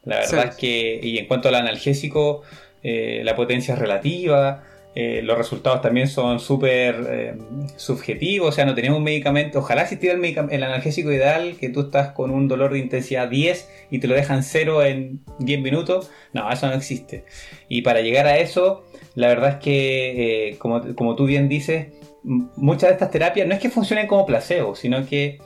La 0.03 0.17
verdad 0.17 0.49
es 0.49 0.55
que, 0.55 0.99
y 1.01 1.17
en 1.17 1.27
cuanto 1.27 1.49
al 1.49 1.55
analgésico, 1.55 2.41
eh, 2.83 3.21
la 3.23 3.35
potencia 3.35 3.73
es 3.73 3.79
relativa, 3.79 4.63
eh, 4.93 5.21
los 5.23 5.37
resultados 5.37 5.81
también 5.81 6.07
son 6.07 6.39
súper 6.39 7.07
eh, 7.09 7.33
subjetivos, 7.77 8.49
o 8.49 8.51
sea, 8.51 8.65
no 8.65 8.75
tenemos 8.75 8.97
un 8.97 9.03
medicamento, 9.03 9.59
ojalá 9.59 9.83
existiera 9.83 10.15
el, 10.15 10.25
el, 10.49 10.63
analgésico 10.63 11.11
ideal, 11.11 11.55
que 11.59 11.69
tú 11.69 11.81
estás 11.81 12.11
con 12.11 12.31
un 12.31 12.47
dolor 12.47 12.73
de 12.73 12.79
intensidad 12.79 13.29
10 13.29 13.69
y 13.91 13.99
te 13.99 14.07
lo 14.07 14.15
dejan 14.15 14.43
cero 14.43 14.83
en 14.83 15.21
10 15.39 15.61
minutos, 15.61 16.11
no, 16.33 16.51
eso 16.51 16.67
no 16.67 16.73
existe. 16.73 17.25
Y 17.69 17.83
para 17.83 18.01
llegar 18.01 18.27
a 18.27 18.37
eso, 18.37 18.85
la 19.15 19.27
verdad 19.27 19.51
es 19.51 19.55
que, 19.57 20.55
como, 20.59 20.95
como 20.95 21.15
tú 21.15 21.25
bien 21.25 21.47
dices, 21.47 21.87
muchas 22.23 22.89
de 22.89 22.93
estas 22.93 23.11
terapias 23.11 23.47
no 23.47 23.53
es 23.53 23.59
que 23.59 23.69
funcionen 23.69 24.07
como 24.07 24.25
placebo, 24.25 24.75
sino 24.75 25.05
que 25.05 25.39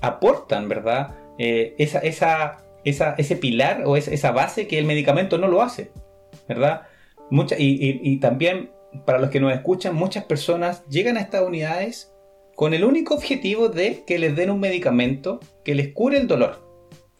aportan, 0.00 0.68
¿verdad? 0.68 1.14
Eh, 1.38 1.74
esa, 1.78 2.00
esa, 2.00 2.58
ese 2.84 3.36
pilar 3.36 3.84
o 3.86 3.96
esa 3.96 4.30
base 4.32 4.66
que 4.66 4.78
el 4.78 4.84
medicamento 4.84 5.38
no 5.38 5.48
lo 5.48 5.62
hace, 5.62 5.92
¿verdad? 6.48 6.82
Mucha, 7.30 7.56
y, 7.58 8.18
también, 8.18 8.70
para 9.06 9.18
los 9.18 9.30
que 9.30 9.40
nos 9.40 9.52
escuchan, 9.52 9.94
muchas 9.94 10.24
personas 10.24 10.84
llegan 10.88 11.16
a 11.16 11.20
estas 11.20 11.42
unidades 11.42 12.12
con 12.56 12.74
el 12.74 12.84
único 12.84 13.14
objetivo 13.14 13.68
de 13.68 14.04
que 14.06 14.18
les 14.18 14.36
den 14.36 14.50
un 14.50 14.60
medicamento 14.60 15.40
que 15.64 15.74
les 15.74 15.94
cure 15.94 16.18
el 16.18 16.28
dolor 16.28 16.68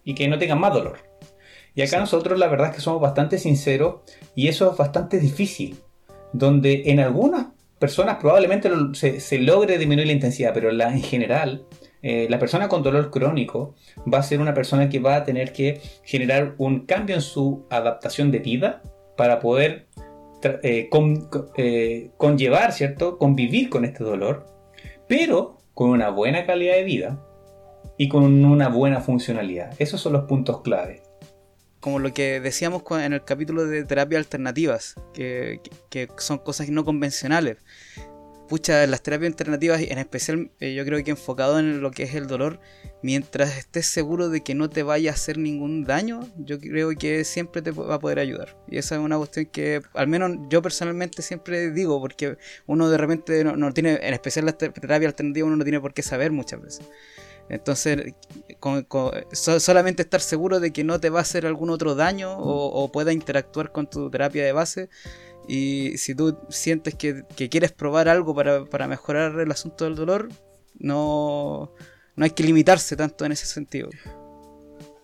y 0.05 0.15
que 0.15 0.29
no 0.29 0.39
tengan 0.39 0.61
más 0.61 0.75
dolor. 0.75 0.99
Y 1.75 1.81
acá 1.81 1.99
nosotros 1.99 2.39
la 2.39 2.49
verdad 2.49 2.69
es 2.69 2.77
que 2.77 2.83
somos 2.83 3.01
bastante 3.01 3.39
sinceros 3.39 4.03
y 4.35 4.49
eso 4.49 4.71
es 4.71 4.77
bastante 4.77 5.19
difícil, 5.19 5.79
donde 6.35 6.83
en 6.87 7.01
algunas 7.01 7.47
personas 7.83 8.19
probablemente 8.21 8.71
se, 8.93 9.39
logre 9.41 9.77
disminuir 9.77 10.07
la 10.07 10.13
intensidad, 10.13 10.55
pero 10.55 10.71
en 10.71 11.03
general, 11.03 11.67
eh, 12.01 12.29
la 12.31 12.39
persona 12.39 12.69
con 12.69 12.85
dolor 12.85 13.11
crónico 13.11 13.75
va 14.07 14.19
a 14.19 14.23
ser 14.23 14.39
una 14.39 14.55
persona 14.55 14.89
que 14.89 15.01
va 15.01 15.17
a 15.17 15.25
tener 15.25 15.53
que 15.53 15.81
generar 16.05 16.55
un 16.59 16.87
cambio 16.87 17.17
en 17.17 17.23
su 17.23 17.67
adaptación 17.71 18.31
de 18.31 18.39
vida 18.39 18.83
para 19.17 19.41
poder 19.41 19.89
eh, 20.63 20.89
eh, 21.57 22.11
conllevar, 22.19 22.71
¿cierto? 22.71 23.19
Convivir 23.19 23.69
con 23.69 23.85
este 23.85 24.05
dolor, 24.05 24.47
pero 25.09 25.59
con 25.75 25.91
una 25.91 26.11
buena 26.11 26.47
calidad 26.47 26.75
de 26.75 26.85
vida 26.85 27.21
y 27.99 28.09
con 28.09 28.45
una 28.45 28.69
buena 28.69 29.01
funcionalidad. 29.01 29.75
Esos 29.81 30.01
son 30.01 30.13
los 30.13 30.27
puntos 30.27 30.61
clave 30.63 31.02
como 31.83 31.99
lo 31.99 32.15
que 32.15 32.41
decíamos 32.41 32.85
en 32.93 33.13
el 33.13 33.25
capítulo 33.25 33.67
de 33.67 33.85
terapias 33.85 34.21
alternativas, 34.21 34.95
que, 35.13 35.61
son 36.17 36.39
cosas 36.39 36.69
no 36.69 36.85
convencionales. 36.85 37.59
Pucha, 38.49 38.87
las 38.87 39.03
terapias 39.03 39.33
alternativas, 39.33 39.81
en 39.81 39.99
especial 39.99 40.51
eh, 40.61 40.75
yo 40.75 40.85
creo 40.85 41.03
que 41.03 41.11
enfocado 41.11 41.59
en 41.59 41.81
lo 41.81 41.91
que 41.91 42.05
es 42.05 42.15
el 42.15 42.29
dolor, 42.29 42.61
mientras 43.03 43.57
estés 43.59 43.87
seguro 43.87 44.29
de 44.29 44.43
que 44.43 44.55
no 44.55 44.71
te 44.71 44.85
vaya 44.85 45.11
a 45.11 45.15
hacer 45.15 45.39
ningún 45.39 45.83
daño, 45.83 46.21
yo 46.37 46.61
creo 46.61 46.91
que 46.97 47.25
siempre 47.25 47.63
te 47.63 47.73
va 47.73 47.97
a 47.97 47.99
poder 47.99 48.21
ayudar. 48.21 48.57
Y 48.69 48.79
esa 48.79 48.95
es 48.95 49.01
una 49.01 49.17
cuestión 49.17 49.47
que 49.47 49.83
al 49.95 50.07
menos 50.07 50.37
yo 50.51 50.63
personalmente 50.63 51.21
siempre 51.23 51.73
digo, 51.73 52.01
porque 52.01 52.37
uno 52.67 52.91
de 52.91 52.97
repente 52.97 53.43
no, 53.43 53.57
no 53.57 53.73
tiene, 53.73 53.99
en 54.01 54.15
especial 54.15 54.45
las 54.45 54.57
terapias 54.57 55.09
alternativas, 55.09 55.49
uno 55.49 55.57
no 55.57 55.65
tiene 55.65 55.81
por 55.81 55.95
qué 55.95 56.03
saber 56.03 56.31
muchas 56.31 56.63
veces. 56.63 56.87
Entonces, 57.49 58.15
solamente 59.33 60.03
estar 60.03 60.21
seguro 60.21 60.61
de 60.61 60.73
que 60.73 60.85
no 60.85 61.01
te 61.01 61.11
va 61.11 61.19
a 61.19 61.23
hacer 61.23 61.47
algún 61.47 61.71
otro 61.71 61.95
daño 61.95 62.37
o, 62.39 62.91
pueda 62.93 63.13
interactuar 63.13 63.73
con 63.73 63.89
tu 63.89 64.11
terapia 64.11 64.45
de 64.45 64.53
base. 64.53 64.89
Y 65.49 65.99
si 65.99 66.15
tú 66.15 66.39
sientes 66.49 66.95
que, 66.95 67.25
quieres 67.51 67.73
probar 67.73 68.09
algo 68.09 68.35
para, 68.35 68.89
mejorar 68.89 69.39
el 69.41 69.51
asunto 69.51 69.85
del 69.85 69.97
dolor, 69.97 70.29
no, 70.79 71.73
no 72.17 72.25
hay 72.25 72.31
que 72.31 72.43
limitarse 72.43 72.97
tanto 72.97 73.25
en 73.25 73.33
ese 73.33 73.47
sentido. 73.47 73.91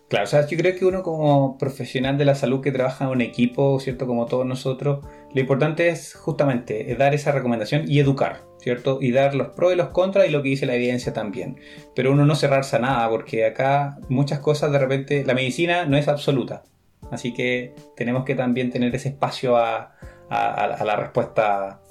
Claro, 0.09 0.23
o 0.23 0.27
sea, 0.27 0.47
yo 0.47 0.57
creo 0.57 0.75
que 0.75 0.85
uno 0.85 1.03
como 1.03 1.55
profesional 1.59 2.17
de 2.17 2.25
la 2.25 2.33
salud 2.33 2.61
que 2.61 2.71
trabaja 2.71 3.05
en 3.05 3.11
un 3.11 3.21
equipo, 3.21 3.79
¿cierto? 3.79 4.07
Como 4.07 4.25
todos 4.25 4.43
nosotros, 4.43 5.05
lo 5.35 5.39
importante 5.39 5.89
es 5.89 6.15
justamente 6.15 6.95
dar 6.95 7.13
esa 7.13 7.31
recomendación 7.31 7.83
y 7.87 7.99
educar, 7.99 8.41
¿cierto? 8.57 8.97
Y 9.01 9.11
dar 9.11 9.35
los 9.35 9.49
pros 9.49 9.71
y 9.71 9.75
los 9.75 9.89
contras 9.89 10.27
y 10.27 10.31
lo 10.31 10.41
que 10.41 10.49
dice 10.49 10.65
la 10.65 10.73
evidencia 10.73 11.13
también. 11.13 11.59
Pero 11.95 12.11
uno 12.11 12.25
no 12.25 12.33
cerrarse 12.33 12.77
a 12.77 12.79
nada, 12.79 13.07
porque 13.07 13.45
acá 13.45 13.99
muchas 14.09 14.39
cosas 14.39 14.71
de 14.71 14.79
repente, 14.79 15.23
la 15.23 15.35
medicina 15.35 15.85
no 15.85 15.95
es 15.95 16.07
absoluta. 16.07 16.63
Así 17.11 17.31
que 17.31 17.75
tenemos 17.95 18.25
que 18.25 18.33
también 18.33 18.71
tener 18.71 18.95
ese 18.95 19.09
espacio 19.09 19.57
a, 19.57 19.93
la 20.31 20.95
respuesta, 20.95 21.81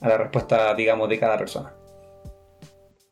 a 0.00 0.08
la 0.08 0.16
respuesta, 0.16 0.74
digamos, 0.74 1.10
de 1.10 1.18
cada 1.18 1.36
persona. 1.36 1.74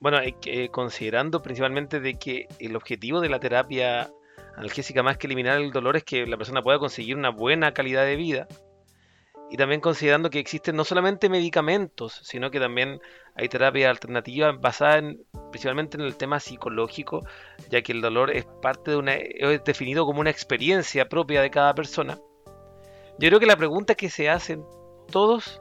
Bueno, 0.01 0.18
eh, 0.22 0.68
considerando 0.70 1.43
principalmente 1.43 2.01
de 2.01 2.14
que 2.14 2.49
el 2.59 2.74
objetivo 2.76 3.20
de 3.20 3.28
la 3.28 3.39
terapia 3.39 4.11
analgésica 4.57 5.03
más 5.03 5.16
que 5.18 5.26
eliminar 5.26 5.61
el 5.61 5.70
dolor 5.70 5.96
es 5.96 6.05
que 6.05 6.26
la 6.26 6.36
persona 6.36 6.62
pueda 6.62 6.78
conseguir 6.78 7.16
una 7.16 7.30
buena 7.30 7.72
calidad 7.72 8.05
de 8.05 8.16
vida. 8.16 8.48
Y 9.50 9.57
también 9.57 9.82
considerando 9.82 10.30
que 10.30 10.38
existen 10.38 10.76
no 10.76 10.84
solamente 10.84 11.28
medicamentos, 11.28 12.20
sino 12.22 12.50
que 12.50 12.59
también 12.59 13.00
hay 13.36 13.48
terapias 13.48 13.90
alternativas 13.90 14.59
basadas 14.59 15.14
principalmente 15.50 15.98
en 15.98 16.05
el 16.05 16.16
tema 16.16 16.40
psicológico, 16.40 17.20
ya 17.68 17.82
que 17.82 17.92
el 17.92 18.00
dolor 18.00 18.30
es 18.30 18.46
parte 18.62 18.92
de 18.92 18.96
una, 18.96 19.14
es 19.14 19.62
definido 19.64 20.07
como 20.07 20.20
una 20.20 20.30
experiencia 20.30 21.09
propia 21.09 21.42
de 21.42 21.50
cada 21.50 21.74
persona. 21.74 22.18
Yo 23.18 23.28
creo 23.28 23.40
que 23.40 23.46
la 23.46 23.57
pregunta 23.57 23.94
que 23.94 24.09
se 24.09 24.30
hacen 24.30 24.64
todos 25.11 25.61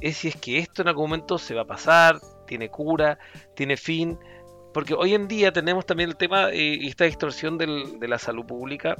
es 0.00 0.16
si 0.16 0.28
es 0.28 0.36
que 0.36 0.58
esto 0.58 0.82
en 0.82 0.88
algún 0.88 1.10
momento 1.10 1.38
se 1.38 1.54
va 1.54 1.62
a 1.62 1.66
pasar, 1.66 2.18
tiene 2.46 2.70
cura, 2.70 3.18
tiene 3.54 3.76
fin, 3.76 4.18
porque 4.72 4.94
hoy 4.94 5.14
en 5.14 5.28
día 5.28 5.52
tenemos 5.52 5.86
también 5.86 6.10
el 6.10 6.16
tema 6.16 6.50
eh, 6.50 6.78
y 6.80 6.88
esta 6.88 7.04
distorsión 7.04 7.58
de 7.58 8.08
la 8.08 8.18
salud 8.18 8.44
pública, 8.44 8.96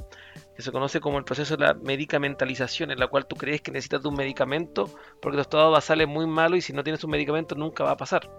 que 0.55 0.61
se 0.61 0.71
conoce 0.71 0.99
como 0.99 1.17
el 1.17 1.23
proceso 1.23 1.55
de 1.55 1.65
la 1.65 1.73
medicamentalización, 1.73 2.91
en 2.91 2.99
la 2.99 3.07
cual 3.07 3.25
tú 3.27 3.35
crees 3.35 3.61
que 3.61 3.71
necesitas 3.71 4.03
un 4.05 4.15
medicamento 4.15 4.89
porque 5.21 5.37
tu 5.37 5.41
estado 5.41 5.71
basal 5.71 6.01
es 6.01 6.07
muy 6.07 6.27
malo 6.27 6.55
y 6.55 6.61
si 6.61 6.73
no 6.73 6.83
tienes 6.83 7.03
un 7.03 7.11
medicamento 7.11 7.55
nunca 7.55 7.83
va 7.83 7.91
a 7.91 7.97
pasar. 7.97 8.29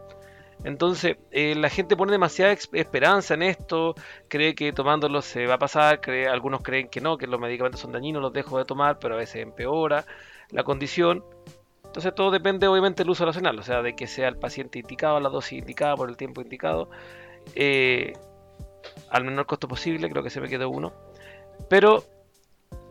Entonces, 0.65 1.17
eh, 1.31 1.55
la 1.55 1.71
gente 1.71 1.97
pone 1.97 2.13
demasiada 2.13 2.53
esperanza 2.53 3.35
en 3.35 3.43
esto, 3.43 3.95
cree 4.29 4.55
que 4.55 4.73
tomándolo 4.73 5.23
se 5.23 5.47
va 5.47 5.55
a 5.55 5.59
pasar, 5.59 6.01
cree, 6.03 6.29
algunos 6.29 6.63
creen 6.63 6.89
que 6.89 7.01
no, 7.01 7.17
que 7.17 7.27
los 7.27 7.41
medicamentos 7.41 7.81
son 7.81 7.93
dañinos, 7.93 8.21
los 8.21 8.33
dejo 8.33 8.59
de 8.59 8.67
tomar, 8.67 8.99
pero 8.99 9.15
a 9.15 9.19
veces 9.19 9.43
empeora 9.43 10.05
la 10.51 10.63
condición. 10.63 11.25
Entonces 11.87 12.15
todo 12.15 12.31
depende 12.31 12.69
obviamente 12.69 13.03
del 13.03 13.11
uso 13.11 13.25
racional, 13.25 13.59
o 13.59 13.63
sea, 13.63 13.83
de 13.83 13.97
que 13.97 14.07
sea 14.07 14.29
el 14.29 14.37
paciente 14.37 14.79
indicado, 14.79 15.19
la 15.19 15.31
dosis 15.31 15.59
indicada 15.59 15.97
por 15.97 16.11
el 16.11 16.17
tiempo 16.17 16.43
indicado 16.43 16.91
eh, 17.55 18.13
al 19.11 19.25
menor 19.25 19.47
costo 19.47 19.69
posible, 19.69 20.09
creo 20.09 20.23
que 20.23 20.31
se 20.31 20.41
me 20.41 20.49
quedó 20.49 20.71
uno. 20.71 20.93
Pero 21.69 22.05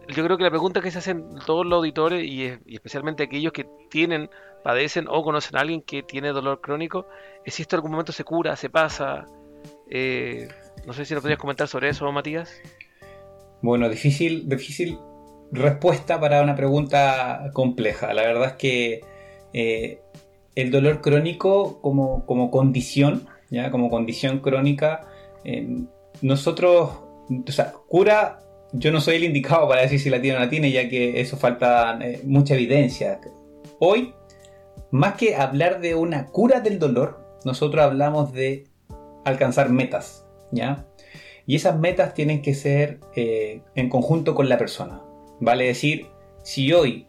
yo 0.08 0.24
creo 0.24 0.38
que 0.38 0.44
la 0.44 0.50
pregunta 0.50 0.82
que 0.82 0.92
se 0.92 1.00
hacen 1.00 1.36
todos 1.46 1.66
los 1.66 1.78
auditores 1.78 2.24
y, 2.24 2.46
especialmente 2.68 3.24
aquellos 3.24 3.54
que 3.54 3.68
tienen 3.90 4.30
padecen 4.64 5.08
o 5.08 5.24
conocen 5.24 5.58
a 5.58 5.62
alguien 5.62 5.82
que 5.82 6.04
tiene 6.04 6.30
dolor 6.30 6.62
crónico, 6.62 7.08
si 7.46 7.62
esto 7.62 7.76
en 7.76 7.78
algún 7.78 7.92
momento 7.92 8.12
se 8.12 8.24
cura, 8.24 8.56
se 8.56 8.70
pasa. 8.70 9.26
Eh, 9.90 10.48
no 10.86 10.94
sé 10.94 11.06
si 11.06 11.14
nos 11.14 11.22
podrías 11.22 11.40
comentar 11.40 11.68
sobre 11.68 11.90
eso, 11.90 12.12
Matías. 12.12 12.62
Bueno, 13.62 13.90
difícil, 13.90 14.48
difícil 14.48 14.98
respuesta 15.52 16.20
para 16.20 16.42
una 16.42 16.56
pregunta 16.56 17.52
compleja. 17.54 18.14
La 18.14 18.24
verdad 18.24 18.50
es 18.50 18.54
que 18.54 19.02
eh, 19.54 20.02
el 20.56 20.72
dolor 20.72 21.02
crónico 21.02 21.82
como, 21.82 22.26
como 22.26 22.52
condición, 22.52 23.28
¿ya? 23.50 23.72
como 23.72 23.90
condición 23.90 24.40
crónica, 24.40 25.08
eh, 25.44 25.68
nosotros, 26.22 26.92
cura, 27.88 28.40
yo 28.74 28.92
no 28.92 29.02
soy 29.02 29.16
el 29.16 29.24
indicado 29.24 29.68
para 29.68 29.82
decir 29.82 30.00
si 30.00 30.10
la 30.10 30.22
tiene 30.22 30.38
o 30.38 30.40
no 30.40 30.46
la 30.46 30.50
tiene, 30.50 30.72
ya 30.72 30.90
que 30.90 31.20
eso 31.22 31.38
falta 31.38 31.98
mucha 32.24 32.56
evidencia. 32.56 33.20
Hoy, 33.80 34.14
más 34.92 35.16
que 35.16 35.36
hablar 35.36 35.80
de 35.82 35.96
una 35.96 36.28
cura 36.28 36.60
del 36.60 36.80
dolor, 36.80 37.30
nosotros 37.46 37.84
hablamos 37.84 38.34
de 38.34 38.66
alcanzar 39.26 39.70
metas, 39.70 40.26
¿ya? 40.52 40.86
Y 41.46 41.56
esas 41.56 41.80
metas 41.80 42.14
tienen 42.14 42.42
que 42.42 42.54
ser 42.54 43.00
eh, 43.16 43.62
en 43.76 43.90
conjunto 43.90 44.36
con 44.36 44.50
la 44.50 44.58
persona. 44.58 45.02
Vale 45.40 45.66
decir, 45.66 46.08
si 46.44 46.72
hoy 46.74 47.08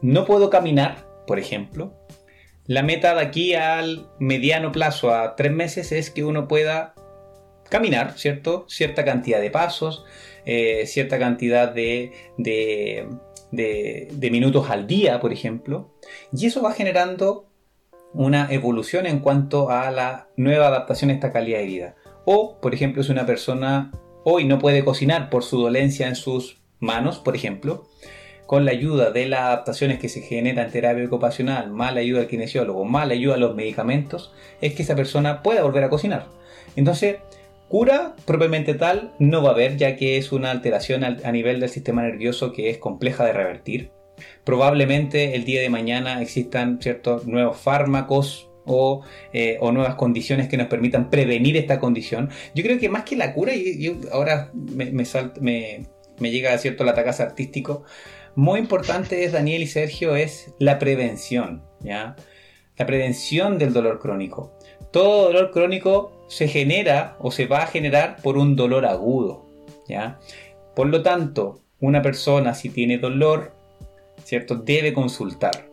no 0.00 0.24
puedo 0.24 0.50
caminar, 0.50 1.06
por 1.26 1.38
ejemplo, 1.38 1.92
la 2.66 2.82
meta 2.82 3.14
de 3.14 3.20
aquí 3.20 3.54
al 3.54 4.08
mediano 4.18 4.72
plazo, 4.72 5.14
a 5.14 5.36
tres 5.36 5.52
meses, 5.52 5.92
es 5.92 6.10
que 6.10 6.24
uno 6.24 6.48
pueda 6.48 6.94
caminar, 7.68 8.18
¿cierto? 8.18 8.64
Cierta 8.68 9.04
cantidad 9.04 9.40
de 9.40 9.50
pasos, 9.50 10.04
eh, 10.46 10.86
cierta 10.86 11.18
cantidad 11.18 11.72
de, 11.72 12.12
de, 12.38 13.08
de, 13.50 14.30
minutos 14.30 14.70
al 14.70 14.86
día, 14.86 15.20
por 15.20 15.32
ejemplo. 15.32 15.94
Y 16.32 16.46
eso 16.46 16.62
va 16.62 16.72
generando 16.72 17.48
una 18.12 18.48
evolución 18.50 19.06
en 19.06 19.20
cuanto 19.20 19.70
a 19.70 19.90
la 19.90 20.28
nueva 20.36 20.68
adaptación 20.68 21.10
a 21.10 21.14
esta 21.14 21.32
calidad 21.32 21.58
de 21.58 21.66
vida. 21.66 21.94
O, 22.24 22.60
por 22.60 22.74
ejemplo, 22.74 23.02
si 23.02 23.12
una 23.12 23.26
persona 23.26 23.92
hoy 24.24 24.44
no 24.44 24.58
puede 24.58 24.84
cocinar 24.84 25.28
por 25.30 25.42
su 25.42 25.60
dolencia 25.60 26.08
en 26.08 26.16
sus 26.16 26.62
manos, 26.78 27.18
por 27.18 27.34
ejemplo, 27.34 27.88
con 28.46 28.64
la 28.64 28.72
ayuda 28.72 29.10
de 29.10 29.26
las 29.26 29.40
adaptaciones 29.40 29.98
que 29.98 30.08
se 30.08 30.20
generan 30.20 30.66
en 30.66 30.72
terapia 30.72 31.04
ocupacional, 31.04 31.70
más 31.70 31.94
la 31.94 32.00
ayuda 32.00 32.20
del 32.20 32.28
kinesiólogo, 32.28 32.84
más 32.84 33.06
la 33.06 33.14
ayuda 33.14 33.34
de 33.34 33.40
los 33.40 33.54
medicamentos, 33.54 34.32
es 34.60 34.74
que 34.74 34.82
esa 34.82 34.96
persona 34.96 35.42
pueda 35.42 35.62
volver 35.62 35.84
a 35.84 35.90
cocinar. 35.90 36.26
Entonces, 36.76 37.16
cura 37.68 38.14
propiamente 38.24 38.74
tal 38.74 39.12
no 39.18 39.42
va 39.42 39.50
a 39.50 39.52
haber, 39.52 39.76
ya 39.76 39.96
que 39.96 40.16
es 40.16 40.32
una 40.32 40.50
alteración 40.50 41.04
a 41.04 41.32
nivel 41.32 41.60
del 41.60 41.70
sistema 41.70 42.02
nervioso 42.02 42.52
que 42.52 42.70
es 42.70 42.78
compleja 42.78 43.24
de 43.24 43.32
revertir. 43.32 43.90
Probablemente 44.44 45.34
el 45.34 45.44
día 45.44 45.60
de 45.60 45.70
mañana 45.70 46.20
existan 46.22 46.80
ciertos 46.80 47.26
nuevos 47.26 47.56
fármacos 47.56 48.48
eh, 49.32 49.58
o, 49.60 49.72
nuevas 49.72 49.96
condiciones 49.96 50.48
que 50.48 50.56
nos 50.56 50.68
permitan 50.68 51.10
prevenir 51.10 51.56
esta 51.56 51.78
condición. 51.78 52.30
Yo 52.54 52.62
creo 52.64 52.78
que 52.78 52.88
más 52.88 53.04
que 53.04 53.16
la 53.16 53.34
cura, 53.34 53.52
ahora 54.10 54.50
me, 54.54 56.30
llega 56.30 56.54
a 56.54 56.58
cierto 56.58 56.88
ataque 56.88 57.10
artístico, 57.22 57.84
muy 58.36 58.60
importante 58.60 59.24
es, 59.24 59.32
Daniel 59.32 59.62
y 59.62 59.66
Sergio, 59.66 60.16
es 60.16 60.52
la 60.58 60.78
prevención, 60.78 61.62
¿ya? 61.80 62.16
La 62.76 62.86
prevención 62.86 63.58
del 63.58 63.72
dolor 63.72 64.00
crónico. 64.00 64.58
Todo 64.92 65.26
dolor 65.26 65.50
crónico 65.50 66.26
se 66.28 66.48
genera 66.48 67.16
o 67.20 67.30
se 67.30 67.46
va 67.46 67.62
a 67.62 67.66
generar 67.66 68.16
por 68.22 68.36
un 68.36 68.56
dolor 68.56 68.86
agudo, 68.86 69.46
¿ya? 69.88 70.18
Por 70.74 70.88
lo 70.88 71.02
tanto, 71.02 71.60
una 71.80 72.02
persona 72.02 72.54
si 72.54 72.70
tiene 72.70 72.98
dolor 72.98 73.52
¿cierto? 74.24 74.56
Debe 74.56 74.92
consultar, 74.92 75.68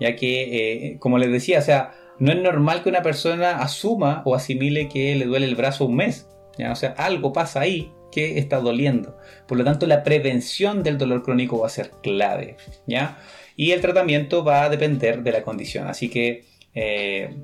ya 0.00 0.16
que, 0.16 0.88
eh, 0.92 0.98
como 0.98 1.18
les 1.18 1.30
decía, 1.30 1.58
o 1.58 1.62
sea, 1.62 1.94
no 2.18 2.32
es 2.32 2.38
normal 2.38 2.82
que 2.82 2.88
una 2.88 3.02
persona 3.02 3.58
asuma 3.58 4.22
o 4.24 4.34
asimile 4.34 4.88
que 4.88 5.14
le 5.14 5.24
duele 5.24 5.46
el 5.46 5.56
brazo 5.56 5.86
un 5.86 5.96
mes, 5.96 6.28
¿ya? 6.58 6.72
O 6.72 6.76
sea, 6.76 6.90
algo 6.90 7.32
pasa 7.32 7.60
ahí 7.60 7.92
que 8.12 8.38
está 8.38 8.60
doliendo. 8.60 9.18
Por 9.48 9.58
lo 9.58 9.64
tanto, 9.64 9.86
la 9.86 10.04
prevención 10.04 10.84
del 10.84 10.98
dolor 10.98 11.24
crónico 11.24 11.58
va 11.58 11.66
a 11.66 11.70
ser 11.70 11.90
clave, 12.02 12.56
¿ya? 12.86 13.18
Y 13.56 13.72
el 13.72 13.80
tratamiento 13.80 14.44
va 14.44 14.64
a 14.64 14.68
depender 14.68 15.22
de 15.22 15.32
la 15.32 15.42
condición. 15.42 15.88
Así 15.88 16.08
que 16.08 16.44
eh, 16.74 17.34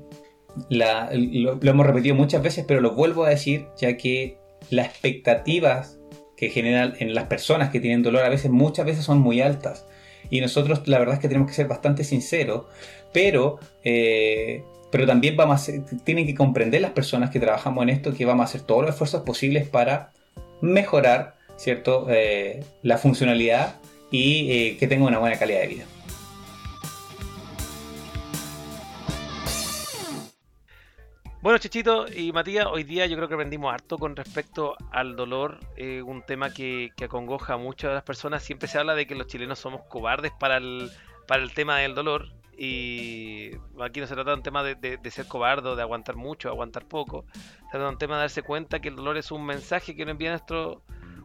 lo, 0.69 1.59
hemos 1.61 1.85
repetido 1.85 2.15
muchas 2.15 2.41
veces, 2.41 2.65
pero 2.67 2.81
lo 2.81 2.93
vuelvo 2.93 3.25
a 3.25 3.29
decir, 3.29 3.67
ya 3.77 3.97
que 3.97 4.37
las 4.69 4.87
expectativas 4.87 5.99
que 6.35 6.49
generan 6.49 6.95
en 6.99 7.13
las 7.13 7.25
personas 7.25 7.69
que 7.69 7.79
tienen 7.79 8.01
dolor 8.01 8.23
a 8.23 8.29
veces, 8.29 8.49
muchas 8.49 8.85
veces 8.85 9.03
son 9.03 9.19
muy 9.19 9.41
altas. 9.41 9.85
Y 10.29 10.41
nosotros 10.41 10.87
la 10.87 10.99
verdad 10.99 11.15
es 11.15 11.21
que 11.21 11.27
tenemos 11.27 11.49
que 11.49 11.55
ser 11.55 11.67
bastante 11.67 12.03
sinceros, 12.03 12.65
pero, 13.11 13.59
eh, 13.83 14.63
pero 14.91 15.05
también 15.05 15.35
vamos 15.35 15.69
tienen 16.03 16.25
que 16.25 16.35
comprender 16.35 16.81
las 16.81 16.91
personas 16.91 17.29
que 17.29 17.39
trabajamos 17.39 17.83
en 17.83 17.89
esto 17.89 18.13
que 18.13 18.25
vamos 18.25 18.43
a 18.43 18.49
hacer 18.49 18.61
todos 18.61 18.81
los 18.83 18.91
esfuerzos 18.91 19.23
posibles 19.23 19.67
para 19.67 20.11
mejorar 20.61 21.39
¿cierto? 21.59 22.07
Eh, 22.09 22.63
la 22.83 22.97
funcionalidad 22.97 23.75
y 24.11 24.51
eh, 24.51 24.77
que 24.77 24.87
tenga 24.87 25.05
una 25.05 25.19
buena 25.19 25.37
calidad 25.37 25.59
de 25.61 25.67
vida. 25.67 25.85
Bueno, 31.41 31.57
Chichito 31.57 32.05
y 32.11 32.31
Matías, 32.33 32.65
hoy 32.65 32.83
día 32.83 33.05
yo 33.05 33.15
creo 33.15 33.27
que 33.27 33.33
aprendimos 33.33 33.73
harto 33.73 33.97
con 33.97 34.15
respecto 34.15 34.75
al 34.91 35.15
dolor, 35.15 35.59
un 36.05 36.21
tema 36.23 36.53
que, 36.53 36.91
acongoja 37.01 37.53
a 37.53 37.57
muchas 37.57 37.91
de 37.91 37.95
las 37.95 38.03
personas. 38.03 38.43
Siempre 38.43 38.67
se 38.67 38.77
habla 38.77 38.93
de 38.93 39.07
que 39.07 39.15
los 39.15 39.27
chilenos 39.27 39.59
somos 39.59 39.83
cobardes 39.83 40.33
para 40.37 40.57
el, 40.57 40.89
para 41.27 41.41
el 41.41 41.53
tema 41.53 41.77
del 41.79 41.95
dolor. 41.95 42.27
Y 42.61 43.51
aquí 43.79 44.01
no 44.01 44.07
se 44.07 44.15
trata 44.15 44.31
de 44.31 44.37
un 44.37 44.43
tema 44.43 44.63
de, 44.63 44.99
ser 45.11 45.27
cobarde, 45.27 45.75
de 45.75 45.81
aguantar 45.81 46.17
mucho, 46.17 46.49
aguantar 46.49 46.85
poco. 46.85 47.25
Se 47.33 47.71
trata 47.71 47.85
de 47.85 47.89
un 47.91 47.97
tema 47.97 48.15
de 48.15 48.21
darse 48.21 48.43
cuenta 48.43 48.81
que 48.81 48.89
el 48.89 48.97
dolor 48.97 49.17
es 49.17 49.31
un 49.31 49.45
mensaje 49.45 49.95
que 49.95 50.03
nos 50.03 50.11
envía 50.11 50.31
nuestro 50.31 50.83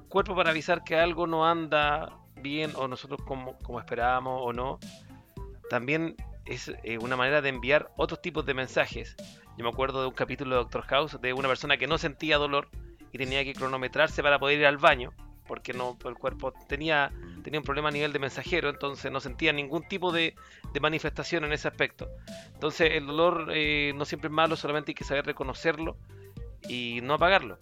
cuerpo 0.08 0.36
para 0.36 0.50
avisar 0.50 0.84
que 0.84 0.96
algo 0.96 1.26
no 1.26 1.44
anda 1.44 2.16
bien 2.36 2.70
o 2.76 2.86
nosotros 2.86 3.20
como, 3.26 3.58
como 3.58 3.80
esperábamos 3.80 4.40
o 4.44 4.52
no. 4.52 4.78
También 5.68 6.14
es 6.44 6.72
eh, 6.84 6.98
una 6.98 7.16
manera 7.16 7.42
de 7.42 7.48
enviar 7.48 7.90
otros 7.96 8.22
tipos 8.22 8.46
de 8.46 8.54
mensajes 8.54 9.16
yo 9.56 9.62
me 9.62 9.70
acuerdo 9.70 10.00
de 10.00 10.08
un 10.08 10.14
capítulo 10.14 10.56
de 10.56 10.62
Doctor 10.62 10.82
House 10.82 11.20
de 11.20 11.32
una 11.32 11.48
persona 11.48 11.76
que 11.76 11.86
no 11.86 11.96
sentía 11.96 12.38
dolor 12.38 12.68
y 13.12 13.18
tenía 13.18 13.44
que 13.44 13.54
cronometrarse 13.54 14.22
para 14.22 14.40
poder 14.40 14.58
ir 14.58 14.66
al 14.66 14.78
baño, 14.78 15.12
porque 15.46 15.72
no 15.72 15.96
el 16.04 16.14
cuerpo 16.14 16.52
tenía, 16.68 17.12
tenía 17.42 17.60
un 17.60 17.64
problema 17.64 17.88
a 17.88 17.92
nivel 17.92 18.12
de 18.12 18.18
mensajero, 18.18 18.70
entonces 18.70 19.10
no 19.12 19.20
sentía 19.20 19.52
ningún 19.52 19.86
tipo 19.88 20.12
de, 20.12 20.34
manifestación 20.80 21.44
en 21.44 21.52
ese 21.52 21.68
aspecto. 21.68 22.08
Entonces 22.52 22.92
el 22.92 23.06
dolor 23.06 23.48
eh, 23.54 23.92
no 23.94 24.04
siempre 24.04 24.28
es 24.28 24.32
malo, 24.32 24.56
solamente 24.56 24.90
hay 24.90 24.94
que 24.94 25.04
saber 25.04 25.26
reconocerlo 25.26 25.96
y 26.68 27.00
no 27.02 27.14
apagarlo. 27.14 27.58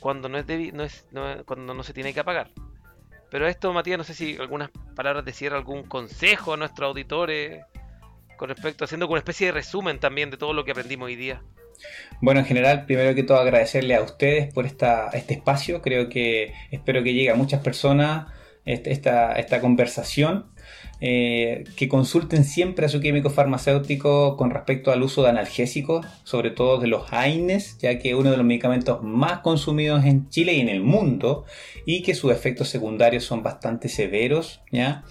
Cuando 0.00 0.28
no 0.28 0.38
es, 0.38 0.46
no 0.72 0.84
es 0.84 1.06
cuando 1.44 1.74
no 1.74 1.82
se 1.82 1.92
tiene 1.92 2.12
que 2.12 2.20
apagar. 2.20 2.50
Pero 3.30 3.48
esto, 3.48 3.72
Matías, 3.72 3.98
no 3.98 4.04
sé 4.04 4.14
si 4.14 4.36
algunas 4.36 4.70
palabras 4.94 5.24
de 5.24 5.32
cierre, 5.32 5.56
algún 5.56 5.82
consejo 5.84 6.54
a 6.54 6.56
nuestros 6.56 6.88
auditores 6.88 7.64
con 8.36 8.48
respecto, 8.48 8.84
haciendo 8.84 9.08
una 9.08 9.18
especie 9.18 9.46
de 9.46 9.52
resumen 9.52 9.98
también 9.98 10.30
de 10.30 10.36
todo 10.36 10.52
lo 10.52 10.64
que 10.64 10.70
aprendimos 10.70 11.06
hoy 11.06 11.16
día. 11.16 11.42
Bueno, 12.20 12.40
en 12.40 12.46
general, 12.46 12.86
primero 12.86 13.14
que 13.14 13.22
todo 13.22 13.38
agradecerle 13.38 13.94
a 13.94 14.02
ustedes 14.02 14.52
por 14.52 14.66
esta, 14.66 15.10
este 15.12 15.34
espacio. 15.34 15.82
Creo 15.82 16.08
que 16.08 16.52
espero 16.70 17.02
que 17.02 17.12
llegue 17.12 17.30
a 17.30 17.34
muchas 17.34 17.60
personas 17.62 18.26
este, 18.64 18.92
esta, 18.92 19.32
esta 19.32 19.60
conversación. 19.60 20.46
Eh, 20.98 21.64
que 21.76 21.88
consulten 21.88 22.44
siempre 22.44 22.86
a 22.86 22.88
su 22.88 23.00
químico 23.00 23.28
farmacéutico 23.28 24.38
con 24.38 24.50
respecto 24.50 24.90
al 24.90 25.02
uso 25.02 25.22
de 25.22 25.28
analgésicos, 25.28 26.06
sobre 26.24 26.50
todo 26.50 26.80
de 26.80 26.86
los 26.86 27.12
AINES, 27.12 27.76
ya 27.78 27.98
que 27.98 28.10
es 28.10 28.14
uno 28.14 28.30
de 28.30 28.38
los 28.38 28.46
medicamentos 28.46 29.02
más 29.02 29.40
consumidos 29.40 30.06
en 30.06 30.30
Chile 30.30 30.54
y 30.54 30.60
en 30.60 30.70
el 30.70 30.80
mundo, 30.80 31.44
y 31.84 32.02
que 32.02 32.14
sus 32.14 32.32
efectos 32.32 32.70
secundarios 32.70 33.24
son 33.24 33.42
bastante 33.42 33.90
severos. 33.90 34.62
¿ya? 34.72 35.04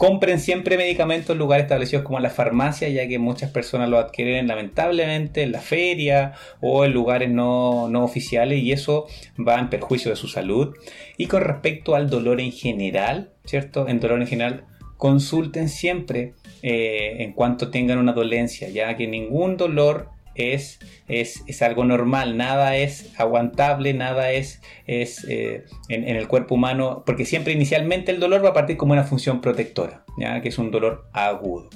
Compren 0.00 0.40
siempre 0.40 0.78
medicamentos 0.78 1.28
en 1.28 1.36
lugares 1.36 1.64
establecidos 1.64 2.06
como 2.06 2.20
la 2.20 2.30
farmacia, 2.30 2.88
ya 2.88 3.06
que 3.06 3.18
muchas 3.18 3.50
personas 3.50 3.90
lo 3.90 3.98
adquieren 3.98 4.46
lamentablemente 4.46 5.42
en 5.42 5.52
la 5.52 5.60
feria 5.60 6.32
o 6.62 6.86
en 6.86 6.94
lugares 6.94 7.28
no, 7.28 7.84
oficiales 8.02 8.62
y 8.62 8.72
eso 8.72 9.08
va 9.38 9.58
en 9.58 9.68
perjuicio 9.68 10.10
de 10.10 10.16
su 10.16 10.26
salud. 10.26 10.74
Y 11.18 11.26
con 11.26 11.42
respecto 11.42 11.94
al 11.94 12.08
dolor 12.08 12.40
en 12.40 12.50
general, 12.50 13.32
¿cierto? 13.44 13.88
En 13.88 14.00
dolor 14.00 14.22
en 14.22 14.26
general, 14.26 14.64
consulten 14.96 15.68
siempre 15.68 16.32
eh, 16.62 17.16
en 17.18 17.34
cuanto 17.34 17.70
tengan 17.70 17.98
una 17.98 18.14
dolencia, 18.14 18.70
ya 18.70 18.96
que 18.96 19.06
ningún 19.06 19.58
dolor 19.58 20.08
es, 20.34 20.78
es, 21.08 21.62
algo 21.62 21.84
normal, 21.84 22.36
nada 22.36 22.76
es 22.76 23.12
aguantable, 23.18 23.94
nada 23.94 24.32
es, 24.32 24.60
es 24.86 25.24
eh, 25.28 25.64
en, 25.88 26.04
el 26.04 26.28
cuerpo 26.28 26.54
humano, 26.54 27.02
porque 27.04 27.24
siempre 27.24 27.52
inicialmente 27.52 28.12
el 28.12 28.20
dolor 28.20 28.44
va 28.44 28.50
a 28.50 28.54
partir 28.54 28.76
como 28.76 28.92
una 28.92 29.04
función 29.04 29.40
protectora, 29.40 30.04
¿ya? 30.18 30.40
que 30.40 30.48
es 30.48 30.58
un 30.58 30.70
dolor 30.70 31.08
agudo. 31.12 31.68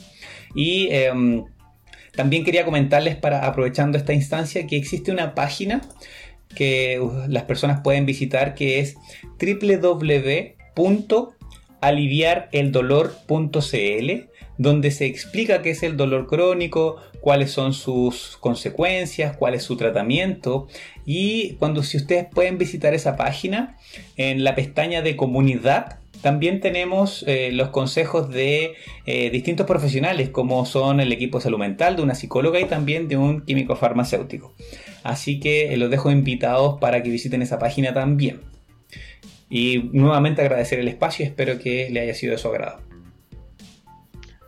Y 0.54 0.88
em, 0.90 1.44
también 2.14 2.44
quería 2.44 2.64
comentarles, 2.64 3.16
para 3.16 3.44
aprovechando 3.46 3.98
esta 3.98 4.12
instancia, 4.12 4.66
que 4.66 4.76
existe 4.76 5.10
una 5.10 5.34
página 5.34 5.82
que 6.54 7.00
uh, 7.00 7.24
las 7.28 7.42
personas 7.44 7.80
pueden 7.82 8.06
visitar 8.06 8.54
que 8.54 8.78
es 8.78 8.96
www 9.40 10.54
aliviareldolor.cl 11.86 14.10
donde 14.56 14.90
se 14.90 15.06
explica 15.06 15.62
qué 15.62 15.70
es 15.70 15.82
el 15.82 15.96
dolor 15.96 16.28
crónico, 16.28 16.96
cuáles 17.20 17.50
son 17.50 17.72
sus 17.72 18.36
consecuencias, 18.38 19.36
cuál 19.36 19.54
es 19.54 19.64
su 19.64 19.76
tratamiento 19.76 20.68
y 21.04 21.54
cuando 21.54 21.82
si 21.82 21.96
ustedes 21.96 22.26
pueden 22.32 22.58
visitar 22.58 22.94
esa 22.94 23.16
página 23.16 23.76
en 24.16 24.44
la 24.44 24.54
pestaña 24.54 25.02
de 25.02 25.16
comunidad 25.16 25.98
también 26.24 26.60
tenemos 26.60 27.22
eh, 27.28 27.50
los 27.52 27.68
consejos 27.68 28.30
de 28.30 28.76
eh, 29.04 29.28
distintos 29.28 29.66
profesionales, 29.66 30.30
como 30.30 30.64
son 30.64 31.00
el 31.00 31.12
equipo 31.12 31.38
salud 31.38 31.58
mental, 31.58 31.96
de 31.96 32.02
una 32.02 32.14
psicóloga 32.14 32.58
y 32.60 32.64
también 32.64 33.08
de 33.08 33.18
un 33.18 33.44
químico 33.44 33.76
farmacéutico. 33.76 34.54
Así 35.02 35.38
que 35.38 35.74
eh, 35.74 35.76
los 35.76 35.90
dejo 35.90 36.10
invitados 36.10 36.80
para 36.80 37.02
que 37.02 37.10
visiten 37.10 37.42
esa 37.42 37.58
página 37.58 37.92
también. 37.92 38.40
Y 39.54 39.88
nuevamente 39.92 40.42
agradecer 40.42 40.80
el 40.80 40.88
espacio, 40.88 41.24
espero 41.24 41.60
que 41.60 41.88
le 41.88 42.00
haya 42.00 42.12
sido 42.12 42.32
de 42.32 42.38
su 42.38 42.48
agrado. 42.48 42.82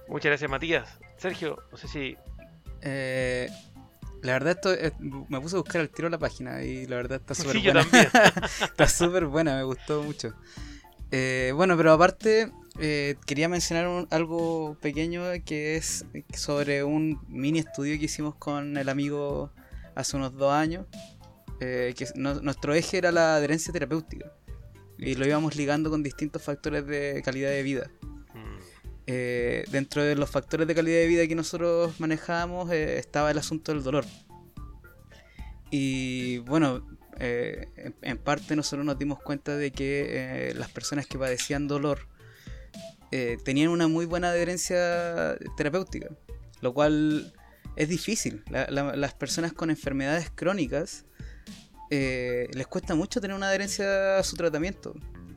Muchas 0.09 0.31
gracias, 0.31 0.51
Matías. 0.51 0.99
Sergio, 1.17 1.63
no 1.71 1.77
sé 1.77 1.87
si. 1.87 2.17
la 2.83 4.33
verdad, 4.33 4.51
esto, 4.51 4.97
me 5.29 5.41
puse 5.41 5.55
a 5.55 5.61
buscar 5.61 5.81
al 5.81 5.91
tiro 5.91 6.09
la 6.09 6.19
página 6.19 6.65
y 6.65 6.89
la 6.89 6.97
verdad 6.97 7.21
está 7.21 7.37
súper 7.37 7.53
sí, 7.53 7.63
buena. 7.63 7.87
está 8.65 8.89
súper 8.89 9.27
buena, 9.27 9.55
me 9.55 9.63
gustó 9.63 10.03
mucho. 10.03 10.35
Eh, 11.13 11.53
bueno, 11.55 11.77
pero 11.77 11.93
aparte 11.93 12.51
eh, 12.81 13.15
quería 13.27 13.49
mencionar 13.49 14.09
algo 14.11 14.77
pequeño 14.81 15.23
que 15.45 15.77
es 15.77 16.05
sobre 16.35 16.83
un 16.83 17.21
mini 17.29 17.61
estudio 17.61 17.97
que 17.97 18.07
hicimos 18.07 18.35
con 18.35 18.77
el 18.77 18.89
amigo 18.89 19.53
hace 19.95 20.17
unos 20.17 20.35
dos 20.35 20.53
años. 20.53 20.85
Eh, 21.61 21.95
que 21.97 22.07
nuestro 22.17 22.75
eje 22.75 22.99
era 22.99 23.13
la 23.13 23.37
adherencia 23.37 23.73
terapéutica 23.73 24.33
y 24.99 25.15
lo 25.15 25.27
íbamos 25.27 25.57
ligando 25.57 25.91
con 25.91 26.03
distintos 26.03 26.43
factores 26.43 26.87
de 26.87 27.23
calidad 27.25 27.51
de 27.51 27.63
vida. 27.63 27.91
Mm. 28.35 29.71
dentro 29.71 30.03
de 30.03 30.17
los 30.17 30.29
factores 30.29 30.67
de 30.67 30.75
calidad 30.75 30.99
de 30.99 31.07
vida 31.07 31.27
que 31.27 31.35
nosotros 31.35 32.01
manejábamos 32.01 32.73
estaba 32.73 33.31
el 33.31 33.39
asunto 33.39 33.73
del 33.73 33.83
dolor. 33.83 34.05
Y 35.71 36.39
bueno, 36.39 36.85
eh, 37.19 37.93
en, 38.03 38.19
parte 38.19 38.57
nosotros 38.57 38.85
nos 38.85 38.99
dimos 38.99 39.21
cuenta 39.23 39.57
de 39.57 39.73
que 39.73 40.51
eh, 40.51 40.55
las 40.55 40.71
personas 40.71 41.07
que 41.07 41.19
padecían 41.19 41.67
dolor 41.67 42.09
eh, 43.11 43.39
tenían 43.43 43.71
una 43.71 43.89
muy 43.89 44.05
buena 44.05 44.31
adherencia 44.31 45.37
terapéutica, 45.57 46.11
lo 46.61 46.75
cual 46.75 47.33
es 47.77 47.89
difícil. 47.89 48.45
las 48.51 49.15
personas 49.15 49.53
con 49.53 49.71
enfermedades 49.71 50.31
crónicas 50.35 51.06
les 51.91 52.67
cuesta 52.67 52.95
mucho 52.95 53.21
tener 53.21 53.37
una 53.37 53.49
adherencia 53.49 54.19
a 54.19 54.23
su 54.23 54.37
tratamiento. 54.37 54.95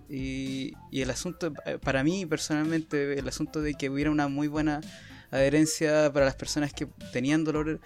Y, 0.10 0.74
y, 0.90 1.02
el 1.02 1.12
asunto, 1.12 1.54
para 1.84 2.04
mí 2.04 2.26
personalmente, 2.26 3.20
el 3.20 3.28
asunto 3.28 3.62
de 3.62 3.76
que 3.76 3.90
hubiera 3.90 4.10
una 4.10 4.28
muy 4.28 4.48
buena 4.48 4.82
adherencia 5.30 6.12
para 6.12 6.26
las 6.26 6.36
personas 6.36 6.74
que 6.74 6.88
tenían 7.14 7.44
dolor, 7.44 7.80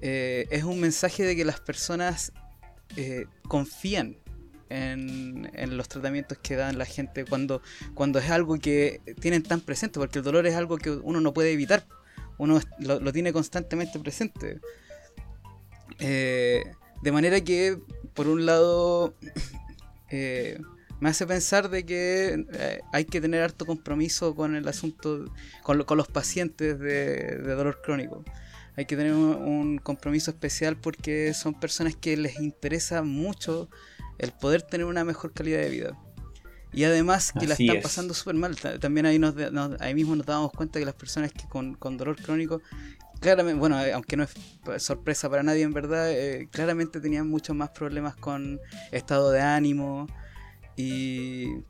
es 0.00 0.64
un 0.64 0.80
mensaje 0.80 1.22
de 1.22 1.36
que 1.36 1.44
las 1.44 1.60
personas 1.60 2.32
eh, 2.96 3.26
confían 3.48 4.16
en, 4.68 5.76
los 5.76 5.88
tratamientos 5.88 6.38
que 6.38 6.56
dan 6.56 6.78
la 6.78 6.84
gente 6.84 7.24
cuando, 7.24 7.62
cuando 7.94 8.18
es 8.18 8.30
algo 8.30 8.58
que 8.58 9.00
tienen 9.20 9.42
tan 9.42 9.60
presente, 9.60 9.98
porque 9.98 10.18
el 10.18 10.24
dolor 10.24 10.46
es 10.46 10.54
algo 10.54 10.78
que 10.78 10.90
uno 10.90 11.20
no 11.20 11.32
puede 11.32 11.52
evitar, 11.52 11.86
uno 12.38 12.60
lo, 12.78 13.12
tiene 13.12 13.32
constantemente 13.32 13.98
presente. 13.98 14.60
Eh, 15.98 16.64
de 17.02 17.12
manera 17.12 17.40
que, 17.42 17.78
por 18.14 18.28
un 18.28 18.46
lado, 18.46 19.14
eh, 20.10 20.58
me 21.00 21.08
hace 21.08 21.26
pensar 21.26 21.68
de 21.68 21.84
que 21.84 22.46
hay 22.92 23.04
que 23.04 23.20
tener 23.20 23.42
harto 23.42 23.66
compromiso 23.66 24.34
con 24.34 24.54
el 24.54 24.66
asunto, 24.68 25.24
con, 25.62 25.82
con 25.82 25.98
los 25.98 26.08
pacientes 26.08 26.78
de, 26.78 27.38
de 27.38 27.54
dolor 27.54 27.80
crónico 27.82 28.24
hay 28.76 28.86
que 28.86 28.96
tener 28.96 29.12
un, 29.12 29.78
compromiso 29.78 30.30
especial 30.30 30.76
porque 30.76 31.34
son 31.34 31.54
personas 31.54 31.94
que 31.94 32.16
les 32.16 32.40
interesa 32.40 33.02
mucho 33.02 33.68
el 34.18 34.32
poder 34.32 34.62
tener 34.62 34.86
una 34.86 35.04
mejor 35.04 35.32
calidad 35.32 35.60
de 35.60 35.68
vida. 35.68 35.98
Y 36.72 36.84
además 36.84 37.32
que 37.38 37.46
la 37.46 37.54
están 37.54 37.82
pasando 37.82 38.14
súper 38.14 38.34
mal. 38.34 38.56
También 38.80 39.04
ahí, 39.04 39.18
nos, 39.18 39.34
ahí 39.80 39.94
mismo 39.94 40.16
nos 40.16 40.24
dábamos 40.24 40.52
cuenta 40.52 40.78
que 40.78 40.86
las 40.86 40.94
personas 40.94 41.30
que 41.30 41.46
con, 41.46 41.76
dolor 41.98 42.16
crónico, 42.16 42.62
claramente, 43.22 43.58
bueno, 43.58 43.82
eh, 43.82 43.94
aunque 43.94 44.18
no 44.18 44.24
es 44.24 44.34
sorpresa 44.82 45.30
para 45.30 45.42
nadie 45.42 45.62
en 45.62 45.72
verdad, 45.72 46.12
eh, 46.12 46.48
claramente 46.50 47.00
tenían 47.00 47.30
muchos 47.30 47.56
más 47.56 47.70
problemas 47.70 48.14
con 48.16 48.60
estado 48.90 49.30
de 49.30 49.40
ánimo 49.40 50.06
y 50.76 51.62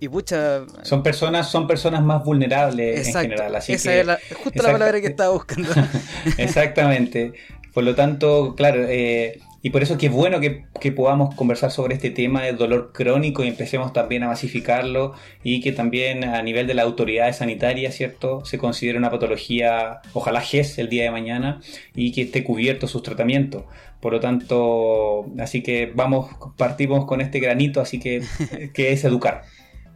y 0.00 0.08
pucha. 0.08 0.66
Son 0.82 1.02
personas, 1.02 1.50
son 1.50 1.66
personas 1.66 2.02
más 2.02 2.24
vulnerables 2.24 3.08
en 3.08 3.14
general. 3.14 3.56
Así 3.56 3.72
esa 3.72 3.94
es 3.94 4.06
la, 4.06 4.18
justo 4.42 4.62
la 4.62 4.72
palabra 4.72 5.00
que 5.00 5.06
estaba 5.06 5.32
buscando. 5.32 5.70
Exactamente. 6.38 7.32
Por 7.72 7.84
lo 7.84 7.94
tanto, 7.94 8.54
claro, 8.54 8.84
eh, 8.88 9.40
y 9.64 9.70
por 9.70 9.82
eso 9.82 9.96
que 9.96 10.08
es 10.08 10.12
bueno 10.12 10.40
que, 10.40 10.92
podamos 10.92 11.34
conversar 11.36 11.70
sobre 11.70 11.94
este 11.94 12.10
tema 12.10 12.42
del 12.42 12.58
dolor 12.58 12.92
crónico 12.92 13.42
y 13.42 13.48
empecemos 13.48 13.94
también 13.94 14.22
a 14.22 14.26
masificarlo 14.26 15.14
y 15.42 15.62
que 15.62 15.72
también 15.72 16.22
a 16.22 16.42
nivel 16.42 16.66
de 16.66 16.74
la 16.74 16.82
autoridad 16.82 17.34
sanitaria, 17.34 17.90
¿cierto? 17.90 18.44
Se 18.44 18.58
considere 18.58 18.98
una 18.98 19.10
patología, 19.10 20.02
ojalá 20.12 20.42
GES 20.42 20.76
el 20.76 20.90
día 20.90 21.04
de 21.04 21.10
mañana 21.10 21.62
y 21.94 22.12
que 22.12 22.20
esté 22.20 22.44
cubierto 22.44 22.86
sus 22.86 23.02
tratamientos. 23.02 23.64
Por 24.02 24.12
lo 24.12 24.20
tanto, 24.20 25.32
así 25.38 25.62
que 25.62 25.90
vamos, 25.94 26.28
partimos 26.58 27.06
con 27.06 27.22
este 27.22 27.40
granito, 27.40 27.80
así 27.80 27.98
que, 27.98 28.22
que 28.74 28.92
es 28.92 29.02
educar. 29.04 29.44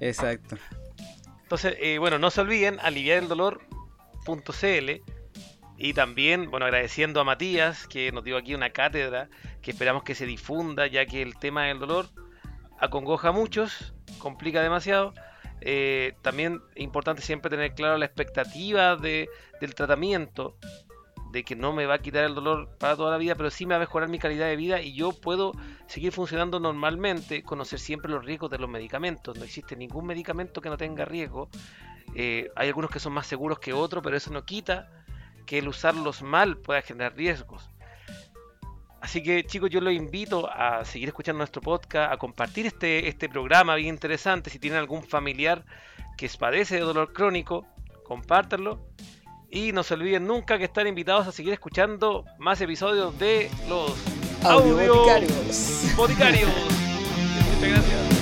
Exacto. 0.00 0.56
Entonces, 1.42 1.74
eh, 1.78 1.98
bueno, 1.98 2.18
no 2.18 2.30
se 2.30 2.40
olviden, 2.40 2.78
aliviareldolor.cl 2.80 5.17
y 5.78 5.94
también, 5.94 6.50
bueno, 6.50 6.66
agradeciendo 6.66 7.20
a 7.20 7.24
Matías 7.24 7.86
que 7.86 8.10
nos 8.10 8.24
dio 8.24 8.36
aquí 8.36 8.52
una 8.52 8.70
cátedra 8.70 9.30
que 9.62 9.70
esperamos 9.70 10.02
que 10.02 10.16
se 10.16 10.26
difunda, 10.26 10.88
ya 10.88 11.06
que 11.06 11.22
el 11.22 11.38
tema 11.38 11.66
del 11.66 11.78
dolor 11.78 12.08
acongoja 12.80 13.28
a 13.28 13.32
muchos, 13.32 13.94
complica 14.18 14.60
demasiado. 14.60 15.14
Eh, 15.60 16.14
también 16.20 16.60
es 16.74 16.82
importante 16.82 17.22
siempre 17.22 17.48
tener 17.48 17.74
claro 17.74 17.96
la 17.96 18.06
expectativa 18.06 18.96
de, 18.96 19.28
del 19.60 19.76
tratamiento 19.76 20.56
de 21.30 21.44
que 21.44 21.54
no 21.54 21.72
me 21.72 21.86
va 21.86 21.94
a 21.94 21.98
quitar 21.98 22.24
el 22.24 22.34
dolor 22.34 22.76
para 22.78 22.96
toda 22.96 23.12
la 23.12 23.18
vida, 23.18 23.36
pero 23.36 23.48
sí 23.48 23.64
me 23.64 23.74
va 23.74 23.76
a 23.76 23.80
mejorar 23.80 24.08
mi 24.08 24.18
calidad 24.18 24.48
de 24.48 24.56
vida 24.56 24.80
y 24.80 24.94
yo 24.94 25.12
puedo 25.12 25.52
seguir 25.86 26.10
funcionando 26.10 26.58
normalmente, 26.58 27.44
conocer 27.44 27.78
siempre 27.78 28.10
los 28.10 28.24
riesgos 28.24 28.50
de 28.50 28.58
los 28.58 28.68
medicamentos. 28.68 29.38
No 29.38 29.44
existe 29.44 29.76
ningún 29.76 30.06
medicamento 30.06 30.60
que 30.60 30.70
no 30.70 30.76
tenga 30.76 31.04
riesgo. 31.04 31.50
Eh, 32.16 32.50
hay 32.56 32.66
algunos 32.66 32.90
que 32.90 32.98
son 32.98 33.12
más 33.12 33.28
seguros 33.28 33.60
que 33.60 33.72
otros, 33.72 34.02
pero 34.02 34.16
eso 34.16 34.32
no 34.32 34.44
quita 34.44 34.97
que 35.48 35.58
el 35.58 35.66
usarlos 35.66 36.20
mal 36.22 36.58
pueda 36.58 36.82
generar 36.82 37.16
riesgos. 37.16 37.70
Así 39.00 39.22
que 39.22 39.44
chicos, 39.44 39.70
yo 39.70 39.80
los 39.80 39.94
invito 39.94 40.46
a 40.52 40.84
seguir 40.84 41.08
escuchando 41.08 41.38
nuestro 41.38 41.62
podcast, 41.62 42.12
a 42.12 42.18
compartir 42.18 42.66
este, 42.66 43.08
este 43.08 43.30
programa 43.30 43.74
bien 43.74 43.88
interesante. 43.88 44.50
Si 44.50 44.58
tienen 44.58 44.78
algún 44.78 45.02
familiar 45.02 45.64
que 46.18 46.28
padece 46.38 46.74
de 46.74 46.82
dolor 46.82 47.14
crónico, 47.14 47.66
compártanlo 48.04 48.78
y 49.50 49.72
no 49.72 49.82
se 49.84 49.94
olviden 49.94 50.26
nunca 50.26 50.58
que 50.58 50.64
están 50.64 50.86
invitados 50.86 51.26
a 51.26 51.32
seguir 51.32 51.54
escuchando 51.54 52.26
más 52.38 52.60
episodios 52.60 53.18
de 53.18 53.50
los 53.70 53.94
audio 54.44 54.76
boticarios. 54.76 55.94
boticarios. 55.96 56.50
Muchas 57.54 57.70
gracias. 57.70 58.17